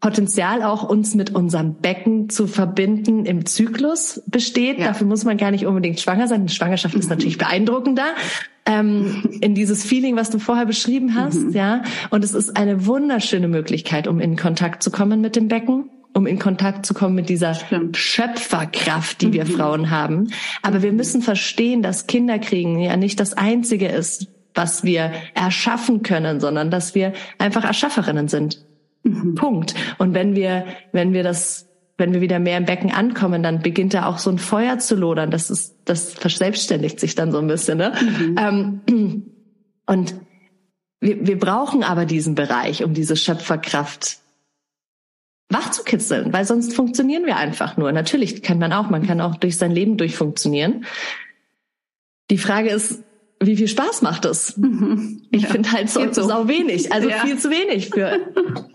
Potenzial 0.00 0.62
auch 0.62 0.88
uns 0.88 1.14
mit 1.14 1.34
unserem 1.34 1.76
Becken 1.76 2.28
zu 2.28 2.46
verbinden 2.46 3.24
im 3.24 3.46
Zyklus 3.46 4.22
besteht. 4.26 4.78
Ja. 4.78 4.88
Dafür 4.88 5.06
muss 5.06 5.24
man 5.24 5.38
gar 5.38 5.50
nicht 5.50 5.66
unbedingt 5.66 5.98
schwanger 5.98 6.28
sein. 6.28 6.46
Die 6.46 6.54
Schwangerschaft 6.54 6.94
ist 6.94 7.08
natürlich 7.08 7.38
beeindruckender. 7.38 8.14
Ähm, 8.66 9.24
in 9.40 9.54
dieses 9.54 9.84
Feeling, 9.84 10.14
was 10.14 10.30
du 10.30 10.38
vorher 10.38 10.66
beschrieben 10.66 11.14
hast, 11.14 11.46
mhm. 11.46 11.52
ja. 11.52 11.82
Und 12.10 12.22
es 12.24 12.34
ist 12.34 12.56
eine 12.56 12.86
wunderschöne 12.86 13.48
Möglichkeit, 13.48 14.06
um 14.06 14.20
in 14.20 14.36
Kontakt 14.36 14.82
zu 14.82 14.90
kommen 14.90 15.20
mit 15.20 15.34
dem 15.34 15.48
Becken 15.48 15.90
um 16.16 16.26
in 16.26 16.38
Kontakt 16.38 16.86
zu 16.86 16.94
kommen 16.94 17.14
mit 17.14 17.28
dieser 17.28 17.52
Stimmt. 17.52 17.98
Schöpferkraft, 17.98 19.20
die 19.20 19.34
wir 19.34 19.44
mhm. 19.44 19.48
Frauen 19.50 19.90
haben. 19.90 20.28
Aber 20.62 20.82
wir 20.82 20.92
müssen 20.92 21.20
verstehen, 21.20 21.82
dass 21.82 22.06
Kinderkriegen 22.06 22.78
ja 22.78 22.96
nicht 22.96 23.20
das 23.20 23.34
Einzige 23.34 23.88
ist, 23.88 24.28
was 24.56 24.84
wir 24.84 25.12
erschaffen 25.34 26.02
können, 26.02 26.40
sondern 26.40 26.70
dass 26.70 26.94
wir 26.94 27.12
einfach 27.38 27.64
Erschafferinnen 27.64 28.28
sind. 28.28 28.64
Mhm. 29.02 29.34
Punkt. 29.34 29.74
Und 29.98 30.14
wenn 30.14 30.34
wir, 30.34 30.66
wenn 30.92 31.12
wir 31.12 31.22
das, 31.22 31.68
wenn 31.98 32.12
wir 32.12 32.20
wieder 32.20 32.38
mehr 32.38 32.58
im 32.58 32.64
Becken 32.64 32.92
ankommen, 32.92 33.42
dann 33.42 33.62
beginnt 33.62 33.94
da 33.94 34.06
auch 34.06 34.18
so 34.18 34.30
ein 34.30 34.38
Feuer 34.38 34.78
zu 34.78 34.96
lodern. 34.96 35.30
Das 35.30 35.50
ist, 35.50 35.76
das 35.84 36.12
verselbstständigt 36.14 36.98
sich 36.98 37.14
dann 37.14 37.32
so 37.32 37.38
ein 37.38 37.46
bisschen. 37.46 37.78
Ne? 37.78 37.92
Mhm. 38.00 38.36
Ähm, 38.88 39.22
und 39.86 40.14
wir, 41.00 41.26
wir 41.26 41.38
brauchen 41.38 41.82
aber 41.82 42.04
diesen 42.04 42.34
Bereich, 42.34 42.82
um 42.82 42.94
diese 42.94 43.16
Schöpferkraft 43.16 44.18
wach 45.48 45.70
zu 45.70 45.84
kitzeln, 45.84 46.32
weil 46.32 46.44
sonst 46.44 46.74
funktionieren 46.74 47.24
wir 47.24 47.36
einfach 47.36 47.76
nur. 47.76 47.92
Natürlich 47.92 48.42
kann 48.42 48.58
man 48.58 48.72
auch, 48.72 48.90
man 48.90 49.06
kann 49.06 49.20
auch 49.20 49.36
durch 49.36 49.56
sein 49.56 49.70
Leben 49.70 49.96
durchfunktionieren. 49.96 50.84
Die 52.30 52.38
Frage 52.38 52.70
ist, 52.70 53.04
wie 53.40 53.56
viel 53.56 53.68
Spaß 53.68 54.02
macht 54.02 54.24
es? 54.24 54.56
Mhm. 54.56 55.22
Ich 55.30 55.42
ja, 55.42 55.48
finde 55.48 55.72
halt 55.72 55.90
so, 55.90 56.00
so. 56.12 56.22
sau 56.22 56.48
wenig, 56.48 56.92
also 56.92 57.08
ja. 57.08 57.18
viel 57.18 57.38
zu 57.38 57.50
wenig 57.50 57.90
für. 57.90 58.20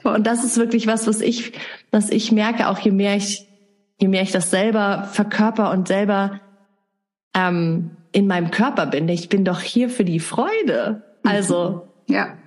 Und 0.03 0.27
das 0.27 0.43
ist 0.43 0.57
wirklich 0.57 0.87
was, 0.87 1.07
was 1.07 1.21
ich, 1.21 1.53
was 1.89 2.09
ich 2.09 2.31
merke, 2.31 2.67
auch 2.69 2.79
je 2.79 2.91
mehr 2.91 3.15
ich, 3.15 3.47
je 3.99 4.07
mehr 4.07 4.21
ich 4.21 4.31
das 4.31 4.51
selber 4.51 5.09
verkörper 5.11 5.71
und 5.71 5.87
selber 5.87 6.41
ähm, 7.35 7.91
in 8.11 8.27
meinem 8.27 8.51
Körper 8.51 8.85
bin. 8.85 9.07
Ich 9.09 9.29
bin 9.29 9.45
doch 9.45 9.61
hier 9.61 9.89
für 9.89 10.05
die 10.05 10.19
Freude. 10.19 11.03
Also 11.23 11.87
ja. 12.07 12.37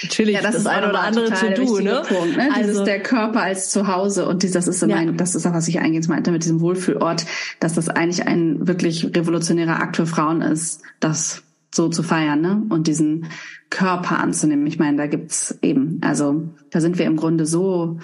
Natürlich 0.00 0.36
ja, 0.36 0.42
das, 0.42 0.52
das 0.52 0.60
ist 0.60 0.66
ein 0.68 0.88
oder 0.88 1.00
andere 1.00 1.32
zu 1.32 1.50
do, 1.54 1.80
ne? 1.80 2.02
Punkt, 2.06 2.36
ne? 2.36 2.50
Also 2.54 2.68
dieses 2.68 2.84
der 2.84 3.02
Körper 3.02 3.42
als 3.42 3.70
Zuhause 3.70 4.28
und 4.28 4.44
dieses, 4.44 4.54
das 4.54 4.68
ist 4.68 4.82
ja. 4.82 4.94
mein, 4.94 5.16
das 5.16 5.34
ist 5.34 5.44
auch 5.44 5.54
was 5.54 5.66
ich 5.66 5.80
eingehend 5.80 6.08
meinte 6.08 6.30
mit 6.30 6.44
diesem 6.44 6.60
Wohlfühlort, 6.60 7.26
dass 7.58 7.74
das 7.74 7.88
eigentlich 7.88 8.24
ein 8.24 8.68
wirklich 8.68 9.04
revolutionärer 9.16 9.80
Akt 9.82 9.96
für 9.96 10.06
Frauen 10.06 10.40
ist, 10.40 10.82
das 11.00 11.42
so 11.74 11.88
zu 11.88 12.02
feiern, 12.02 12.40
ne? 12.40 12.62
Und 12.68 12.86
diesen 12.86 13.26
Körper 13.70 14.18
anzunehmen. 14.18 14.66
Ich 14.66 14.78
meine, 14.78 14.96
da 14.96 15.06
gibt's 15.06 15.58
eben, 15.62 16.00
also 16.02 16.48
da 16.70 16.80
sind 16.80 16.98
wir 16.98 17.06
im 17.06 17.16
Grunde 17.16 17.46
so, 17.46 17.98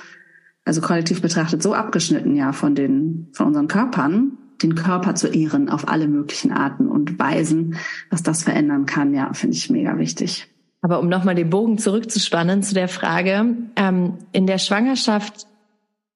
also 0.65 0.81
kollektiv 0.81 1.23
betrachtet 1.23 1.63
so 1.63 1.75
abgeschnitten 1.75 2.37
ja 2.37 2.53
von 2.53 2.75
den, 2.75 3.29
von 3.33 3.47
unseren 3.47 3.69
Körpern, 3.69 4.39
den 4.63 4.75
Körper 4.75 5.15
zu 5.15 5.29
ehren 5.29 5.69
auf 5.69 5.89
alle 5.89 6.09
möglichen 6.09 6.53
Arten 6.53 6.89
und 6.89 7.19
Weisen, 7.19 7.77
was 8.11 8.23
das 8.23 8.43
verändern 8.43 8.87
kann, 8.87 9.15
ja, 9.15 9.33
finde 9.33 9.57
ich 9.57 9.71
mega 9.71 9.99
wichtig. 9.99 10.49
Aber 10.81 11.01
um 11.01 11.09
nochmal 11.09 11.35
den 11.35 11.51
Bogen 11.51 11.79
zurückzuspannen 11.79 12.63
zu 12.63 12.75
der 12.75 12.89
Frage, 12.89 13.57
ähm, 13.77 14.19
in 14.33 14.47
der 14.47 14.59
Schwangerschaft 14.59 15.47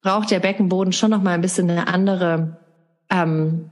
braucht 0.02 0.30
der 0.30 0.40
Beckenboden 0.40 0.92
schon 0.92 1.10
nochmal 1.10 1.34
ein 1.34 1.40
bisschen 1.40 1.70
eine 1.70 1.88
andere 1.88 2.58
ähm, 3.10 3.70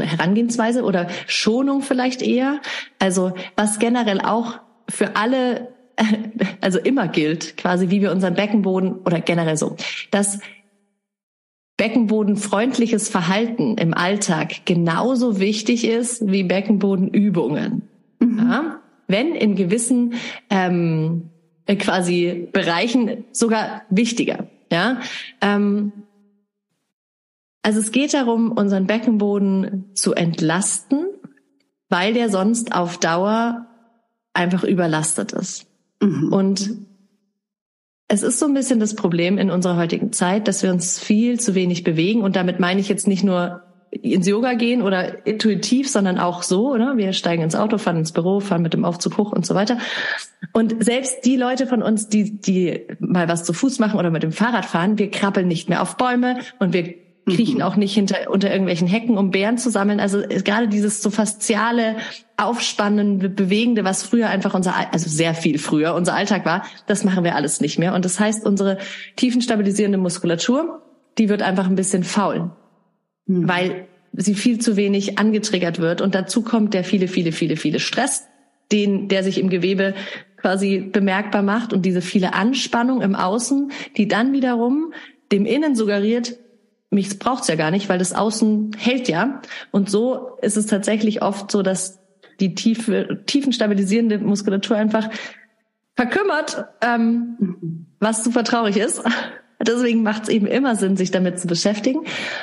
Herangehensweise 0.00 0.82
oder 0.82 1.08
Schonung 1.26 1.82
vielleicht 1.82 2.22
eher. 2.22 2.60
Also 2.98 3.32
was 3.56 3.78
generell 3.78 4.20
auch 4.20 4.60
für 4.88 5.16
alle, 5.16 5.68
also 6.60 6.78
immer 6.78 7.08
gilt, 7.08 7.56
quasi 7.56 7.90
wie 7.90 8.00
wir 8.00 8.12
unseren 8.12 8.34
Beckenboden 8.34 9.00
oder 9.04 9.20
generell 9.20 9.56
so, 9.56 9.76
dass 10.10 10.40
Beckenbodenfreundliches 11.76 13.08
Verhalten 13.08 13.76
im 13.78 13.94
Alltag 13.94 14.64
genauso 14.64 15.40
wichtig 15.40 15.86
ist 15.86 16.30
wie 16.30 16.44
Beckenbodenübungen. 16.44 17.82
Mhm. 18.20 18.38
Ja? 18.38 18.80
wenn 19.06 19.34
in 19.34 19.54
gewissen 19.54 20.14
ähm, 20.50 21.30
quasi 21.78 22.48
Bereichen 22.52 23.24
sogar 23.32 23.82
wichtiger. 23.90 24.46
Ja, 24.72 25.00
ähm, 25.40 25.92
also 27.64 27.80
es 27.80 27.92
geht 27.92 28.12
darum, 28.12 28.52
unseren 28.52 28.86
Beckenboden 28.86 29.86
zu 29.94 30.12
entlasten, 30.12 31.06
weil 31.88 32.12
der 32.12 32.28
sonst 32.28 32.74
auf 32.74 32.98
Dauer 32.98 33.66
einfach 34.34 34.64
überlastet 34.64 35.32
ist. 35.32 35.66
Mhm. 36.02 36.30
Und 36.30 36.70
es 38.06 38.22
ist 38.22 38.38
so 38.38 38.44
ein 38.44 38.52
bisschen 38.52 38.80
das 38.80 38.94
Problem 38.94 39.38
in 39.38 39.50
unserer 39.50 39.78
heutigen 39.78 40.12
Zeit, 40.12 40.46
dass 40.46 40.62
wir 40.62 40.70
uns 40.70 40.98
viel 40.98 41.40
zu 41.40 41.54
wenig 41.54 41.84
bewegen. 41.84 42.20
Und 42.20 42.36
damit 42.36 42.60
meine 42.60 42.80
ich 42.80 42.90
jetzt 42.90 43.08
nicht 43.08 43.24
nur 43.24 43.62
ins 43.90 44.28
Yoga 44.28 44.52
gehen 44.54 44.82
oder 44.82 45.26
intuitiv, 45.26 45.88
sondern 45.88 46.18
auch 46.18 46.42
so, 46.42 46.70
oder? 46.70 46.98
Wir 46.98 47.14
steigen 47.14 47.42
ins 47.42 47.54
Auto, 47.54 47.78
fahren 47.78 47.96
ins 47.96 48.12
Büro, 48.12 48.40
fahren 48.40 48.60
mit 48.60 48.74
dem 48.74 48.84
Aufzug 48.84 49.16
hoch 49.16 49.32
und 49.32 49.46
so 49.46 49.54
weiter. 49.54 49.78
Und 50.52 50.84
selbst 50.84 51.24
die 51.24 51.36
Leute 51.36 51.66
von 51.66 51.82
uns, 51.82 52.08
die, 52.08 52.38
die 52.38 52.82
mal 52.98 53.26
was 53.26 53.44
zu 53.44 53.54
Fuß 53.54 53.78
machen 53.78 53.98
oder 53.98 54.10
mit 54.10 54.22
dem 54.22 54.32
Fahrrad 54.32 54.66
fahren, 54.66 54.98
wir 54.98 55.10
krabbeln 55.10 55.48
nicht 55.48 55.70
mehr 55.70 55.80
auf 55.80 55.96
Bäume 55.96 56.40
und 56.58 56.74
wir 56.74 57.03
kriechen 57.26 57.56
mhm. 57.56 57.62
auch 57.62 57.76
nicht 57.76 57.94
hinter, 57.94 58.30
unter 58.30 58.50
irgendwelchen 58.50 58.86
Hecken, 58.86 59.16
um 59.16 59.30
Bären 59.30 59.56
zu 59.56 59.70
sammeln. 59.70 60.00
Also 60.00 60.22
gerade 60.28 60.68
dieses 60.68 61.02
so 61.02 61.10
fasziale, 61.10 61.96
aufspannende, 62.36 63.28
bewegende, 63.28 63.84
was 63.84 64.02
früher 64.02 64.28
einfach 64.28 64.54
unser, 64.54 64.74
also 64.92 65.08
sehr 65.08 65.34
viel 65.34 65.58
früher 65.58 65.94
unser 65.94 66.14
Alltag 66.14 66.44
war, 66.44 66.64
das 66.86 67.04
machen 67.04 67.24
wir 67.24 67.34
alles 67.34 67.60
nicht 67.60 67.78
mehr. 67.78 67.94
Und 67.94 68.04
das 68.04 68.20
heißt, 68.20 68.44
unsere 68.44 68.78
tiefenstabilisierende 69.16 69.98
Muskulatur, 69.98 70.82
die 71.18 71.28
wird 71.28 71.42
einfach 71.42 71.66
ein 71.66 71.76
bisschen 71.76 72.04
faul 72.04 72.50
mhm. 73.26 73.48
weil 73.48 73.88
sie 74.12 74.34
viel 74.34 74.60
zu 74.60 74.76
wenig 74.76 75.18
angetriggert 75.18 75.80
wird. 75.80 76.00
Und 76.00 76.14
dazu 76.14 76.42
kommt 76.42 76.74
der 76.74 76.84
viele, 76.84 77.08
viele, 77.08 77.32
viele, 77.32 77.56
viele 77.56 77.80
Stress, 77.80 78.26
den, 78.70 79.08
der 79.08 79.24
sich 79.24 79.38
im 79.38 79.50
Gewebe 79.50 79.94
quasi 80.36 80.78
bemerkbar 80.78 81.42
macht 81.42 81.72
und 81.72 81.84
diese 81.84 82.02
viele 82.02 82.34
Anspannung 82.34 83.02
im 83.02 83.14
Außen, 83.14 83.72
die 83.96 84.08
dann 84.08 84.32
wiederum 84.32 84.92
dem 85.32 85.46
Innen 85.46 85.74
suggeriert, 85.74 86.36
mich 86.94 87.18
braucht's 87.18 87.48
ja 87.48 87.56
gar 87.56 87.70
nicht, 87.70 87.88
weil 87.88 87.98
das 87.98 88.14
Außen 88.14 88.72
hält 88.78 89.08
ja. 89.08 89.42
Und 89.70 89.90
so 89.90 90.38
ist 90.40 90.56
es 90.56 90.66
tatsächlich 90.66 91.22
oft 91.22 91.50
so, 91.50 91.62
dass 91.62 92.00
die 92.40 92.54
tiefe, 92.54 93.22
tiefenstabilisierende 93.26 94.18
Muskulatur 94.18 94.76
einfach 94.76 95.08
verkümmert, 95.96 96.64
ähm, 96.80 97.86
was 98.00 98.24
super 98.24 98.44
traurig 98.44 98.76
ist. 98.76 99.02
Deswegen 99.62 100.02
macht 100.02 100.24
es 100.24 100.28
eben 100.28 100.46
immer 100.46 100.76
Sinn, 100.76 100.96
sich 100.96 101.10
damit 101.10 101.38
zu 101.38 101.46
beschäftigen. 101.46 102.00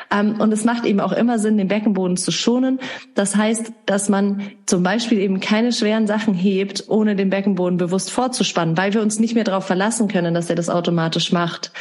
Ähm, 0.09 0.39
und 0.39 0.51
es 0.53 0.63
macht 0.63 0.85
eben 0.85 0.99
auch 0.99 1.11
immer 1.11 1.39
Sinn, 1.39 1.57
den 1.57 1.67
Beckenboden 1.67 2.17
zu 2.17 2.31
schonen. 2.31 2.79
Das 3.15 3.35
heißt, 3.35 3.71
dass 3.85 4.09
man 4.09 4.41
zum 4.65 4.81
Beispiel 4.81 5.19
eben 5.19 5.39
keine 5.39 5.71
schweren 5.71 6.07
Sachen 6.07 6.33
hebt, 6.33 6.85
ohne 6.87 7.15
den 7.15 7.29
Beckenboden 7.29 7.77
bewusst 7.77 8.11
vorzuspannen, 8.11 8.77
weil 8.77 8.93
wir 8.93 9.01
uns 9.01 9.19
nicht 9.19 9.35
mehr 9.35 9.43
darauf 9.43 9.67
verlassen 9.67 10.07
können, 10.07 10.33
dass 10.33 10.49
er 10.49 10.55
das 10.55 10.69
automatisch 10.69 11.31
macht. 11.31 11.73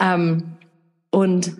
Ähm, 0.00 0.56
und 1.10 1.56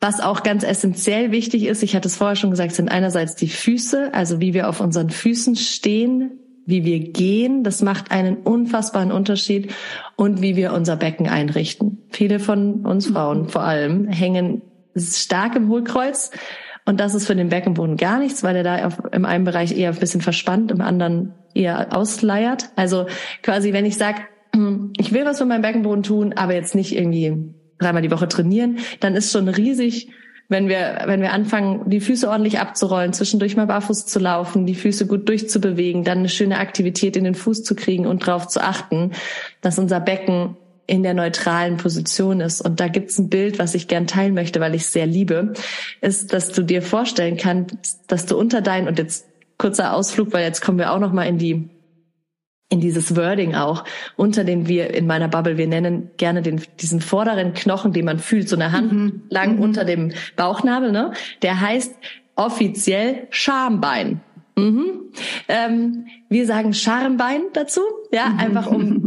was 0.00 0.20
auch 0.20 0.42
ganz 0.42 0.62
essentiell 0.62 1.32
wichtig 1.32 1.64
ist, 1.64 1.82
ich 1.82 1.96
hatte 1.96 2.08
es 2.08 2.16
vorher 2.16 2.36
schon 2.36 2.50
gesagt, 2.50 2.72
sind 2.72 2.90
einerseits 2.90 3.34
die 3.34 3.48
Füße, 3.48 4.12
also 4.12 4.40
wie 4.40 4.54
wir 4.54 4.68
auf 4.68 4.80
unseren 4.80 5.10
Füßen 5.10 5.56
stehen, 5.56 6.38
wie 6.66 6.84
wir 6.84 6.98
gehen, 7.00 7.62
das 7.62 7.80
macht 7.80 8.10
einen 8.10 8.38
unfassbaren 8.38 9.12
Unterschied 9.12 9.72
und 10.16 10.42
wie 10.42 10.56
wir 10.56 10.72
unser 10.72 10.96
Becken 10.96 11.28
einrichten. 11.28 12.02
Viele 12.10 12.40
von 12.40 12.84
uns 12.84 13.06
Frauen 13.06 13.48
vor 13.48 13.62
allem 13.62 14.08
hängen 14.08 14.62
stark 14.96 15.56
im 15.56 15.68
Hohlkreuz 15.68 16.30
und 16.84 17.00
das 17.00 17.14
ist 17.14 17.26
für 17.26 17.36
den 17.36 17.48
Beckenboden 17.48 17.96
gar 17.96 18.18
nichts, 18.18 18.42
weil 18.42 18.56
er 18.56 18.62
da 18.62 18.90
im 19.12 19.24
einen 19.24 19.44
Bereich 19.44 19.76
eher 19.76 19.90
ein 19.90 19.98
bisschen 19.98 20.20
verspannt, 20.20 20.70
im 20.70 20.80
anderen 20.80 21.34
eher 21.54 21.96
ausleiert. 21.96 22.70
Also 22.76 23.06
quasi, 23.42 23.72
wenn 23.72 23.86
ich 23.86 23.96
sage, 23.96 24.18
ich 24.98 25.12
will 25.12 25.24
was 25.24 25.38
für 25.38 25.46
meinen 25.46 25.62
Beckenboden 25.62 26.02
tun, 26.02 26.32
aber 26.34 26.54
jetzt 26.54 26.74
nicht 26.74 26.94
irgendwie 26.94 27.54
dreimal 27.78 28.02
die 28.02 28.10
Woche 28.10 28.28
trainieren, 28.28 28.78
dann 29.00 29.14
ist 29.14 29.32
schon 29.32 29.48
riesig 29.48 30.08
wenn 30.48 30.68
wir, 30.68 31.02
wenn 31.06 31.20
wir 31.20 31.32
anfangen, 31.32 31.90
die 31.90 32.00
Füße 32.00 32.28
ordentlich 32.28 32.60
abzurollen, 32.60 33.12
zwischendurch 33.12 33.56
mal 33.56 33.66
barfuß 33.66 34.06
zu 34.06 34.18
laufen, 34.18 34.66
die 34.66 34.76
Füße 34.76 35.06
gut 35.06 35.28
durchzubewegen, 35.28 36.04
dann 36.04 36.18
eine 36.18 36.28
schöne 36.28 36.58
Aktivität 36.58 37.16
in 37.16 37.24
den 37.24 37.34
Fuß 37.34 37.64
zu 37.64 37.74
kriegen 37.74 38.06
und 38.06 38.26
darauf 38.26 38.46
zu 38.46 38.62
achten, 38.62 39.12
dass 39.60 39.78
unser 39.78 39.98
Becken 39.98 40.56
in 40.86 41.02
der 41.02 41.14
neutralen 41.14 41.78
Position 41.78 42.40
ist. 42.40 42.60
Und 42.60 42.78
da 42.78 42.86
gibt's 42.86 43.18
ein 43.18 43.28
Bild, 43.28 43.58
was 43.58 43.74
ich 43.74 43.88
gern 43.88 44.06
teilen 44.06 44.34
möchte, 44.34 44.60
weil 44.60 44.76
ich 44.76 44.82
es 44.82 44.92
sehr 44.92 45.06
liebe, 45.06 45.54
ist, 46.00 46.32
dass 46.32 46.52
du 46.52 46.62
dir 46.62 46.80
vorstellen 46.80 47.36
kannst, 47.36 48.02
dass 48.06 48.26
du 48.26 48.38
unter 48.38 48.60
deinen, 48.60 48.86
und 48.86 48.98
jetzt 49.00 49.26
kurzer 49.58 49.94
Ausflug, 49.94 50.32
weil 50.32 50.44
jetzt 50.44 50.60
kommen 50.60 50.78
wir 50.78 50.92
auch 50.92 51.00
noch 51.00 51.12
mal 51.12 51.24
in 51.24 51.38
die 51.38 51.68
in 52.68 52.80
dieses 52.80 53.14
Wording 53.14 53.54
auch, 53.54 53.84
unter 54.16 54.42
dem 54.42 54.66
wir 54.66 54.92
in 54.92 55.06
meiner 55.06 55.28
Bubble, 55.28 55.56
wir 55.56 55.68
nennen 55.68 56.10
gerne 56.16 56.42
den, 56.42 56.60
diesen 56.80 57.00
vorderen 57.00 57.54
Knochen, 57.54 57.92
den 57.92 58.04
man 58.04 58.18
fühlt, 58.18 58.48
so 58.48 58.56
eine 58.56 58.72
Hand 58.72 58.92
mhm. 58.92 59.22
lang 59.30 59.56
mhm. 59.56 59.62
unter 59.62 59.84
dem 59.84 60.12
Bauchnabel, 60.34 60.90
ne? 60.90 61.12
Der 61.42 61.60
heißt 61.60 61.94
offiziell 62.34 63.28
Schambein. 63.30 64.20
Mhm. 64.56 65.12
Ähm, 65.48 66.06
wir 66.28 66.46
sagen 66.46 66.72
Schambein 66.72 67.42
dazu, 67.52 67.82
ja, 68.10 68.30
mhm. 68.30 68.38
einfach 68.38 68.66
um 68.66 69.05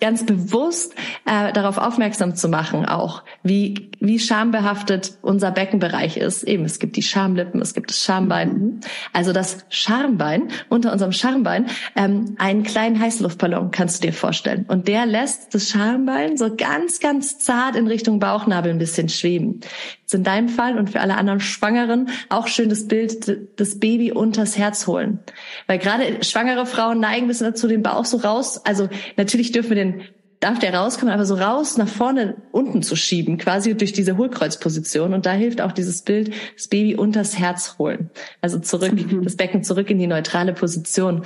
ganz 0.00 0.24
bewusst 0.24 0.94
äh, 1.26 1.52
darauf 1.52 1.78
aufmerksam 1.78 2.34
zu 2.34 2.48
machen, 2.48 2.86
auch 2.86 3.22
wie 3.42 3.90
wie 4.00 4.18
schambehaftet 4.18 5.18
unser 5.22 5.50
Beckenbereich 5.50 6.16
ist. 6.16 6.44
Eben, 6.44 6.64
es 6.64 6.78
gibt 6.78 6.96
die 6.96 7.02
Schamlippen, 7.02 7.60
es 7.60 7.74
gibt 7.74 7.90
das 7.90 8.04
Schambein. 8.04 8.48
Mhm. 8.52 8.80
Also 9.12 9.32
das 9.32 9.64
Schambein 9.70 10.48
unter 10.68 10.92
unserem 10.92 11.12
Schambein, 11.12 11.66
ähm, 11.96 12.36
einen 12.38 12.62
kleinen 12.62 13.00
Heißluftballon 13.00 13.70
kannst 13.70 14.02
du 14.02 14.08
dir 14.08 14.12
vorstellen. 14.12 14.66
Und 14.68 14.88
der 14.88 15.06
lässt 15.06 15.54
das 15.54 15.68
Schambein 15.70 16.36
so 16.36 16.54
ganz, 16.54 17.00
ganz 17.00 17.38
zart 17.38 17.76
in 17.76 17.86
Richtung 17.86 18.20
Bauchnabel 18.20 18.70
ein 18.70 18.78
bisschen 18.78 19.08
schweben. 19.08 19.60
Jetzt 20.08 20.14
in 20.14 20.24
deinem 20.24 20.48
Fall 20.48 20.78
und 20.78 20.88
für 20.88 21.00
alle 21.00 21.18
anderen 21.18 21.38
Schwangeren 21.38 22.08
auch 22.30 22.46
schön 22.46 22.70
das 22.70 22.88
Bild, 22.88 23.60
das 23.60 23.78
Baby 23.78 24.10
unters 24.10 24.56
Herz 24.56 24.86
holen. 24.86 25.18
Weil 25.66 25.78
gerade 25.78 26.24
schwangere 26.24 26.64
Frauen 26.64 26.98
neigen 26.98 27.26
ein 27.26 27.28
bisschen 27.28 27.48
dazu, 27.48 27.68
den 27.68 27.82
Bauch 27.82 28.06
so 28.06 28.16
raus. 28.16 28.64
Also 28.64 28.88
natürlich 29.18 29.52
dürfen 29.52 29.68
wir 29.68 29.76
den 29.76 29.88
den, 29.92 30.02
darf 30.40 30.58
der 30.58 30.72
rauskommen, 30.72 31.12
aber 31.12 31.26
so 31.26 31.34
raus 31.34 31.76
nach 31.76 31.88
vorne 31.88 32.36
unten 32.52 32.82
zu 32.82 32.96
schieben, 32.96 33.38
quasi 33.38 33.76
durch 33.76 33.92
diese 33.92 34.16
Hohlkreuzposition. 34.16 35.12
Und 35.12 35.26
da 35.26 35.32
hilft 35.32 35.60
auch 35.60 35.72
dieses 35.72 36.02
Bild, 36.02 36.32
das 36.54 36.68
Baby 36.68 36.94
unters 36.94 37.38
Herz 37.38 37.76
holen. 37.78 38.10
Also 38.40 38.58
zurück, 38.60 38.92
mhm. 38.92 39.24
das 39.24 39.36
Becken 39.36 39.64
zurück 39.64 39.90
in 39.90 39.98
die 39.98 40.06
neutrale 40.06 40.52
Position. 40.52 41.24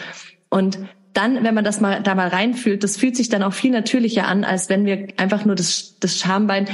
Und 0.48 0.78
dann, 1.12 1.44
wenn 1.44 1.54
man 1.54 1.64
das 1.64 1.80
mal 1.80 2.02
da 2.02 2.14
mal 2.14 2.28
reinfühlt, 2.28 2.82
das 2.82 2.96
fühlt 2.96 3.16
sich 3.16 3.28
dann 3.28 3.42
auch 3.42 3.52
viel 3.52 3.70
natürlicher 3.70 4.26
an, 4.26 4.44
als 4.44 4.70
wenn 4.70 4.86
wir 4.86 5.08
einfach 5.18 5.44
nur 5.44 5.54
das, 5.54 5.96
das 6.00 6.18
Schambein 6.18 6.66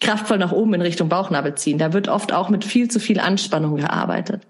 kraftvoll 0.00 0.38
nach 0.38 0.52
oben 0.52 0.74
in 0.74 0.80
Richtung 0.80 1.08
Bauchnabel 1.08 1.54
ziehen. 1.54 1.78
Da 1.78 1.92
wird 1.92 2.08
oft 2.08 2.32
auch 2.32 2.48
mit 2.48 2.64
viel 2.64 2.90
zu 2.90 3.00
viel 3.00 3.20
Anspannung 3.20 3.76
gearbeitet. 3.76 4.46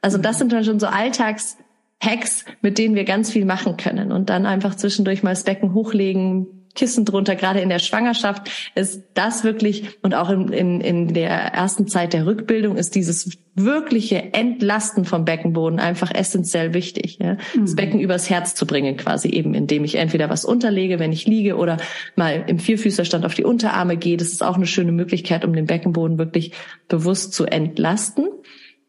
Also 0.00 0.18
das 0.18 0.38
sind 0.38 0.52
dann 0.52 0.64
schon 0.64 0.80
so 0.80 0.86
Alltags, 0.86 1.56
Hacks, 2.02 2.44
mit 2.60 2.78
denen 2.78 2.94
wir 2.94 3.04
ganz 3.04 3.30
viel 3.30 3.44
machen 3.44 3.76
können. 3.76 4.12
Und 4.12 4.30
dann 4.30 4.46
einfach 4.46 4.74
zwischendurch 4.74 5.22
mal 5.22 5.30
das 5.30 5.44
Becken 5.44 5.74
hochlegen, 5.74 6.46
Kissen 6.78 7.04
drunter, 7.04 7.34
gerade 7.34 7.60
in 7.60 7.68
der 7.68 7.80
Schwangerschaft 7.80 8.48
ist 8.76 9.02
das 9.14 9.42
wirklich 9.42 9.98
und 10.02 10.14
auch 10.14 10.30
in, 10.30 10.52
in, 10.52 10.80
in 10.80 11.12
der 11.12 11.30
ersten 11.30 11.88
Zeit 11.88 12.12
der 12.12 12.24
Rückbildung 12.24 12.76
ist 12.76 12.94
dieses 12.94 13.36
wirkliche 13.56 14.32
Entlasten 14.32 15.04
vom 15.04 15.24
Beckenboden 15.24 15.80
einfach 15.80 16.14
essentiell 16.14 16.74
wichtig. 16.74 17.18
Ja? 17.20 17.34
Mhm. 17.54 17.62
Das 17.62 17.74
Becken 17.74 17.98
übers 17.98 18.30
Herz 18.30 18.54
zu 18.54 18.64
bringen 18.64 18.96
quasi 18.96 19.28
eben, 19.28 19.54
indem 19.54 19.82
ich 19.82 19.96
entweder 19.96 20.30
was 20.30 20.44
unterlege, 20.44 21.00
wenn 21.00 21.12
ich 21.12 21.26
liege 21.26 21.56
oder 21.56 21.78
mal 22.14 22.44
im 22.46 22.60
Vierfüßlerstand 22.60 23.26
auf 23.26 23.34
die 23.34 23.44
Unterarme 23.44 23.96
gehe. 23.96 24.16
Das 24.16 24.28
ist 24.28 24.44
auch 24.44 24.54
eine 24.54 24.66
schöne 24.66 24.92
Möglichkeit, 24.92 25.44
um 25.44 25.54
den 25.54 25.66
Beckenboden 25.66 26.16
wirklich 26.16 26.52
bewusst 26.86 27.32
zu 27.32 27.44
entlasten 27.44 28.28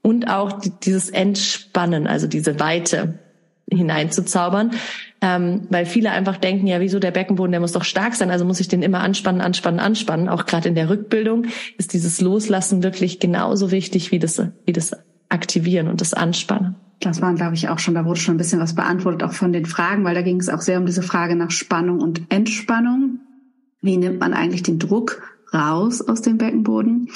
und 0.04 0.30
auch 0.30 0.60
dieses 0.84 1.10
Entspannen, 1.10 2.06
also 2.06 2.28
diese 2.28 2.60
Weite 2.60 3.18
hineinzuzaubern, 3.72 4.72
ähm, 5.22 5.67
weil 5.70 5.86
viele 5.86 6.11
einfach 6.11 6.38
denken, 6.38 6.67
ja, 6.67 6.80
wieso 6.80 6.99
der 6.99 7.11
Beckenboden, 7.11 7.51
der 7.51 7.59
muss 7.59 7.74
doch 7.74 7.84
stark 7.84 8.15
sein, 8.15 8.32
also 8.32 8.45
muss 8.45 8.59
ich 8.59 8.67
den 8.67 8.82
immer 8.82 9.01
anspannen, 9.01 9.41
anspannen, 9.41 9.80
anspannen. 9.80 10.30
Auch 10.30 10.45
gerade 10.45 10.70
in 10.70 10.76
der 10.76 10.89
Rückbildung 10.89 11.45
ist 11.78 11.93
dieses 11.93 12.22
Loslassen 12.22 12.84
wirklich 12.84 13.20
genauso 13.20 13.72
wichtig 13.72 14.11
wie 14.11 14.20
das, 14.20 14.41
wie 14.65 14.74
das 14.74 14.95
Aktivieren 15.28 15.88
und 15.88 16.01
das 16.01 16.13
Anspannen. 16.13 16.76
Das 17.01 17.22
waren, 17.22 17.36
glaube 17.36 17.55
ich, 17.55 17.70
auch 17.70 17.80
schon, 17.80 17.93
da 17.93 18.05
wurde 18.05 18.20
schon 18.20 18.36
ein 18.36 18.39
bisschen 18.39 18.59
was 18.59 18.76
beantwortet, 18.76 19.24
auch 19.24 19.34
von 19.34 19.53
den 19.53 19.65
Fragen, 19.65 20.03
weil 20.03 20.15
da 20.15 20.22
ging 20.22 20.39
es 20.39 20.49
auch 20.49 20.61
sehr 20.61 20.80
um 20.80 20.86
diese 20.86 21.01
Frage 21.01 21.36
nach 21.36 21.51
Spannung 21.51 22.01
und 22.01 22.24
Entspannung. 22.30 23.20
Wie 23.82 23.97
nimmt 23.97 24.20
man 24.20 24.34
eigentlich 24.34 24.63
den 24.63 24.80
Druck 24.80 25.22
raus 25.53 26.01
aus 26.01 26.22
dem 26.22 26.38
Beckenboden? 26.38 27.09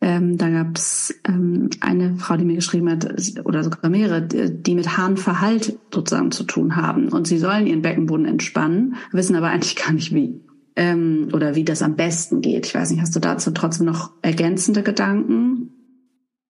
Ähm, 0.00 0.36
da 0.36 0.50
gab 0.50 0.76
es 0.76 1.14
ähm, 1.26 1.70
eine 1.80 2.16
Frau, 2.16 2.36
die 2.36 2.44
mir 2.44 2.56
geschrieben 2.56 2.90
hat, 2.90 3.08
oder 3.44 3.64
sogar 3.64 3.90
mehrere, 3.90 4.22
die 4.22 4.74
mit 4.74 4.96
Harnverhalt 4.96 5.78
sozusagen 5.92 6.30
zu 6.30 6.44
tun 6.44 6.76
haben. 6.76 7.08
Und 7.08 7.26
sie 7.26 7.38
sollen 7.38 7.66
ihren 7.66 7.82
Beckenboden 7.82 8.26
entspannen, 8.26 8.96
wissen 9.12 9.36
aber 9.36 9.48
eigentlich 9.48 9.76
gar 9.76 9.92
nicht 9.92 10.14
wie. 10.14 10.40
Ähm, 10.76 11.28
oder 11.32 11.54
wie 11.54 11.64
das 11.64 11.80
am 11.80 11.96
besten 11.96 12.42
geht. 12.42 12.66
Ich 12.66 12.74
weiß 12.74 12.90
nicht, 12.90 13.00
hast 13.00 13.16
du 13.16 13.20
dazu 13.20 13.50
trotzdem 13.52 13.86
noch 13.86 14.12
ergänzende 14.20 14.82
Gedanken? 14.82 15.75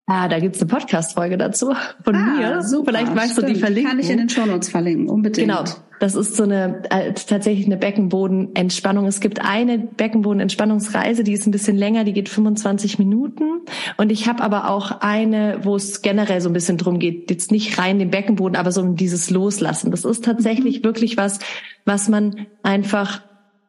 Ah, 0.08 0.28
da 0.28 0.38
gibt's 0.38 0.60
eine 0.60 0.68
Podcast-Folge 0.68 1.36
dazu 1.36 1.74
von 2.04 2.14
ah, 2.14 2.36
mir. 2.36 2.62
Super, 2.62 2.92
Vielleicht 2.92 3.12
magst 3.12 3.32
stimmt. 3.32 3.48
du 3.48 3.54
die 3.54 3.58
verlinken. 3.58 3.90
Kann 3.90 3.98
ich 3.98 4.08
in 4.08 4.18
den 4.18 4.28
Shownotes 4.28 4.68
verlinken, 4.68 5.08
unbedingt. 5.08 5.48
Genau. 5.48 5.64
Das 5.98 6.14
ist 6.14 6.36
so 6.36 6.44
eine 6.44 6.82
äh, 6.90 7.12
tatsächlich 7.14 7.66
eine 7.66 7.76
Beckenbodenentspannung. 7.76 9.06
Es 9.06 9.18
gibt 9.18 9.40
eine 9.44 9.78
Beckenbodenentspannungsreise, 9.78 11.24
die 11.24 11.32
ist 11.32 11.46
ein 11.46 11.50
bisschen 11.50 11.76
länger, 11.76 12.04
die 12.04 12.12
geht 12.12 12.28
25 12.28 13.00
Minuten. 13.00 13.62
Und 13.96 14.12
ich 14.12 14.28
habe 14.28 14.44
aber 14.44 14.70
auch 14.70 15.00
eine, 15.00 15.58
wo 15.62 15.74
es 15.74 16.02
generell 16.02 16.40
so 16.40 16.50
ein 16.50 16.52
bisschen 16.52 16.76
drum 16.76 17.00
geht, 17.00 17.28
jetzt 17.30 17.50
nicht 17.50 17.76
rein 17.76 17.98
den 17.98 18.10
Beckenboden, 18.10 18.56
aber 18.56 18.70
so 18.70 18.82
um 18.82 18.94
dieses 18.94 19.30
Loslassen. 19.30 19.90
Das 19.90 20.04
ist 20.04 20.24
tatsächlich 20.24 20.80
mhm. 20.80 20.84
wirklich 20.84 21.16
was, 21.16 21.40
was 21.84 22.08
man 22.08 22.46
einfach 22.62 23.22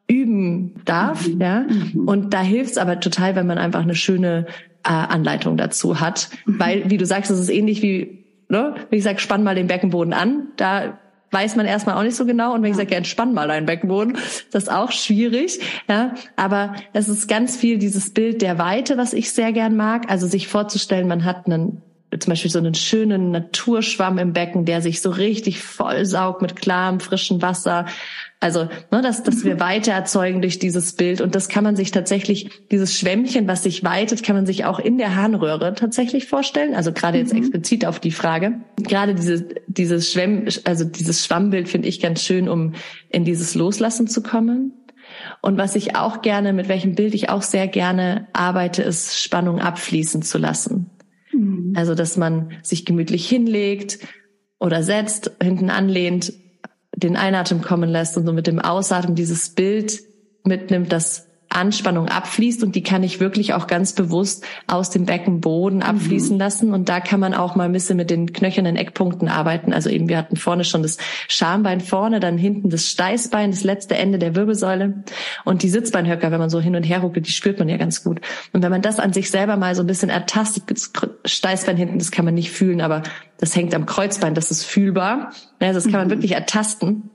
üben 0.06 0.74
darf, 0.84 1.26
mhm. 1.26 1.40
ja. 1.40 1.60
Mhm. 1.60 2.06
Und 2.06 2.34
da 2.34 2.42
hilft's 2.42 2.78
aber 2.78 3.00
total, 3.00 3.36
wenn 3.36 3.46
man 3.46 3.58
einfach 3.58 3.82
eine 3.82 3.94
schöne 3.94 4.46
äh, 4.84 4.88
Anleitung 4.90 5.56
dazu 5.56 6.00
hat. 6.00 6.30
Mhm. 6.46 6.60
Weil, 6.60 6.90
wie 6.90 6.96
du 6.96 7.06
sagst, 7.06 7.30
es 7.30 7.38
ist 7.38 7.50
ähnlich 7.50 7.82
wie, 7.82 8.24
ne? 8.48 8.74
wie 8.90 8.96
ich 8.96 9.04
sage, 9.04 9.20
spann 9.20 9.44
mal 9.44 9.54
den 9.54 9.66
Beckenboden 9.66 10.12
an. 10.12 10.48
Da 10.56 10.98
weiß 11.30 11.56
man 11.56 11.66
erstmal 11.66 11.96
auch 11.96 12.02
nicht 12.02 12.16
so 12.16 12.24
genau. 12.24 12.54
Und 12.54 12.62
wenn 12.62 12.70
ich 12.70 12.76
sage, 12.76 12.90
ja, 12.90 12.98
entspann 12.98 13.34
mal 13.34 13.48
deinen 13.48 13.66
Beckenboden, 13.66 14.14
das 14.50 14.64
ist 14.64 14.72
auch 14.72 14.92
schwierig. 14.92 15.60
Ja, 15.88 16.14
aber 16.36 16.74
es 16.92 17.08
ist 17.08 17.28
ganz 17.28 17.56
viel 17.56 17.78
dieses 17.78 18.14
Bild 18.14 18.42
der 18.42 18.58
Weite, 18.58 18.96
was 18.96 19.12
ich 19.12 19.32
sehr 19.32 19.52
gern 19.52 19.76
mag. 19.76 20.10
Also 20.10 20.26
sich 20.26 20.48
vorzustellen, 20.48 21.08
man 21.08 21.24
hat 21.24 21.46
einen 21.46 21.82
zum 22.18 22.30
Beispiel 22.30 22.50
so 22.50 22.58
einen 22.58 22.74
schönen 22.74 23.30
Naturschwamm 23.30 24.16
im 24.16 24.32
Becken, 24.32 24.64
der 24.64 24.80
sich 24.80 25.02
so 25.02 25.10
richtig 25.10 25.60
vollsaugt 25.62 26.40
mit 26.40 26.56
klarem, 26.56 27.00
frischem 27.00 27.42
Wasser. 27.42 27.84
Also, 28.40 28.68
ne, 28.92 29.02
dass, 29.02 29.22
dass 29.24 29.44
wir 29.44 29.58
Weite 29.60 29.90
erzeugen 29.90 30.42
durch 30.42 30.58
dieses 30.58 30.92
Bild. 30.92 31.20
Und 31.20 31.34
das 31.34 31.48
kann 31.48 31.64
man 31.64 31.74
sich 31.74 31.90
tatsächlich, 31.90 32.50
dieses 32.70 32.96
Schwämmchen, 32.96 33.48
was 33.48 33.64
sich 33.64 33.82
weitet, 33.82 34.22
kann 34.22 34.36
man 34.36 34.46
sich 34.46 34.64
auch 34.64 34.78
in 34.78 34.98
der 34.98 35.16
Harnröhre 35.16 35.74
tatsächlich 35.74 36.26
vorstellen. 36.26 36.74
Also 36.74 36.92
gerade 36.92 37.18
jetzt 37.18 37.32
mhm. 37.32 37.40
explizit 37.40 37.84
auf 37.84 37.98
die 37.98 38.12
Frage. 38.12 38.60
Gerade 38.76 39.14
diese, 39.14 39.48
dieses 39.66 40.12
Schwemm, 40.12 40.46
also 40.64 40.84
dieses 40.84 41.24
Schwammbild 41.24 41.68
finde 41.68 41.88
ich 41.88 42.00
ganz 42.00 42.22
schön, 42.22 42.48
um 42.48 42.74
in 43.08 43.24
dieses 43.24 43.54
Loslassen 43.54 44.06
zu 44.06 44.22
kommen. 44.22 44.72
Und 45.42 45.58
was 45.58 45.74
ich 45.74 45.96
auch 45.96 46.22
gerne, 46.22 46.52
mit 46.52 46.68
welchem 46.68 46.94
Bild 46.94 47.14
ich 47.14 47.30
auch 47.30 47.42
sehr 47.42 47.66
gerne 47.66 48.28
arbeite, 48.32 48.82
ist 48.82 49.20
Spannung 49.20 49.58
abfließen 49.58 50.22
zu 50.22 50.38
lassen. 50.38 50.90
Mhm. 51.32 51.72
Also, 51.76 51.94
dass 51.94 52.16
man 52.16 52.52
sich 52.62 52.84
gemütlich 52.84 53.28
hinlegt 53.28 53.98
oder 54.60 54.82
setzt, 54.82 55.32
hinten 55.42 55.70
anlehnt, 55.70 56.32
den 56.98 57.16
Einatmen 57.16 57.62
kommen 57.62 57.88
lässt 57.88 58.16
und 58.16 58.26
so 58.26 58.32
mit 58.32 58.46
dem 58.46 58.58
Ausatmen 58.58 59.14
dieses 59.14 59.50
Bild 59.50 60.00
mitnimmt, 60.44 60.92
das 60.92 61.27
Anspannung 61.50 62.08
abfließt 62.08 62.62
und 62.62 62.74
die 62.74 62.82
kann 62.82 63.02
ich 63.02 63.20
wirklich 63.20 63.54
auch 63.54 63.66
ganz 63.66 63.94
bewusst 63.94 64.44
aus 64.66 64.90
dem 64.90 65.06
Beckenboden 65.06 65.82
abfließen 65.82 66.34
mhm. 66.34 66.40
lassen 66.40 66.74
und 66.74 66.88
da 66.88 67.00
kann 67.00 67.20
man 67.20 67.32
auch 67.32 67.56
mal 67.56 67.64
ein 67.64 67.72
bisschen 67.72 67.96
mit 67.96 68.10
den 68.10 68.32
knöchernen 68.32 68.76
Eckpunkten 68.76 69.28
arbeiten. 69.28 69.72
Also 69.72 69.88
eben 69.88 70.08
wir 70.08 70.18
hatten 70.18 70.36
vorne 70.36 70.64
schon 70.64 70.82
das 70.82 70.98
Schambein 71.26 71.80
vorne, 71.80 72.20
dann 72.20 72.36
hinten 72.36 72.68
das 72.68 72.86
Steißbein, 72.86 73.50
das 73.50 73.64
letzte 73.64 73.96
Ende 73.96 74.18
der 74.18 74.36
Wirbelsäule 74.36 75.04
und 75.44 75.62
die 75.62 75.70
Sitzbeinhöcker, 75.70 76.30
wenn 76.30 76.40
man 76.40 76.50
so 76.50 76.60
hin 76.60 76.76
und 76.76 76.82
her 76.82 77.00
ruckelt, 77.00 77.26
die 77.26 77.32
spürt 77.32 77.58
man 77.58 77.68
ja 77.68 77.78
ganz 77.78 78.04
gut. 78.04 78.20
Und 78.52 78.62
wenn 78.62 78.70
man 78.70 78.82
das 78.82 79.00
an 79.00 79.12
sich 79.12 79.30
selber 79.30 79.56
mal 79.56 79.74
so 79.74 79.82
ein 79.82 79.86
bisschen 79.86 80.10
ertastet, 80.10 80.64
das 80.66 80.92
Steißbein 81.24 81.76
hinten, 81.76 81.98
das 81.98 82.10
kann 82.10 82.26
man 82.26 82.34
nicht 82.34 82.50
fühlen, 82.50 82.82
aber 82.82 83.02
das 83.38 83.56
hängt 83.56 83.74
am 83.74 83.86
Kreuzbein, 83.86 84.34
das 84.34 84.50
ist 84.50 84.64
fühlbar. 84.64 85.32
Also 85.60 85.74
das 85.74 85.84
kann 85.84 85.92
man 85.92 86.08
mhm. 86.08 86.12
wirklich 86.12 86.32
ertasten. 86.32 87.10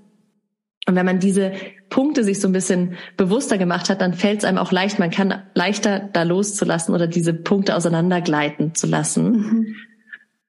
Und 0.86 0.96
wenn 0.96 1.06
man 1.06 1.20
diese 1.20 1.54
Punkte 1.90 2.24
sich 2.24 2.42
so 2.42 2.48
ein 2.48 2.52
bisschen 2.52 2.96
bewusster 3.16 3.58
gemacht 3.58 3.90
hat, 3.90 4.02
dann 4.02 4.14
fällt 4.14 4.40
es 4.40 4.46
einem 4.46 4.58
auch 4.58 4.72
leicht, 4.72 5.00
man 5.00 5.12
kann 5.12 5.44
leichter 5.54 6.10
da 6.12 6.24
loszulassen 6.24 6.94
oder 6.94 7.08
diese 7.08 7.34
Punkte 7.34 7.76
auseinandergleiten 7.76 8.76
zu 8.76 8.88
lassen. 8.88 9.32
Mhm. 9.32 9.76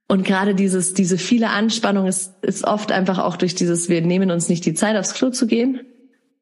Und 0.09 0.24
gerade 0.24 0.55
dieses, 0.55 0.93
diese 0.93 1.18
viele 1.18 1.51
Anspannung 1.51 2.07
ist, 2.07 2.35
ist 2.43 2.64
oft 2.64 2.93
einfach 2.93 3.18
auch 3.18 3.37
durch 3.37 3.55
dieses, 3.55 3.89
wir 3.89 4.03
nehmen 4.03 4.30
uns 4.30 4.49
nicht 4.49 4.66
die 4.66 4.74
Zeit, 4.74 4.97
aufs 4.97 5.14
Klo 5.14 5.30
zu 5.30 5.47
gehen. 5.47 5.80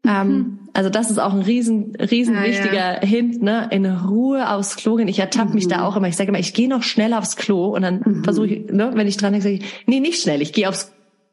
Mhm. 0.05 0.11
Ähm, 0.11 0.59
also 0.72 0.88
das 0.88 1.11
ist 1.11 1.18
auch 1.18 1.34
ein 1.34 1.43
riesen, 1.43 1.95
riesen 1.97 2.34
ja, 2.34 2.45
wichtiger 2.45 3.03
ja. 3.03 3.07
Hint, 3.07 3.43
ne? 3.43 3.68
In 3.70 3.84
Ruhe 3.86 4.51
aufs 4.51 4.76
Klo 4.76 4.97
gehen. 4.97 5.07
Ich 5.07 5.18
ertappe 5.18 5.51
mhm. 5.51 5.55
mich 5.55 5.68
da 5.68 5.78
mhm. 5.78 5.82
auch 5.84 5.97
immer. 5.97 6.09
Ich 6.09 6.16
sage 6.16 6.30
immer, 6.30 6.38
ich 6.38 6.55
gehe 6.55 6.68
noch 6.68 6.82
schnell 6.82 7.12
aufs 7.12 7.36
Klo 7.36 7.66
und 7.66 7.82
dann 7.82 8.01
mhm. 8.05 8.24
versuche 8.24 8.47
ich, 8.47 8.72
ne, 8.72 8.90
wenn 8.95 9.07
ich 9.07 9.18
dran 9.18 9.32
denke, 9.32 9.45
sage 9.45 9.57
ich, 9.57 9.84
nee, 9.86 10.01
nicht 10.01 10.20
schnell, 10.20 10.40
ich 10.40 10.53
gehe 10.53 10.68
aufs 10.68 10.93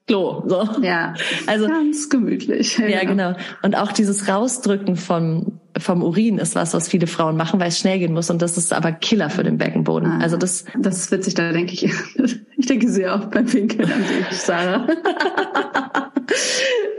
Klo. 0.09 0.43
So. 0.47 0.67
Ja, 0.81 1.13
also 1.45 1.67
ganz 1.67 2.09
gemütlich. 2.09 2.79
Ja, 2.79 2.87
ja, 2.87 3.03
genau. 3.03 3.35
Und 3.61 3.77
auch 3.77 3.91
dieses 3.91 4.27
Rausdrücken 4.27 4.95
vom 4.95 5.59
vom 5.77 6.01
Urin 6.01 6.39
ist 6.39 6.55
was, 6.55 6.73
was 6.73 6.89
viele 6.89 7.05
Frauen 7.05 7.37
machen, 7.37 7.59
weil 7.59 7.69
es 7.69 7.77
schnell 7.77 7.99
gehen 7.99 8.11
muss 8.11 8.31
und 8.31 8.41
das 8.41 8.57
ist 8.57 8.73
aber 8.73 8.91
Killer 8.91 9.29
für 9.29 9.43
den 9.43 9.59
Beckenboden. 9.59 10.09
Ah, 10.09 10.19
also 10.19 10.35
das 10.35 10.65
das 10.77 10.97
ist 10.97 11.11
witzig, 11.11 11.35
da 11.35 11.51
denke 11.51 11.73
ich 11.73 11.83
Ich 12.57 12.65
denke 12.65 12.89
sehr 12.89 13.13
oft 13.13 13.29
beim 13.29 13.45
Pinkeln 13.45 13.89
an 13.89 14.01
dich, 14.01 14.37
Sarah. 14.37 14.87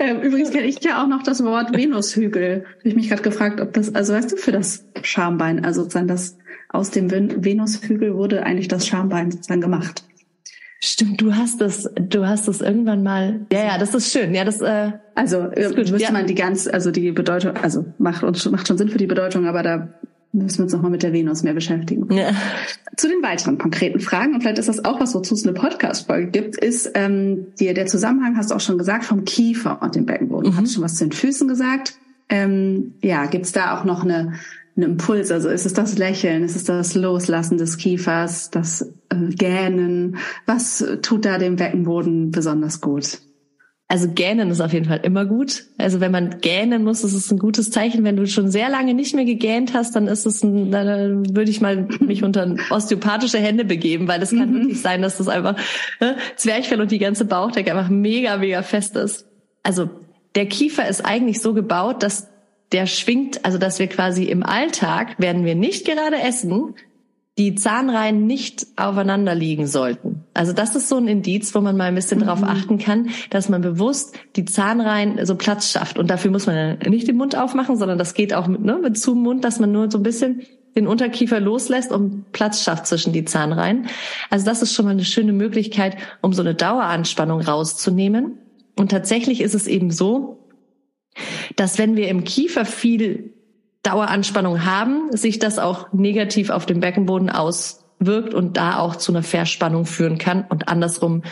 Ähm, 0.01 0.23
übrigens 0.23 0.51
kenne 0.51 0.67
ich 0.67 0.83
ja 0.83 1.03
auch 1.03 1.07
noch 1.07 1.23
das 1.23 1.45
Wort 1.45 1.77
Venushügel. 1.77 2.65
Habe 2.79 2.89
ich 2.89 2.97
mich 2.97 3.11
gerade 3.11 3.23
gefragt, 3.23 3.61
ob 3.61 3.75
das, 3.75 3.95
also 3.95 4.15
weißt 4.15 4.33
du, 4.33 4.37
für 4.37 4.51
das 4.51 4.87
Schambein, 5.03 5.63
also 5.63 5.83
sozusagen 5.83 6.09
das 6.09 6.39
aus 6.71 6.91
dem 6.91 7.11
Venushügel 7.11 8.15
wurde 8.15 8.43
eigentlich 8.43 8.69
das 8.69 8.87
Schambein 8.87 9.31
sozusagen 9.31 9.61
gemacht. 9.61 10.05
Stimmt, 10.83 11.21
du 11.21 11.35
hast 11.35 11.61
das, 11.61 11.91
du 11.95 12.27
hast 12.27 12.49
das 12.49 12.63
irgendwann 12.63 13.03
mal. 13.03 13.47
Ja, 13.53 13.65
ja, 13.67 13.79
das 13.79 13.95
ist 13.95 14.13
schön. 14.13 14.35
Ja, 14.35 14.45
das. 14.45 14.63
Äh, 14.63 14.93
also 15.15 15.51
äh, 15.53 15.69
gut, 15.69 15.77
müsste 15.77 15.99
ja. 15.99 16.11
man 16.11 16.27
die 16.27 16.35
ganz, 16.35 16.67
also 16.67 16.91
die 16.91 17.13
Bedeutung, 17.13 17.55
also 17.57 17.85
macht 17.99 18.23
uns 18.23 18.49
macht 18.51 18.67
schon 18.67 18.79
Sinn 18.79 18.89
für 18.89 18.97
die 18.97 19.07
Bedeutung, 19.07 19.47
aber 19.47 19.63
da 19.63 19.89
müssen 20.33 20.59
wir 20.59 20.65
uns 20.65 20.73
nochmal 20.73 20.91
mit 20.91 21.03
der 21.03 21.13
Venus 21.13 21.43
mehr 21.43 21.53
beschäftigen. 21.53 22.11
Ja. 22.15 22.31
Zu 22.97 23.09
den 23.09 23.23
weiteren 23.23 23.59
konkreten 23.59 24.01
Fragen, 24.01 24.35
und 24.35 24.41
vielleicht 24.41 24.59
ist 24.59 24.69
das 24.69 24.85
auch 24.85 25.01
was, 25.01 25.15
wozu 25.15 25.35
es 25.35 25.45
eine 25.45 25.53
Podcast-Folge 25.53 26.31
gibt, 26.31 26.57
ist 26.57 26.91
ähm, 26.95 27.49
dir 27.59 27.75
der 27.75 27.87
Zusammenhang, 27.87 28.37
hast 28.37 28.51
du 28.51 28.55
auch 28.55 28.61
schon 28.61 28.79
gesagt, 28.79 29.05
vom 29.05 29.25
Kiefer 29.25 29.83
und 29.83 29.97
dem 29.97 30.07
Beckenboden. 30.07 30.53
Mhm. 30.53 30.57
Hast 30.57 30.75
schon 30.75 30.85
was 30.85 30.95
zu 30.95 31.05
den 31.05 31.13
Füßen 31.13 31.49
gesagt. 31.49 31.95
Ähm, 32.29 32.95
ja, 33.03 33.27
gibt's 33.27 33.53
da 33.53 33.77
auch 33.77 33.85
noch 33.85 34.05
eine, 34.05 34.35
einen 34.77 34.93
Impuls? 34.93 35.31
Also 35.31 35.49
ist 35.49 35.67
es 35.67 35.73
das 35.73 35.99
Lächeln, 35.99 36.45
ist 36.45 36.57
es 36.57 36.65
das 36.65 36.95
Loslassen 36.95 37.59
des 37.59 37.77
Kiefers, 37.77 38.51
das 38.51 38.83
äh, 39.11 39.35
Gähnen? 39.35 40.17
Was 40.47 40.85
tut 41.03 41.25
da 41.25 41.39
dem 41.39 41.57
Beckenboden 41.57 42.31
besonders 42.31 42.81
gut? 42.81 43.21
Also 43.91 44.07
gähnen 44.09 44.53
ist 44.53 44.61
auf 44.61 44.73
jeden 44.73 44.85
Fall 44.85 45.01
immer 45.03 45.27
gut. 45.27 45.65
Also 45.77 45.99
wenn 45.99 46.13
man 46.13 46.39
gähnen 46.41 46.85
muss, 46.85 47.03
ist 47.03 47.13
es 47.13 47.33
ein 47.33 47.41
gutes 47.41 47.73
Zeichen. 47.73 48.05
Wenn 48.05 48.15
du 48.15 48.25
schon 48.29 48.49
sehr 48.49 48.71
lange 48.71 48.95
nicht 48.95 49.17
mehr 49.17 49.25
gegähnt 49.25 49.75
hast, 49.75 49.97
dann 49.97 50.07
ist 50.07 50.27
es 50.27 50.45
ein, 50.45 50.71
dann 50.71 51.35
würde 51.35 51.51
ich 51.51 51.61
mal 51.61 51.89
mich 51.99 52.23
unter 52.23 52.55
osteopathische 52.71 53.39
Hände 53.39 53.65
begeben, 53.65 54.07
weil 54.07 54.23
es 54.23 54.31
kann 54.31 54.49
mhm. 54.49 54.55
wirklich 54.61 54.81
sein, 54.81 55.03
dass 55.03 55.19
das 55.19 55.27
einfach 55.27 55.57
ne, 56.01 56.17
Zwerchfell 56.37 56.81
und 56.81 56.93
die 56.93 57.01
ganze 57.01 57.25
Bauchdecke 57.25 57.73
einfach 57.73 57.91
mega, 57.91 58.37
mega 58.37 58.63
fest 58.63 58.95
ist. 58.95 59.27
Also 59.65 59.91
der 60.37 60.47
Kiefer 60.47 60.89
ist 60.89 61.05
eigentlich 61.05 61.41
so 61.41 61.53
gebaut, 61.53 62.05
dass 62.05 62.29
der 62.73 62.87
schwingt, 62.87 63.45
also 63.45 63.59
dass 63.59 63.79
wir 63.79 63.89
quasi 63.89 64.25
im 64.25 64.43
Alltag 64.43 65.19
werden 65.19 65.45
wir 65.45 65.55
nicht 65.55 65.87
gerade 65.87 66.21
essen, 66.21 66.75
die 67.39 67.55
Zahnreihen 67.55 68.27
nicht 68.27 68.67
aufeinander 68.77 69.35
liegen 69.35 69.67
sollten. 69.67 70.25
Also 70.35 70.53
das 70.53 70.77
ist 70.77 70.89
so 70.89 70.97
ein 70.97 71.09
Indiz, 71.09 71.55
wo 71.55 71.61
man 71.61 71.77
mal 71.77 71.85
ein 71.85 71.95
bisschen 71.95 72.21
mhm. 72.21 72.25
drauf 72.25 72.43
achten 72.43 72.79
kann, 72.79 73.11
dass 73.31 73.49
man 73.49 73.63
bewusst 73.63 74.15
die 74.37 74.45
Zahnreihen 74.45 75.25
so 75.25 75.37
Platz 75.37 75.71
schafft. 75.71 75.99
Und 75.99 76.11
dafür 76.11 76.31
muss 76.31 76.47
man 76.47 76.79
nicht 76.87 77.09
den 77.09 77.17
Mund 77.17 77.37
aufmachen, 77.37 77.77
sondern 77.77 77.99
das 77.99 78.15
geht 78.15 78.35
auch 78.35 78.47
mit, 78.47 78.61
ne, 78.61 78.79
mit 78.83 78.99
zum 78.99 79.23
Mund, 79.23 79.45
dass 79.45 79.59
man 79.59 79.73
nur 79.73 79.91
so 79.91 79.99
ein 79.99 80.03
bisschen 80.03 80.43
den 80.77 80.87
Unterkiefer 80.87 81.41
loslässt 81.41 81.91
und 81.91 82.31
Platz 82.33 82.63
schafft 82.63 82.87
zwischen 82.87 83.13
die 83.13 83.25
Zahnreihen. 83.25 83.87
Also 84.29 84.45
das 84.45 84.63
ist 84.63 84.75
schon 84.75 84.85
mal 84.85 84.93
eine 84.93 85.05
schöne 85.05 85.33
Möglichkeit, 85.33 85.97
um 86.21 86.33
so 86.33 86.43
eine 86.43 86.55
Daueranspannung 86.55 87.41
rauszunehmen. 87.41 88.39
Und 88.77 88.91
tatsächlich 88.91 89.41
ist 89.41 89.55
es 89.55 89.67
eben 89.67 89.91
so, 89.91 90.40
dass 91.57 91.79
wenn 91.79 91.97
wir 91.97 92.09
im 92.09 92.25
Kiefer 92.25 92.65
viel 92.65 93.33
Daueranspannung 93.83 94.65
haben, 94.65 95.11
sich 95.17 95.39
das 95.39 95.59
auch 95.59 95.93
negativ 95.93 96.51
auf 96.51 96.67
dem 96.67 96.81
Beckenboden 96.81 97.31
auswirkt 97.31 98.35
und 98.35 98.57
da 98.57 98.79
auch 98.79 98.97
zu 98.97 99.13
einer 99.13 99.23
Verspannung 99.23 99.87
führen 99.87 100.19
kann 100.19 100.45
und 100.49 100.69
andersrum 100.69 101.23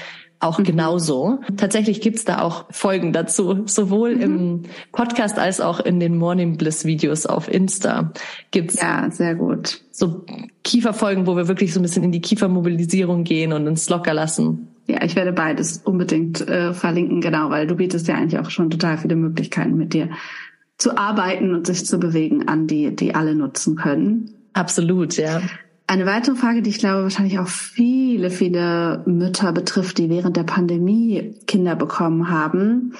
auch 0.40 0.58
mhm. 0.58 0.64
genauso. 0.64 1.40
Tatsächlich 1.56 2.00
gibt's 2.00 2.24
da 2.24 2.40
auch 2.40 2.66
Folgen 2.70 3.12
dazu. 3.12 3.64
Sowohl 3.66 4.16
mhm. 4.16 4.22
im 4.22 4.62
Podcast 4.92 5.38
als 5.38 5.60
auch 5.60 5.80
in 5.80 6.00
den 6.00 6.16
Morning 6.16 6.56
Bliss 6.56 6.84
Videos 6.84 7.26
auf 7.26 7.52
Insta 7.52 8.12
gibt's 8.50 8.80
ja 8.80 9.10
sehr 9.10 9.34
gut. 9.34 9.80
So 9.90 10.24
Kieferfolgen, 10.64 11.26
wo 11.26 11.36
wir 11.36 11.48
wirklich 11.48 11.74
so 11.74 11.80
ein 11.80 11.82
bisschen 11.82 12.04
in 12.04 12.12
die 12.12 12.20
Kiefermobilisierung 12.20 13.24
gehen 13.24 13.52
und 13.52 13.66
ins 13.66 13.88
Lockerlassen. 13.88 14.68
Ja, 14.88 15.04
ich 15.04 15.16
werde 15.16 15.32
beides 15.32 15.82
unbedingt 15.84 16.48
äh, 16.48 16.72
verlinken, 16.72 17.20
genau, 17.20 17.50
weil 17.50 17.66
du 17.66 17.74
bietest 17.74 18.08
ja 18.08 18.14
eigentlich 18.14 18.40
auch 18.40 18.48
schon 18.48 18.70
total 18.70 18.96
viele 18.96 19.16
Möglichkeiten 19.16 19.76
mit 19.76 19.92
dir 19.92 20.08
zu 20.78 20.96
arbeiten 20.96 21.54
und 21.54 21.66
sich 21.66 21.84
zu 21.84 21.98
bewegen 21.98 22.48
an, 22.48 22.66
die, 22.66 22.96
die 22.96 23.14
alle 23.14 23.34
nutzen 23.34 23.76
können. 23.76 24.30
Absolut, 24.54 25.18
ja. 25.18 25.42
Eine 25.86 26.06
weitere 26.06 26.36
Frage, 26.36 26.62
die 26.62 26.70
ich 26.70 26.78
glaube 26.78 27.02
wahrscheinlich 27.02 27.38
auch 27.38 27.48
viele, 27.48 28.30
viele 28.30 29.02
Mütter 29.06 29.52
betrifft, 29.52 29.98
die 29.98 30.08
während 30.08 30.38
der 30.38 30.44
Pandemie 30.44 31.34
Kinder 31.46 31.76
bekommen 31.76 32.30
haben, 32.30 32.94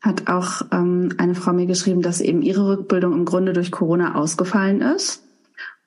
hat 0.00 0.28
auch 0.28 0.62
ähm, 0.70 1.10
eine 1.18 1.34
Frau 1.34 1.52
mir 1.52 1.66
geschrieben, 1.66 2.02
dass 2.02 2.20
eben 2.20 2.42
ihre 2.42 2.68
Rückbildung 2.68 3.14
im 3.14 3.24
Grunde 3.24 3.52
durch 3.52 3.72
Corona 3.72 4.14
ausgefallen 4.14 4.80
ist 4.80 5.21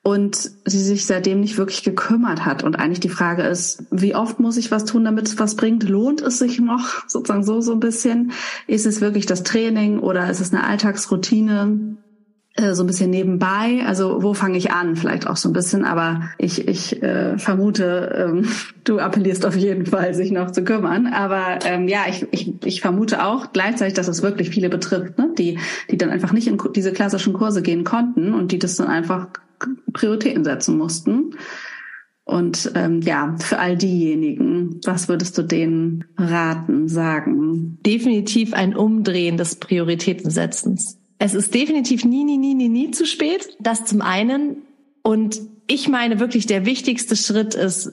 und 0.06 0.52
sie 0.64 0.78
sich 0.78 1.04
seitdem 1.04 1.40
nicht 1.40 1.58
wirklich 1.58 1.82
gekümmert 1.82 2.44
hat. 2.44 2.62
Und 2.62 2.78
eigentlich 2.78 3.00
die 3.00 3.08
Frage 3.08 3.42
ist, 3.42 3.82
wie 3.90 4.14
oft 4.14 4.38
muss 4.38 4.56
ich 4.56 4.70
was 4.70 4.84
tun, 4.84 5.04
damit 5.04 5.26
es 5.26 5.40
was 5.40 5.56
bringt? 5.56 5.82
Lohnt 5.82 6.20
es 6.20 6.38
sich 6.38 6.60
noch 6.60 7.02
sozusagen 7.08 7.42
so, 7.42 7.60
so 7.60 7.72
ein 7.72 7.80
bisschen? 7.80 8.30
Ist 8.68 8.86
es 8.86 9.00
wirklich 9.00 9.26
das 9.26 9.42
Training 9.42 9.98
oder 9.98 10.30
ist 10.30 10.38
es 10.38 10.52
eine 10.52 10.62
Alltagsroutine? 10.62 11.96
Äh, 12.54 12.74
so 12.74 12.84
ein 12.84 12.86
bisschen 12.86 13.10
nebenbei. 13.10 13.82
Also 13.84 14.22
wo 14.22 14.32
fange 14.32 14.58
ich 14.58 14.70
an? 14.70 14.94
Vielleicht 14.94 15.26
auch 15.26 15.36
so 15.36 15.48
ein 15.48 15.52
bisschen, 15.52 15.84
aber 15.84 16.30
ich, 16.38 16.68
ich 16.68 17.02
äh, 17.02 17.36
vermute, 17.36 18.14
ähm, 18.16 18.48
du 18.84 19.00
appellierst 19.00 19.44
auf 19.44 19.56
jeden 19.56 19.86
Fall, 19.86 20.14
sich 20.14 20.30
noch 20.30 20.52
zu 20.52 20.62
kümmern. 20.62 21.08
Aber 21.08 21.58
ähm, 21.64 21.88
ja, 21.88 22.02
ich, 22.08 22.28
ich, 22.30 22.54
ich 22.64 22.80
vermute 22.80 23.24
auch 23.24 23.52
gleichzeitig, 23.52 23.94
dass 23.94 24.06
es 24.06 24.22
wirklich 24.22 24.50
viele 24.50 24.68
betrifft, 24.68 25.18
ne? 25.18 25.32
die, 25.36 25.58
die 25.90 25.98
dann 25.98 26.10
einfach 26.10 26.32
nicht 26.32 26.46
in 26.46 26.58
diese 26.76 26.92
klassischen 26.92 27.32
Kurse 27.32 27.60
gehen 27.60 27.82
konnten 27.82 28.34
und 28.34 28.52
die 28.52 28.60
das 28.60 28.76
dann 28.76 28.86
einfach 28.86 29.26
Prioritäten 29.92 30.44
setzen 30.44 30.76
mussten. 30.76 31.34
Und 32.24 32.72
ähm, 32.74 33.02
ja, 33.02 33.36
für 33.38 33.60
all 33.60 33.76
diejenigen, 33.76 34.80
was 34.84 35.08
würdest 35.08 35.38
du 35.38 35.42
denen 35.42 36.04
raten, 36.18 36.88
sagen? 36.88 37.78
Definitiv 37.86 38.52
ein 38.52 38.74
Umdrehen 38.74 39.36
des 39.36 39.56
Prioritätensetzens. 39.56 40.98
Es 41.18 41.34
ist 41.34 41.54
definitiv 41.54 42.04
nie, 42.04 42.24
nie, 42.24 42.36
nie, 42.36 42.54
nie, 42.54 42.68
nie 42.68 42.90
zu 42.90 43.06
spät. 43.06 43.56
Das 43.60 43.84
zum 43.84 44.02
einen. 44.02 44.62
Und 45.02 45.40
ich 45.68 45.88
meine 45.88 46.18
wirklich, 46.18 46.46
der 46.46 46.66
wichtigste 46.66 47.14
Schritt 47.14 47.54
ist, 47.54 47.92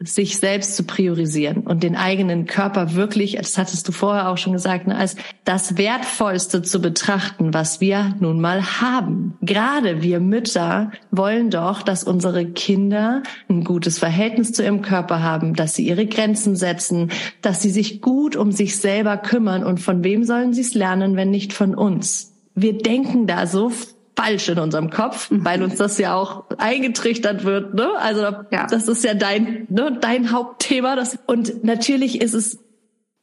sich 0.00 0.38
selbst 0.38 0.76
zu 0.76 0.82
priorisieren 0.82 1.58
und 1.58 1.82
den 1.82 1.94
eigenen 1.94 2.46
Körper 2.46 2.94
wirklich, 2.94 3.36
das 3.36 3.56
hattest 3.56 3.86
du 3.86 3.92
vorher 3.92 4.28
auch 4.28 4.36
schon 4.36 4.52
gesagt, 4.52 4.86
ne, 4.86 4.96
als 4.96 5.16
das 5.44 5.78
Wertvollste 5.78 6.62
zu 6.62 6.80
betrachten, 6.80 7.54
was 7.54 7.80
wir 7.80 8.14
nun 8.18 8.40
mal 8.40 8.80
haben. 8.80 9.38
Gerade 9.40 10.02
wir 10.02 10.20
Mütter 10.20 10.90
wollen 11.10 11.50
doch, 11.50 11.82
dass 11.82 12.02
unsere 12.02 12.44
Kinder 12.44 13.22
ein 13.48 13.62
gutes 13.62 13.98
Verhältnis 13.98 14.52
zu 14.52 14.64
ihrem 14.64 14.82
Körper 14.82 15.22
haben, 15.22 15.54
dass 15.54 15.74
sie 15.74 15.86
ihre 15.86 16.06
Grenzen 16.06 16.56
setzen, 16.56 17.10
dass 17.40 17.62
sie 17.62 17.70
sich 17.70 18.00
gut 18.00 18.34
um 18.34 18.50
sich 18.50 18.76
selber 18.76 19.16
kümmern 19.16 19.64
und 19.64 19.80
von 19.80 20.02
wem 20.02 20.24
sollen 20.24 20.52
sie 20.52 20.62
es 20.62 20.74
lernen, 20.74 21.16
wenn 21.16 21.30
nicht 21.30 21.52
von 21.52 21.74
uns? 21.74 22.32
Wir 22.56 22.76
denken 22.78 23.26
da 23.26 23.46
so 23.46 23.70
falsch 24.16 24.48
in 24.48 24.58
unserem 24.58 24.90
Kopf, 24.90 25.30
mhm. 25.30 25.44
weil 25.44 25.62
uns 25.62 25.76
das 25.76 25.98
ja 25.98 26.14
auch 26.14 26.44
eingetrichtert 26.58 27.44
wird. 27.44 27.74
Ne? 27.74 27.88
Also 27.98 28.22
ja. 28.50 28.66
das 28.68 28.88
ist 28.88 29.04
ja 29.04 29.14
dein 29.14 29.66
ne, 29.68 29.98
dein 30.00 30.32
Hauptthema. 30.32 30.96
Das 30.96 31.18
und 31.26 31.64
natürlich 31.64 32.20
ist 32.20 32.34
es 32.34 32.58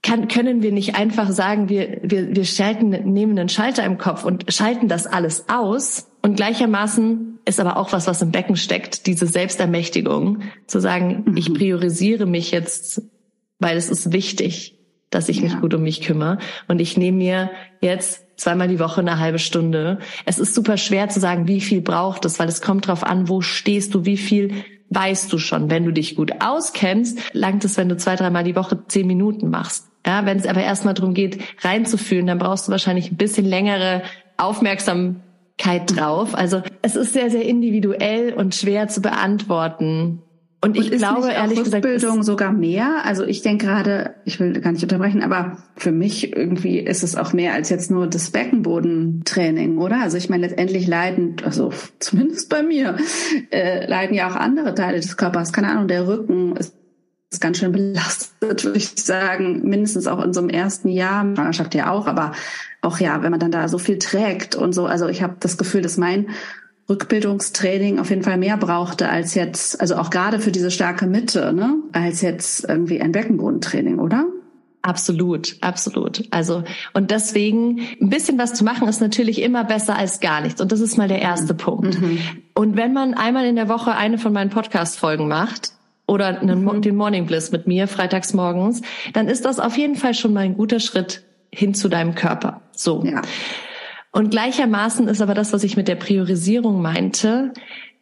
kann, 0.04 0.28
können 0.28 0.64
wir 0.64 0.72
nicht 0.72 0.96
einfach 0.96 1.30
sagen, 1.32 1.70
wir, 1.70 2.00
wir, 2.02 2.36
wir 2.36 2.46
schalten, 2.46 2.90
nehmen 2.90 3.38
einen 3.38 3.50
Schalter 3.50 3.84
im 3.84 3.98
Kopf 3.98 4.26
und 4.26 4.52
schalten 4.52 4.88
das 4.88 5.06
alles 5.06 5.46
aus. 5.48 6.08
Und 6.24 6.36
gleichermaßen 6.36 7.40
ist 7.46 7.60
aber 7.60 7.78
auch 7.78 7.92
was, 7.92 8.08
was 8.08 8.22
im 8.22 8.32
Becken 8.32 8.56
steckt, 8.56 9.06
diese 9.06 9.28
Selbstermächtigung, 9.28 10.42
zu 10.66 10.80
sagen, 10.80 11.24
mhm. 11.26 11.38
ich 11.38 11.54
priorisiere 11.54 12.26
mich 12.26 12.52
jetzt, 12.52 13.04
weil 13.60 13.78
es 13.78 13.90
ist 13.90 14.12
wichtig, 14.12 14.80
dass 15.12 15.30
ich 15.30 15.38
ja. 15.38 15.44
mich 15.44 15.60
gut 15.60 15.74
um 15.74 15.84
mich 15.84 16.02
kümmere. 16.02 16.40
Und 16.68 16.80
ich 16.80 16.98
nehme 16.98 17.18
mir 17.18 17.52
jetzt 17.80 18.26
zweimal 18.42 18.68
die 18.68 18.80
Woche 18.80 19.02
eine 19.02 19.20
halbe 19.20 19.40
Stunde. 19.40 20.00
Es 20.26 20.40
ist 20.40 20.56
super 20.56 20.78
schwer 20.78 21.10
zu 21.10 21.20
sagen, 21.20 21.48
wie 21.48 21.62
viel 21.62 21.82
braucht 21.82 22.26
es, 22.26 22.40
weil 22.40 22.50
es 22.50 22.62
kommt 22.62 22.88
drauf 22.88 23.04
an, 23.04 23.30
wo 23.30 23.42
stehst 23.42 23.94
du, 23.94 24.06
wie 24.06 24.18
viel 24.18 24.64
weißt 24.90 25.32
du 25.32 25.38
schon. 25.38 25.70
Wenn 25.70 25.86
du 25.86 25.92
dich 25.92 26.16
gut 26.16 26.34
auskennst, 26.42 27.20
langt 27.34 27.64
es, 27.64 27.78
wenn 27.78 27.88
du 27.88 27.98
zwei, 27.98 28.16
dreimal 28.16 28.44
die 28.44 28.56
Woche 28.56 28.80
zehn 28.88 29.08
Minuten 29.08 29.50
machst. 29.50 29.88
Ja, 30.06 30.26
wenn 30.26 30.38
es 30.38 30.48
aber 30.48 30.64
erstmal 30.64 30.96
darum 30.96 31.14
geht, 31.14 31.40
reinzufühlen, 31.64 32.26
dann 32.26 32.40
brauchst 32.40 32.68
du 32.68 32.72
wahrscheinlich 32.72 33.12
ein 33.12 33.18
bisschen 33.18 33.46
längere 33.46 34.02
Aufmerksamkeit 34.38 35.96
drauf. 35.96 36.34
Also 36.34 36.64
es 36.82 36.96
ist 36.96 37.14
sehr, 37.14 37.30
sehr 37.30 37.46
individuell 37.46 38.34
und 38.34 38.56
schwer 38.56 38.88
zu 38.88 39.02
beantworten. 39.02 40.24
Und 40.64 40.78
ich 40.78 40.92
und 40.92 40.98
glaube 41.00 41.32
ehrlich 41.32 41.64
gesagt, 41.64 41.84
Rückbildung 41.84 42.22
sogar 42.22 42.54
mehr. 42.54 43.04
Also 43.04 43.24
ich 43.24 43.42
denke 43.42 43.66
gerade, 43.66 44.14
ich 44.26 44.40
will 44.40 44.54
gar 44.62 44.72
nicht 44.72 44.84
unterbrechen, 44.84 45.24
aber 45.24 45.58
für 45.76 45.92
mich 45.92 46.36
irgendwie 46.36 46.80
ist 46.80 47.02
es 47.02 47.16
auch 47.16 47.34
mehr 47.34 47.54
als 47.54 47.70
jetzt 47.70 47.90
nur 47.90 48.06
das 48.06 48.30
Beckenbodentraining, 48.30 49.80
oder? 49.80 50.02
Also 50.02 50.18
ich 50.18 50.30
meine 50.30 50.48
letztendlich 50.48 50.86
leiden, 50.88 51.38
also 51.44 51.74
zumindest 52.00 52.50
bei 52.50 52.62
mir, 52.62 52.98
äh, 53.50 53.88
leiden 53.88 54.16
ja 54.16 54.30
auch 54.30 54.36
andere 54.36 54.76
Teile 54.76 55.00
des 55.00 55.18
Körpers. 55.18 55.52
Keine 55.52 55.72
Ahnung, 55.72 55.88
der 55.88 56.08
Rücken 56.08 56.56
ist 56.56 56.76
ist 57.32 57.40
ganz 57.40 57.60
schön 57.60 57.72
belastet, 57.72 58.66
würde 58.66 58.78
ich 58.78 58.90
sagen, 58.90 59.62
mindestens 59.64 60.06
auch 60.06 60.22
in 60.22 60.34
so 60.34 60.42
einem 60.42 60.50
ersten 60.50 60.90
Jahr, 60.90 61.24
Schwangerschaft 61.34 61.74
ja 61.76 61.90
auch, 61.90 62.06
aber 62.06 62.34
auch 62.82 63.00
ja, 63.00 63.24
wenn 63.24 63.32
man 63.32 63.40
dann 63.40 63.52
da 63.52 63.70
so 63.70 63.78
viel 63.78 64.00
trägt 64.00 64.56
und 64.56 64.74
so, 64.74 64.86
also 64.86 65.08
ich 65.08 65.24
habe 65.24 65.38
das 65.40 65.58
Gefühl, 65.58 65.82
dass 65.82 65.96
mein 65.96 66.28
Rückbildungstraining 66.92 68.00
auf 68.00 68.10
jeden 68.10 68.24
Fall 68.24 68.38
mehr 68.38 68.58
brauchte 68.58 69.10
als 69.10 69.34
jetzt, 69.34 69.80
also 69.80 69.96
auch 69.96 70.10
gerade 70.10 70.40
für 70.40 70.52
diese 70.52 70.72
starke 70.72 71.08
Mitte, 71.08 71.54
ne, 71.54 71.76
als 71.94 72.22
jetzt 72.22 72.68
irgendwie 72.68 73.02
ein 73.02 73.12
Beckenbodentraining, 73.12 74.00
oder? 74.00 74.26
Absolut, 74.84 75.58
absolut. 75.62 76.24
Also, 76.32 76.64
und 76.94 77.12
deswegen 77.12 77.82
ein 78.02 78.10
bisschen 78.10 78.38
was 78.38 78.54
zu 78.56 78.64
machen 78.64 78.88
ist 78.88 79.00
natürlich 79.00 79.42
immer 79.42 79.64
besser 79.64 79.96
als 79.96 80.20
gar 80.20 80.42
nichts. 80.42 80.60
Und 80.60 80.72
das 80.72 80.80
ist 80.80 80.98
mal 80.98 81.08
der 81.08 81.22
erste 81.22 81.54
mhm. 81.54 81.58
Punkt. 81.58 82.02
Mhm. 82.02 82.20
Und 82.56 82.78
wenn 82.78 82.92
man 82.92 83.14
einmal 83.14 83.46
in 83.46 83.56
der 83.56 83.70
Woche 83.70 83.92
eine 83.92 84.18
von 84.18 84.34
meinen 84.34 84.50
Podcast-Folgen 84.50 85.28
macht, 85.28 85.74
oder 86.08 86.42
einen, 86.42 86.66
mhm. 86.66 86.82
den 86.82 86.96
Morning 86.98 87.26
Bliss 87.26 87.52
mit 87.52 87.68
mir 87.68 87.88
freitags 87.88 88.34
morgens, 88.34 88.82
dann 89.14 89.30
ist 89.30 89.46
das 89.46 89.60
auf 89.60 89.78
jeden 89.78 89.96
Fall 89.96 90.14
schon 90.14 90.34
mal 90.34 90.42
ein 90.42 90.58
guter 90.58 90.82
Schritt 90.82 91.24
hin 91.54 91.74
zu 91.74 91.88
deinem 91.88 92.16
Körper. 92.16 92.62
So. 92.74 93.02
Ja. 93.06 93.22
Und 94.12 94.32
gleichermaßen 94.32 95.08
ist 95.08 95.22
aber 95.22 95.34
das, 95.34 95.54
was 95.54 95.64
ich 95.64 95.78
mit 95.78 95.88
der 95.88 95.96
Priorisierung 95.96 96.82
meinte, 96.82 97.54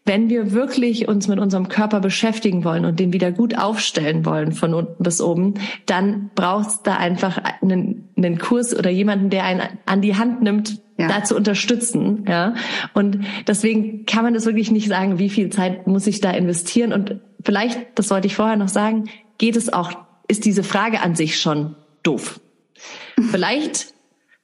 wenn 0.06 0.28
wir 0.30 0.54
wirklich 0.54 1.08
uns 1.08 1.28
mit 1.28 1.38
unserem 1.40 1.68
Körper 1.68 2.00
beschäftigen 2.00 2.64
wollen 2.64 2.86
und 2.86 3.00
den 3.00 3.14
wieder 3.14 3.32
gut 3.32 3.56
aufstellen 3.56 4.26
wollen 4.26 4.54
von 4.54 4.74
unten 4.74 5.04
bis 5.04 5.22
oben, 5.22 5.54
dann 5.86 6.32
braucht 6.34 6.70
es 6.70 6.82
da 6.82 6.98
einfach 6.98 7.38
einen, 7.62 8.10
einen 8.18 8.40
Kurs 8.40 8.76
oder 8.76 8.90
jemanden, 8.90 9.30
der 9.30 9.44
einen 9.44 9.62
an 9.86 10.02
die 10.02 10.16
Hand 10.16 10.42
nimmt, 10.42 10.82
ja. 10.98 11.08
da 11.08 11.24
zu 11.24 11.36
unterstützen. 11.36 12.26
Ja. 12.28 12.56
Und 12.96 13.20
deswegen 13.48 14.08
kann 14.08 14.24
man 14.24 14.34
das 14.34 14.48
wirklich 14.48 14.72
nicht 14.72 14.88
sagen, 14.88 15.20
wie 15.20 15.30
viel 15.30 15.52
Zeit 15.52 15.86
muss 15.86 16.08
ich 16.08 16.22
da 16.22 16.32
investieren. 16.32 16.92
Und 16.92 17.20
vielleicht, 17.44 17.80
das 17.94 18.10
wollte 18.10 18.26
ich 18.26 18.36
vorher 18.36 18.58
noch 18.58 18.68
sagen, 18.68 19.10
geht 19.38 19.56
es 19.56 19.72
auch, 19.72 19.92
ist 20.28 20.44
diese 20.46 20.64
Frage 20.64 21.02
an 21.02 21.14
sich 21.14 21.40
schon 21.40 21.76
doof. 22.02 22.40
vielleicht 23.32 23.94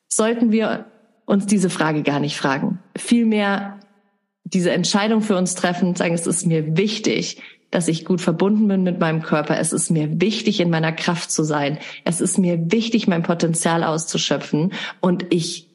sollten 0.08 0.52
wir 0.52 0.86
uns 1.26 1.46
diese 1.46 1.70
Frage 1.70 2.04
gar 2.04 2.20
nicht 2.20 2.38
fragen. 2.38 2.80
Vielmehr 2.96 3.80
diese 4.44 4.72
Entscheidung 4.72 5.22
für 5.22 5.38
uns 5.38 5.56
treffen 5.56 5.96
sagen, 5.96 6.14
es 6.14 6.28
ist 6.28 6.46
mir 6.46 6.78
wichtig, 6.78 7.42
dass 7.72 7.88
ich 7.88 8.06
gut 8.06 8.22
verbunden 8.22 8.68
bin 8.68 8.84
mit 8.84 9.00
meinem 9.00 9.22
Körper. 9.22 9.60
Es 9.60 9.74
ist 9.74 9.90
mir 9.90 10.22
wichtig, 10.22 10.60
in 10.60 10.70
meiner 10.70 10.94
Kraft 10.94 11.32
zu 11.32 11.44
sein. 11.44 11.80
Es 12.06 12.22
ist 12.22 12.38
mir 12.38 12.72
wichtig, 12.72 13.08
mein 13.08 13.24
Potenzial 13.24 13.84
auszuschöpfen. 13.84 14.72
Und 15.02 15.26
ich 15.34 15.68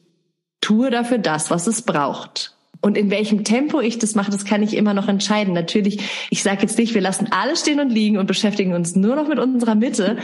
tue 0.61 0.89
dafür 0.89 1.17
das, 1.17 1.51
was 1.51 1.67
es 1.67 1.83
braucht. 1.83 2.55
Und 2.81 2.97
in 2.97 3.11
welchem 3.11 3.43
Tempo 3.43 3.79
ich 3.79 3.99
das 3.99 4.15
mache, 4.15 4.31
das 4.31 4.45
kann 4.45 4.63
ich 4.63 4.75
immer 4.75 4.95
noch 4.95 5.07
entscheiden. 5.07 5.53
Natürlich, 5.53 5.99
ich 6.31 6.41
sage 6.41 6.61
jetzt 6.61 6.79
nicht, 6.79 6.95
wir 6.95 7.01
lassen 7.01 7.27
alles 7.31 7.59
stehen 7.59 7.79
und 7.79 7.91
liegen 7.91 8.17
und 8.17 8.25
beschäftigen 8.25 8.73
uns 8.73 8.95
nur 8.95 9.15
noch 9.15 9.27
mit 9.27 9.37
unserer 9.37 9.75
Mitte. 9.75 10.17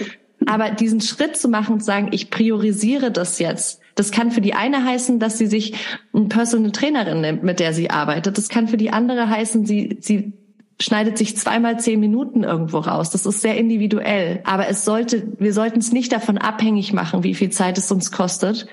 Aber 0.47 0.71
diesen 0.71 1.01
Schritt 1.01 1.37
zu 1.37 1.49
machen 1.49 1.73
und 1.73 1.79
zu 1.81 1.85
sagen, 1.85 2.09
ich 2.11 2.31
priorisiere 2.31 3.11
das 3.11 3.37
jetzt, 3.37 3.81
das 3.97 4.11
kann 4.11 4.31
für 4.31 4.41
die 4.41 4.53
eine 4.53 4.85
heißen, 4.85 5.19
dass 5.19 5.37
sie 5.37 5.47
sich 5.47 5.73
eine 6.13 6.25
Personal 6.25 6.71
Trainerin 6.71 7.19
nimmt, 7.19 7.43
mit 7.43 7.59
der 7.59 7.73
sie 7.73 7.89
arbeitet. 7.89 8.37
Das 8.37 8.47
kann 8.47 8.67
für 8.67 8.77
die 8.77 8.91
andere 8.91 9.27
heißen, 9.27 9.65
sie, 9.65 9.97
sie 9.99 10.33
schneidet 10.79 11.17
sich 11.17 11.35
zweimal 11.35 11.79
zehn 11.79 11.99
Minuten 11.99 12.43
irgendwo 12.43 12.77
raus. 12.77 13.09
Das 13.09 13.25
ist 13.25 13.41
sehr 13.41 13.57
individuell. 13.57 14.41
Aber 14.43 14.67
es 14.67 14.85
sollte, 14.85 15.33
wir 15.39 15.51
sollten 15.51 15.79
es 15.79 15.91
nicht 15.91 16.11
davon 16.11 16.37
abhängig 16.37 16.93
machen, 16.93 17.23
wie 17.23 17.33
viel 17.33 17.49
Zeit 17.49 17.79
es 17.79 17.91
uns 17.91 18.11
kostet, 18.11 18.67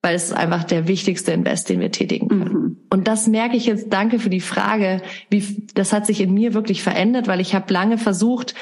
weil 0.00 0.14
es 0.14 0.24
ist 0.24 0.32
einfach 0.32 0.64
der 0.64 0.88
wichtigste 0.88 1.32
Invest, 1.32 1.68
den 1.68 1.80
wir 1.80 1.90
tätigen 1.90 2.28
können. 2.28 2.52
Mhm. 2.52 2.76
Und 2.88 3.06
das 3.06 3.26
merke 3.26 3.56
ich 3.56 3.66
jetzt, 3.66 3.92
danke 3.92 4.18
für 4.18 4.30
die 4.30 4.40
Frage, 4.40 5.02
wie, 5.28 5.66
das 5.74 5.92
hat 5.92 6.06
sich 6.06 6.22
in 6.22 6.32
mir 6.32 6.54
wirklich 6.54 6.82
verändert, 6.82 7.28
weil 7.28 7.40
ich 7.40 7.54
habe 7.54 7.72
lange 7.72 7.98
versucht, 7.98 8.54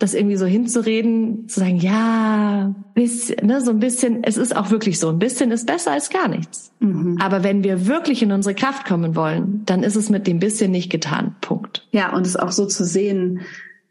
das 0.00 0.14
irgendwie 0.14 0.36
so 0.36 0.46
hinzureden, 0.46 1.46
zu 1.46 1.60
sagen, 1.60 1.76
ja, 1.76 2.74
bisschen, 2.94 3.46
ne, 3.46 3.60
so 3.60 3.70
ein 3.70 3.80
bisschen, 3.80 4.24
es 4.24 4.38
ist 4.38 4.56
auch 4.56 4.70
wirklich 4.70 4.98
so, 4.98 5.10
ein 5.10 5.18
bisschen 5.18 5.52
ist 5.52 5.66
besser 5.66 5.92
als 5.92 6.08
gar 6.08 6.26
nichts. 6.26 6.72
Mhm. 6.80 7.18
Aber 7.20 7.44
wenn 7.44 7.62
wir 7.62 7.86
wirklich 7.86 8.22
in 8.22 8.32
unsere 8.32 8.54
Kraft 8.54 8.86
kommen 8.86 9.14
wollen, 9.14 9.62
dann 9.66 9.82
ist 9.82 9.96
es 9.96 10.08
mit 10.08 10.26
dem 10.26 10.40
bisschen 10.40 10.70
nicht 10.70 10.90
getan. 10.90 11.36
Punkt. 11.42 11.86
Ja, 11.92 12.14
und 12.16 12.26
es 12.26 12.36
auch 12.36 12.50
so 12.50 12.64
zu 12.66 12.84
sehen, 12.84 13.40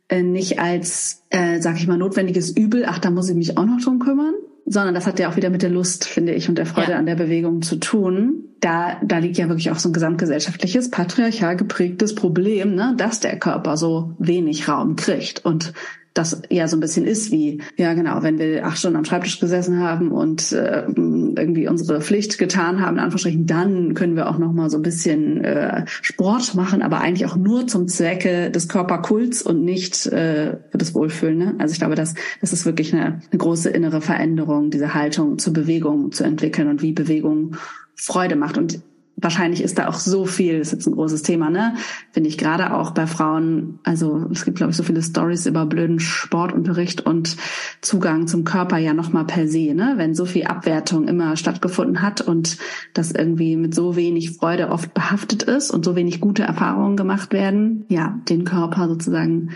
äh, 0.09 0.23
nicht 0.23 0.59
als, 0.59 1.23
äh, 1.29 1.61
sag 1.61 1.77
ich 1.77 1.87
mal, 1.87 1.97
notwendiges 1.97 2.49
Übel, 2.49 2.85
ach, 2.87 2.97
da 2.97 3.11
muss 3.11 3.29
ich 3.29 3.35
mich 3.35 3.57
auch 3.59 3.65
noch 3.65 3.79
drum 3.79 3.99
kümmern, 3.99 4.33
sondern 4.65 4.95
das 4.95 5.05
hat 5.05 5.19
ja 5.19 5.29
auch 5.29 5.35
wieder 5.35 5.51
mit 5.51 5.61
der 5.61 5.69
Lust, 5.69 6.05
finde 6.05 6.33
ich, 6.33 6.49
und 6.49 6.57
der 6.57 6.65
Freude 6.65 6.93
ja. 6.93 6.97
an 6.97 7.05
der 7.05 7.15
Bewegung 7.15 7.61
zu 7.61 7.75
tun. 7.75 8.45
Da, 8.61 8.97
da 9.03 9.19
liegt 9.19 9.37
ja 9.37 9.47
wirklich 9.47 9.69
auch 9.69 9.77
so 9.77 9.89
ein 9.89 9.93
gesamtgesellschaftliches, 9.93 10.89
patriarchal 10.89 11.55
geprägtes 11.55 12.15
Problem, 12.15 12.73
ne, 12.73 12.95
dass 12.97 13.19
der 13.19 13.37
Körper 13.37 13.77
so 13.77 14.15
wenig 14.17 14.67
Raum 14.67 14.95
kriegt. 14.95 15.45
Und 15.45 15.73
das 16.13 16.41
ja 16.49 16.67
so 16.67 16.75
ein 16.75 16.79
bisschen 16.79 17.05
ist 17.05 17.31
wie, 17.31 17.61
ja 17.77 17.93
genau, 17.93 18.23
wenn 18.23 18.39
wir 18.39 18.65
acht 18.65 18.77
Stunden 18.77 18.97
am 18.97 19.05
Schreibtisch 19.05 19.39
gesessen 19.39 19.79
haben 19.79 20.11
und 20.11 20.51
äh, 20.51 20.85
irgendwie 20.87 21.67
unsere 21.67 22.01
Pflicht 22.01 22.37
getan 22.37 22.81
haben, 22.81 22.97
in 22.97 23.03
Anführungsstrichen, 23.03 23.45
dann 23.45 23.93
können 23.93 24.15
wir 24.15 24.29
auch 24.29 24.37
noch 24.37 24.51
mal 24.51 24.69
so 24.69 24.77
ein 24.77 24.81
bisschen 24.81 25.43
äh, 25.43 25.85
Sport 25.87 26.55
machen, 26.55 26.81
aber 26.81 27.01
eigentlich 27.01 27.27
auch 27.27 27.35
nur 27.35 27.67
zum 27.67 27.87
Zwecke 27.87 28.51
des 28.51 28.67
Körperkults 28.67 29.41
und 29.41 29.63
nicht 29.63 30.07
äh, 30.07 30.57
für 30.71 30.77
das 30.77 30.95
Wohlfühlen. 30.95 31.37
Ne? 31.37 31.55
Also 31.59 31.73
ich 31.73 31.79
glaube, 31.79 31.95
das, 31.95 32.15
das 32.41 32.53
ist 32.53 32.65
wirklich 32.65 32.93
eine, 32.93 33.21
eine 33.31 33.37
große 33.37 33.69
innere 33.69 34.01
Veränderung, 34.01 34.71
diese 34.71 34.93
Haltung 34.93 35.37
zur 35.37 35.53
Bewegung 35.53 36.11
zu 36.11 36.23
entwickeln 36.23 36.67
und 36.67 36.81
wie 36.81 36.91
Bewegung 36.91 37.55
Freude 37.95 38.35
macht. 38.35 38.57
Und 38.57 38.81
wahrscheinlich 39.21 39.63
ist 39.63 39.77
da 39.77 39.87
auch 39.87 39.95
so 39.95 40.25
viel, 40.25 40.59
das 40.59 40.67
ist 40.67 40.73
jetzt 40.73 40.87
ein 40.87 40.95
großes 40.95 41.23
Thema, 41.23 41.49
ne? 41.49 41.75
Finde 42.11 42.29
ich 42.29 42.37
gerade 42.37 42.73
auch 42.73 42.91
bei 42.91 43.07
Frauen, 43.07 43.79
also 43.83 44.27
es 44.31 44.45
gibt, 44.45 44.57
glaube 44.57 44.71
ich, 44.71 44.77
so 44.77 44.83
viele 44.83 45.01
Stories 45.01 45.45
über 45.45 45.65
blöden 45.65 45.99
Sportunterricht 45.99 47.05
und 47.05 47.37
Zugang 47.81 48.27
zum 48.27 48.43
Körper 48.43 48.77
ja 48.77 48.93
nochmal 48.93 49.25
per 49.25 49.47
se, 49.47 49.73
ne? 49.73 49.93
Wenn 49.97 50.15
so 50.15 50.25
viel 50.25 50.45
Abwertung 50.45 51.07
immer 51.07 51.35
stattgefunden 51.35 52.01
hat 52.01 52.21
und 52.21 52.57
das 52.93 53.11
irgendwie 53.11 53.55
mit 53.55 53.75
so 53.75 53.95
wenig 53.95 54.37
Freude 54.37 54.69
oft 54.69 54.93
behaftet 54.93 55.43
ist 55.43 55.71
und 55.71 55.85
so 55.85 55.95
wenig 55.95 56.19
gute 56.19 56.43
Erfahrungen 56.43 56.97
gemacht 56.97 57.33
werden, 57.33 57.85
ja, 57.89 58.19
den 58.29 58.43
Körper 58.43 58.87
sozusagen 58.87 59.51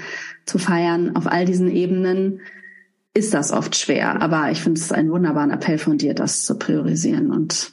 zu 0.46 0.58
feiern 0.58 1.16
auf 1.16 1.28
all 1.28 1.46
diesen 1.46 1.70
Ebenen, 1.70 2.40
ist 3.14 3.34
das 3.34 3.52
oft 3.52 3.76
schwer. 3.76 4.22
Aber 4.22 4.52
ich 4.52 4.62
finde 4.62 4.80
es 4.80 4.92
einen 4.92 5.12
wunderbaren 5.12 5.52
Appell 5.52 5.78
von 5.78 5.98
dir, 5.98 6.14
das 6.14 6.44
zu 6.44 6.58
priorisieren 6.58 7.32
und 7.32 7.72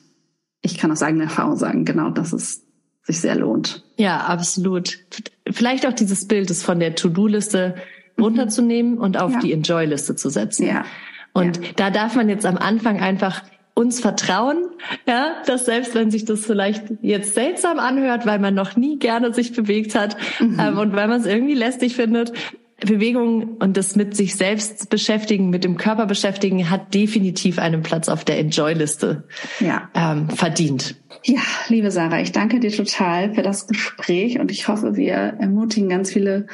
ich 0.63 0.79
kann 0.79 0.91
aus 0.93 1.03
eigener 1.03 1.25
Erfahrung 1.25 1.57
sagen, 1.57 1.85
genau, 1.85 2.11
dass 2.11 2.33
es 2.33 2.67
sich 3.03 3.21
sehr 3.21 3.35
lohnt. 3.35 3.85
Ja, 3.97 4.19
absolut. 4.19 4.99
Vielleicht 5.51 5.87
auch 5.87 5.93
dieses 5.93 6.29
Bild, 6.29 6.51
es 6.51 6.63
von 6.63 6.81
der 6.81 6.95
To-Do-Liste 6.95 7.77
mhm. 8.17 8.25
runterzunehmen 8.25 8.99
und 8.99 9.19
auf 9.19 9.33
ja. 9.33 9.39
die 9.41 9.53
Enjoy-Liste 9.53 10.17
zu 10.17 10.29
setzen. 10.29 10.67
Ja. 10.67 10.85
Und 11.33 11.59
ja. 11.59 11.63
da 11.77 11.91
darf 11.91 12.15
man 12.17 12.29
jetzt 12.29 12.45
am 12.45 12.57
Anfang 12.57 13.01
einfach 13.01 13.43
uns 13.75 14.01
vertrauen, 14.01 14.69
ja, 15.07 15.37
dass 15.47 15.65
selbst 15.65 15.95
wenn 15.95 16.11
sich 16.11 16.25
das 16.25 16.45
vielleicht 16.45 16.85
jetzt 17.01 17.35
seltsam 17.35 17.79
anhört, 17.79 18.27
weil 18.27 18.39
man 18.39 18.55
noch 18.55 18.77
nie 18.77 18.99
gerne 18.99 19.33
sich 19.33 19.53
bewegt 19.53 19.95
hat 19.95 20.17
mhm. 20.39 20.59
ähm, 20.61 20.79
und 20.79 20.93
weil 20.95 21.09
man 21.09 21.21
es 21.21 21.27
irgendwie 21.27 21.55
lästig 21.55 21.97
findet, 21.97 22.33
Bewegung 22.81 23.57
und 23.59 23.77
das 23.77 23.97
mit 23.97 24.17
sich 24.17 24.35
selbst 24.35 24.91
beschäftigen, 24.91 25.51
mit 25.51 25.65
dem 25.65 25.77
Körper 25.77 26.07
beschäftigen, 26.07 26.71
hat 26.71 26.95
definitiv 26.95 27.59
einen 27.59 27.83
Platz 27.83 28.09
auf 28.09 28.25
der 28.25 28.39
Enjoy-Liste 28.39 29.25
ja. 29.61 29.89
ähm, 29.95 30.29
verdient. 30.31 30.97
Ja, 31.25 31.41
liebe 31.69 31.91
Sarah, 31.91 32.21
ich 32.21 32.33
danke 32.33 32.61
dir 32.61 32.71
total 32.71 33.35
für 33.35 33.43
das 33.43 33.67
Gespräch 33.67 34.41
und 34.41 34.51
ich 34.51 34.69
hoffe, 34.69 34.97
wir 34.97 35.15
ermutigen 35.15 35.89
ganz 35.89 36.11
viele 36.11 36.47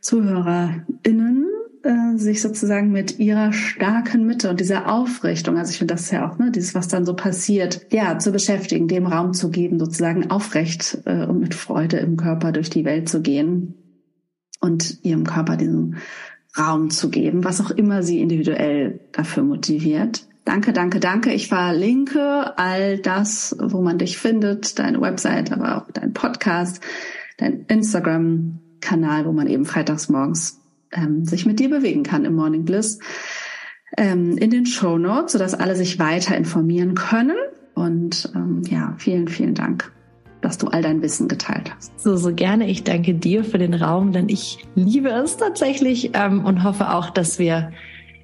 ZuhörerInnen, 0.00 1.46
äh, 1.82 2.16
sich 2.16 2.40
sozusagen 2.40 2.90
mit 2.90 3.18
ihrer 3.18 3.52
starken 3.52 4.26
Mitte 4.26 4.50
und 4.50 4.60
dieser 4.60 4.90
Aufrichtung, 4.92 5.58
also 5.58 5.70
ich 5.70 5.78
finde 5.78 5.94
das 5.94 6.10
ja 6.10 6.30
auch, 6.30 6.38
ne, 6.38 6.50
dieses, 6.50 6.74
was 6.74 6.88
dann 6.88 7.04
so 7.04 7.14
passiert, 7.14 7.86
ja, 7.92 8.18
zu 8.18 8.32
beschäftigen, 8.32 8.88
dem 8.88 9.06
Raum 9.06 9.34
zu 9.34 9.50
geben, 9.50 9.78
sozusagen 9.78 10.30
aufrecht 10.30 10.98
äh, 11.04 11.26
und 11.26 11.40
mit 11.40 11.54
Freude 11.54 11.98
im 11.98 12.16
Körper 12.16 12.52
durch 12.52 12.70
die 12.70 12.84
Welt 12.84 13.08
zu 13.08 13.20
gehen 13.20 13.74
und 14.64 15.04
ihrem 15.04 15.24
Körper 15.24 15.58
diesen 15.58 15.96
Raum 16.58 16.88
zu 16.88 17.10
geben, 17.10 17.44
was 17.44 17.60
auch 17.60 17.70
immer 17.70 18.02
sie 18.02 18.20
individuell 18.20 18.98
dafür 19.12 19.42
motiviert. 19.42 20.26
Danke, 20.46 20.72
danke, 20.72 21.00
danke. 21.00 21.32
Ich 21.32 21.48
verlinke 21.48 22.56
all 22.56 22.98
das, 22.98 23.54
wo 23.60 23.82
man 23.82 23.98
dich 23.98 24.16
findet, 24.16 24.78
deine 24.78 25.02
Website, 25.02 25.52
aber 25.52 25.76
auch 25.76 25.90
dein 25.92 26.14
Podcast, 26.14 26.80
dein 27.36 27.66
Instagram-Kanal, 27.66 29.26
wo 29.26 29.32
man 29.32 29.48
eben 29.48 29.66
freitags 29.66 30.08
morgens 30.08 30.60
ähm, 30.92 31.26
sich 31.26 31.44
mit 31.44 31.60
dir 31.60 31.68
bewegen 31.68 32.02
kann 32.02 32.24
im 32.24 32.34
Morning 32.34 32.64
Bliss, 32.64 33.00
ähm, 33.98 34.38
in 34.38 34.50
den 34.50 34.64
Show 34.64 34.96
Notes, 34.96 35.32
sodass 35.32 35.54
alle 35.54 35.76
sich 35.76 35.98
weiter 35.98 36.36
informieren 36.36 36.94
können. 36.94 37.36
Und 37.74 38.32
ähm, 38.34 38.62
ja, 38.70 38.94
vielen, 38.96 39.28
vielen 39.28 39.54
Dank 39.54 39.92
dass 40.44 40.58
du 40.58 40.68
all 40.68 40.82
dein 40.82 41.00
Wissen 41.02 41.28
geteilt 41.28 41.74
hast. 41.74 41.98
So, 42.00 42.16
so 42.16 42.34
gerne. 42.34 42.68
Ich 42.68 42.84
danke 42.84 43.14
dir 43.14 43.44
für 43.44 43.58
den 43.58 43.74
Raum, 43.74 44.12
denn 44.12 44.28
ich 44.28 44.58
liebe 44.74 45.08
es 45.08 45.36
tatsächlich 45.36 46.10
ähm, 46.14 46.44
und 46.44 46.62
hoffe 46.62 46.92
auch, 46.92 47.10
dass 47.10 47.38
wir 47.38 47.72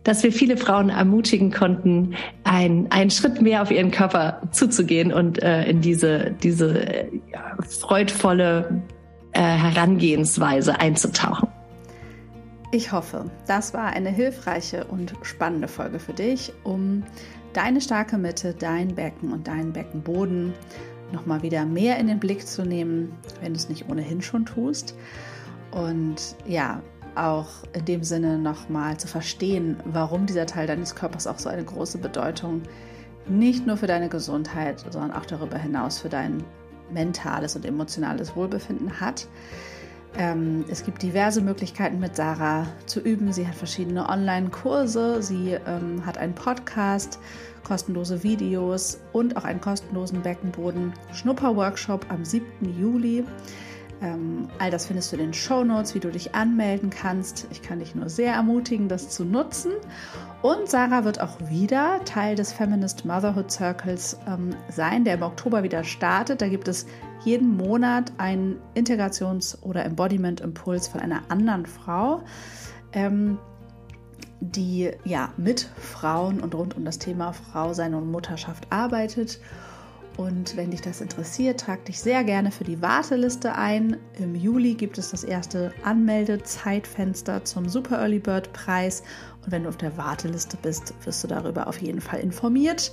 dass 0.03 0.23
wir 0.23 0.33
viele 0.33 0.57
Frauen 0.57 0.89
ermutigen 0.89 1.53
konnten, 1.53 2.15
ein, 2.43 2.87
einen 2.91 3.11
Schritt 3.11 3.43
mehr 3.43 3.61
auf 3.61 3.71
ihren 3.71 3.91
Körper 3.91 4.41
zuzugehen 4.51 5.13
und 5.13 5.43
äh, 5.43 5.65
in 5.65 5.83
diese, 5.83 6.31
diese 6.43 6.87
äh, 6.87 7.09
freudvolle 7.69 8.83
äh, 9.33 9.41
Herangehensweise 9.41 10.81
einzutauchen. 10.81 11.49
Ich 12.73 12.93
hoffe, 12.93 13.27
das 13.47 13.75
war 13.75 13.89
eine 13.89 14.11
hilfreiche 14.11 14.85
und 14.85 15.13
spannende 15.23 15.69
Folge 15.69 15.99
für 15.99 16.15
dich, 16.15 16.53
um 16.65 17.03
deine 17.53 17.81
starke 17.81 18.17
Mitte, 18.17 18.55
dein 18.59 18.95
Becken 18.95 19.33
und 19.33 19.49
deinen 19.49 19.73
Beckenboden 19.73 20.55
nochmal 21.13 21.43
wieder 21.43 21.65
mehr 21.65 21.99
in 21.99 22.07
den 22.07 22.21
Blick 22.21 22.47
zu 22.47 22.65
nehmen, 22.65 23.13
wenn 23.41 23.53
du 23.53 23.59
es 23.59 23.69
nicht 23.69 23.89
ohnehin 23.89 24.23
schon 24.23 24.47
tust. 24.47 24.95
Und 25.71 26.37
ja, 26.47 26.83
auch 27.15 27.49
in 27.73 27.85
dem 27.85 28.05
Sinne 28.05 28.39
nochmal 28.39 28.97
zu 28.97 29.09
verstehen, 29.09 29.77
warum 29.85 30.27
dieser 30.27 30.47
Teil 30.47 30.67
deines 30.67 30.95
Körpers 30.95 31.27
auch 31.27 31.39
so 31.39 31.49
eine 31.49 31.65
große 31.65 31.99
Bedeutung 31.99 32.63
nicht 33.29 33.67
nur 33.67 33.77
für 33.77 33.87
deine 33.87 34.09
Gesundheit, 34.09 34.85
sondern 34.91 35.13
auch 35.13 35.27
darüber 35.27 35.59
hinaus 35.59 35.99
für 35.99 36.09
dein 36.09 36.43
mentales 36.93 37.55
und 37.57 37.65
emotionales 37.65 38.35
Wohlbefinden 38.35 39.01
hat. 39.01 39.29
Ähm, 40.19 40.65
es 40.69 40.85
gibt 40.85 41.03
diverse 41.03 41.41
Möglichkeiten 41.41 42.01
mit 42.01 42.17
Sarah 42.17 42.67
zu 42.87 43.01
üben. 43.01 43.33
Sie 43.33 43.47
hat 43.47 43.55
verschiedene 43.55 44.09
Online-Kurse, 44.09 45.23
sie 45.23 45.57
ähm, 45.67 46.05
hat 46.05 46.19
einen 46.19 46.35
Podcast, 46.35 47.19
kostenlose 47.65 48.23
Videos 48.23 48.99
und 49.13 49.37
auch 49.37 49.45
einen 49.45 49.61
kostenlosen 49.61 50.23
Beckenboden-Schnupper-Workshop 50.23 52.07
am 52.11 52.25
7. 52.25 52.45
Juli. 52.79 53.25
Ähm, 54.03 54.49
all 54.59 54.71
das 54.71 54.87
findest 54.87 55.13
du 55.13 55.17
in 55.17 55.23
den 55.23 55.35
Show 55.35 55.63
Notes, 55.63 55.95
wie 55.95 56.01
du 56.01 56.11
dich 56.11 56.35
anmelden 56.35 56.91
kannst. 56.91 57.47
Ich 57.51 57.61
kann 57.63 57.81
dich 57.81 57.95
nur 57.95 58.09
sehr 58.09 58.33
ermutigen, 58.33 58.89
das 58.89 59.11
zu 59.11 59.25
nutzen. 59.25 59.73
Und 60.43 60.71
Sarah 60.71 61.05
wird 61.05 61.21
auch 61.21 61.37
wieder 61.51 62.03
Teil 62.07 62.35
des 62.35 62.53
Feminist 62.53 63.05
Motherhood 63.05 63.51
Circles 63.51 64.19
ähm, 64.27 64.57
sein, 64.71 65.05
der 65.05 65.15
im 65.15 65.23
Oktober 65.23 65.63
wieder 65.63 65.85
startet. 65.85 66.41
Da 66.41 66.49
gibt 66.49 66.67
es 66.67 66.87
jeden 67.25 67.57
Monat 67.57 68.13
einen 68.19 68.59
Integrations- 68.75 69.61
oder 69.63 69.85
Embodiment-Impuls 69.85 70.89
von 70.89 71.01
einer 71.01 71.23
anderen 71.29 71.67
Frau. 71.67 72.23
Ähm, 72.93 73.39
die 74.43 74.91
ja 75.05 75.35
mit 75.37 75.69
Frauen 75.77 76.41
und 76.41 76.55
rund 76.55 76.75
um 76.75 76.87
das 76.87 76.99
Thema 76.99 77.35
Frau 77.35 77.75
sein 77.75 77.95
und 77.95 78.11
Mutterschaft 78.11 78.67
arbeitet 78.71 79.39
und 80.21 80.55
wenn 80.55 80.71
dich 80.71 80.83
das 80.83 81.01
interessiert, 81.01 81.61
trag 81.61 81.85
dich 81.87 81.99
sehr 81.99 82.25
gerne 82.25 82.51
für 82.51 82.65
die 82.65 82.83
Warteliste 82.83 83.55
ein. 83.55 83.97
Im 84.19 84.35
Juli 84.35 84.75
gibt 84.75 84.99
es 84.99 85.13
das 85.13 85.25
erste 85.25 85.73
Anmeldezeitfenster 85.83 87.45
zum 87.47 87.71
Super 87.71 87.99
Early 88.01 88.19
Bird 88.19 88.53
Preis. 88.53 89.03
Und 89.43 89.53
wenn 89.53 89.63
du 89.63 89.71
auf 89.71 89.79
der 89.79 89.97
Warteliste 89.97 90.59
bist, 90.61 90.93
wirst 91.05 91.25
du 91.25 91.29
darüber 91.29 91.69
auf 91.69 91.81
jeden 91.81 92.03
Fall 92.03 92.21
informiert. 92.21 92.93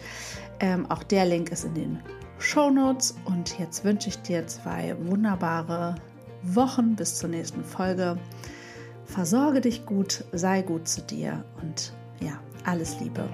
Ähm, 0.62 0.86
auch 0.90 1.04
der 1.04 1.26
Link 1.26 1.52
ist 1.52 1.66
in 1.66 1.74
den 1.74 2.00
Show 2.40 2.70
Notes. 2.70 3.16
Und 3.26 3.60
jetzt 3.60 3.84
wünsche 3.84 4.10
ich 4.10 4.22
dir 4.22 4.48
zwei 4.48 4.96
wunderbare 5.00 5.96
Wochen 6.44 6.96
bis 6.96 7.16
zur 7.16 7.30
nächsten 7.30 7.64
Folge. 7.64 8.18
Versorge 9.06 9.62
dich 9.62 9.86
gut, 9.86 10.26
sei 10.32 10.62
gut 10.62 10.88
zu 10.88 11.02
dir 11.02 11.44
und 11.62 11.94
ja, 12.20 12.40
alles 12.66 13.00
Liebe. 13.00 13.28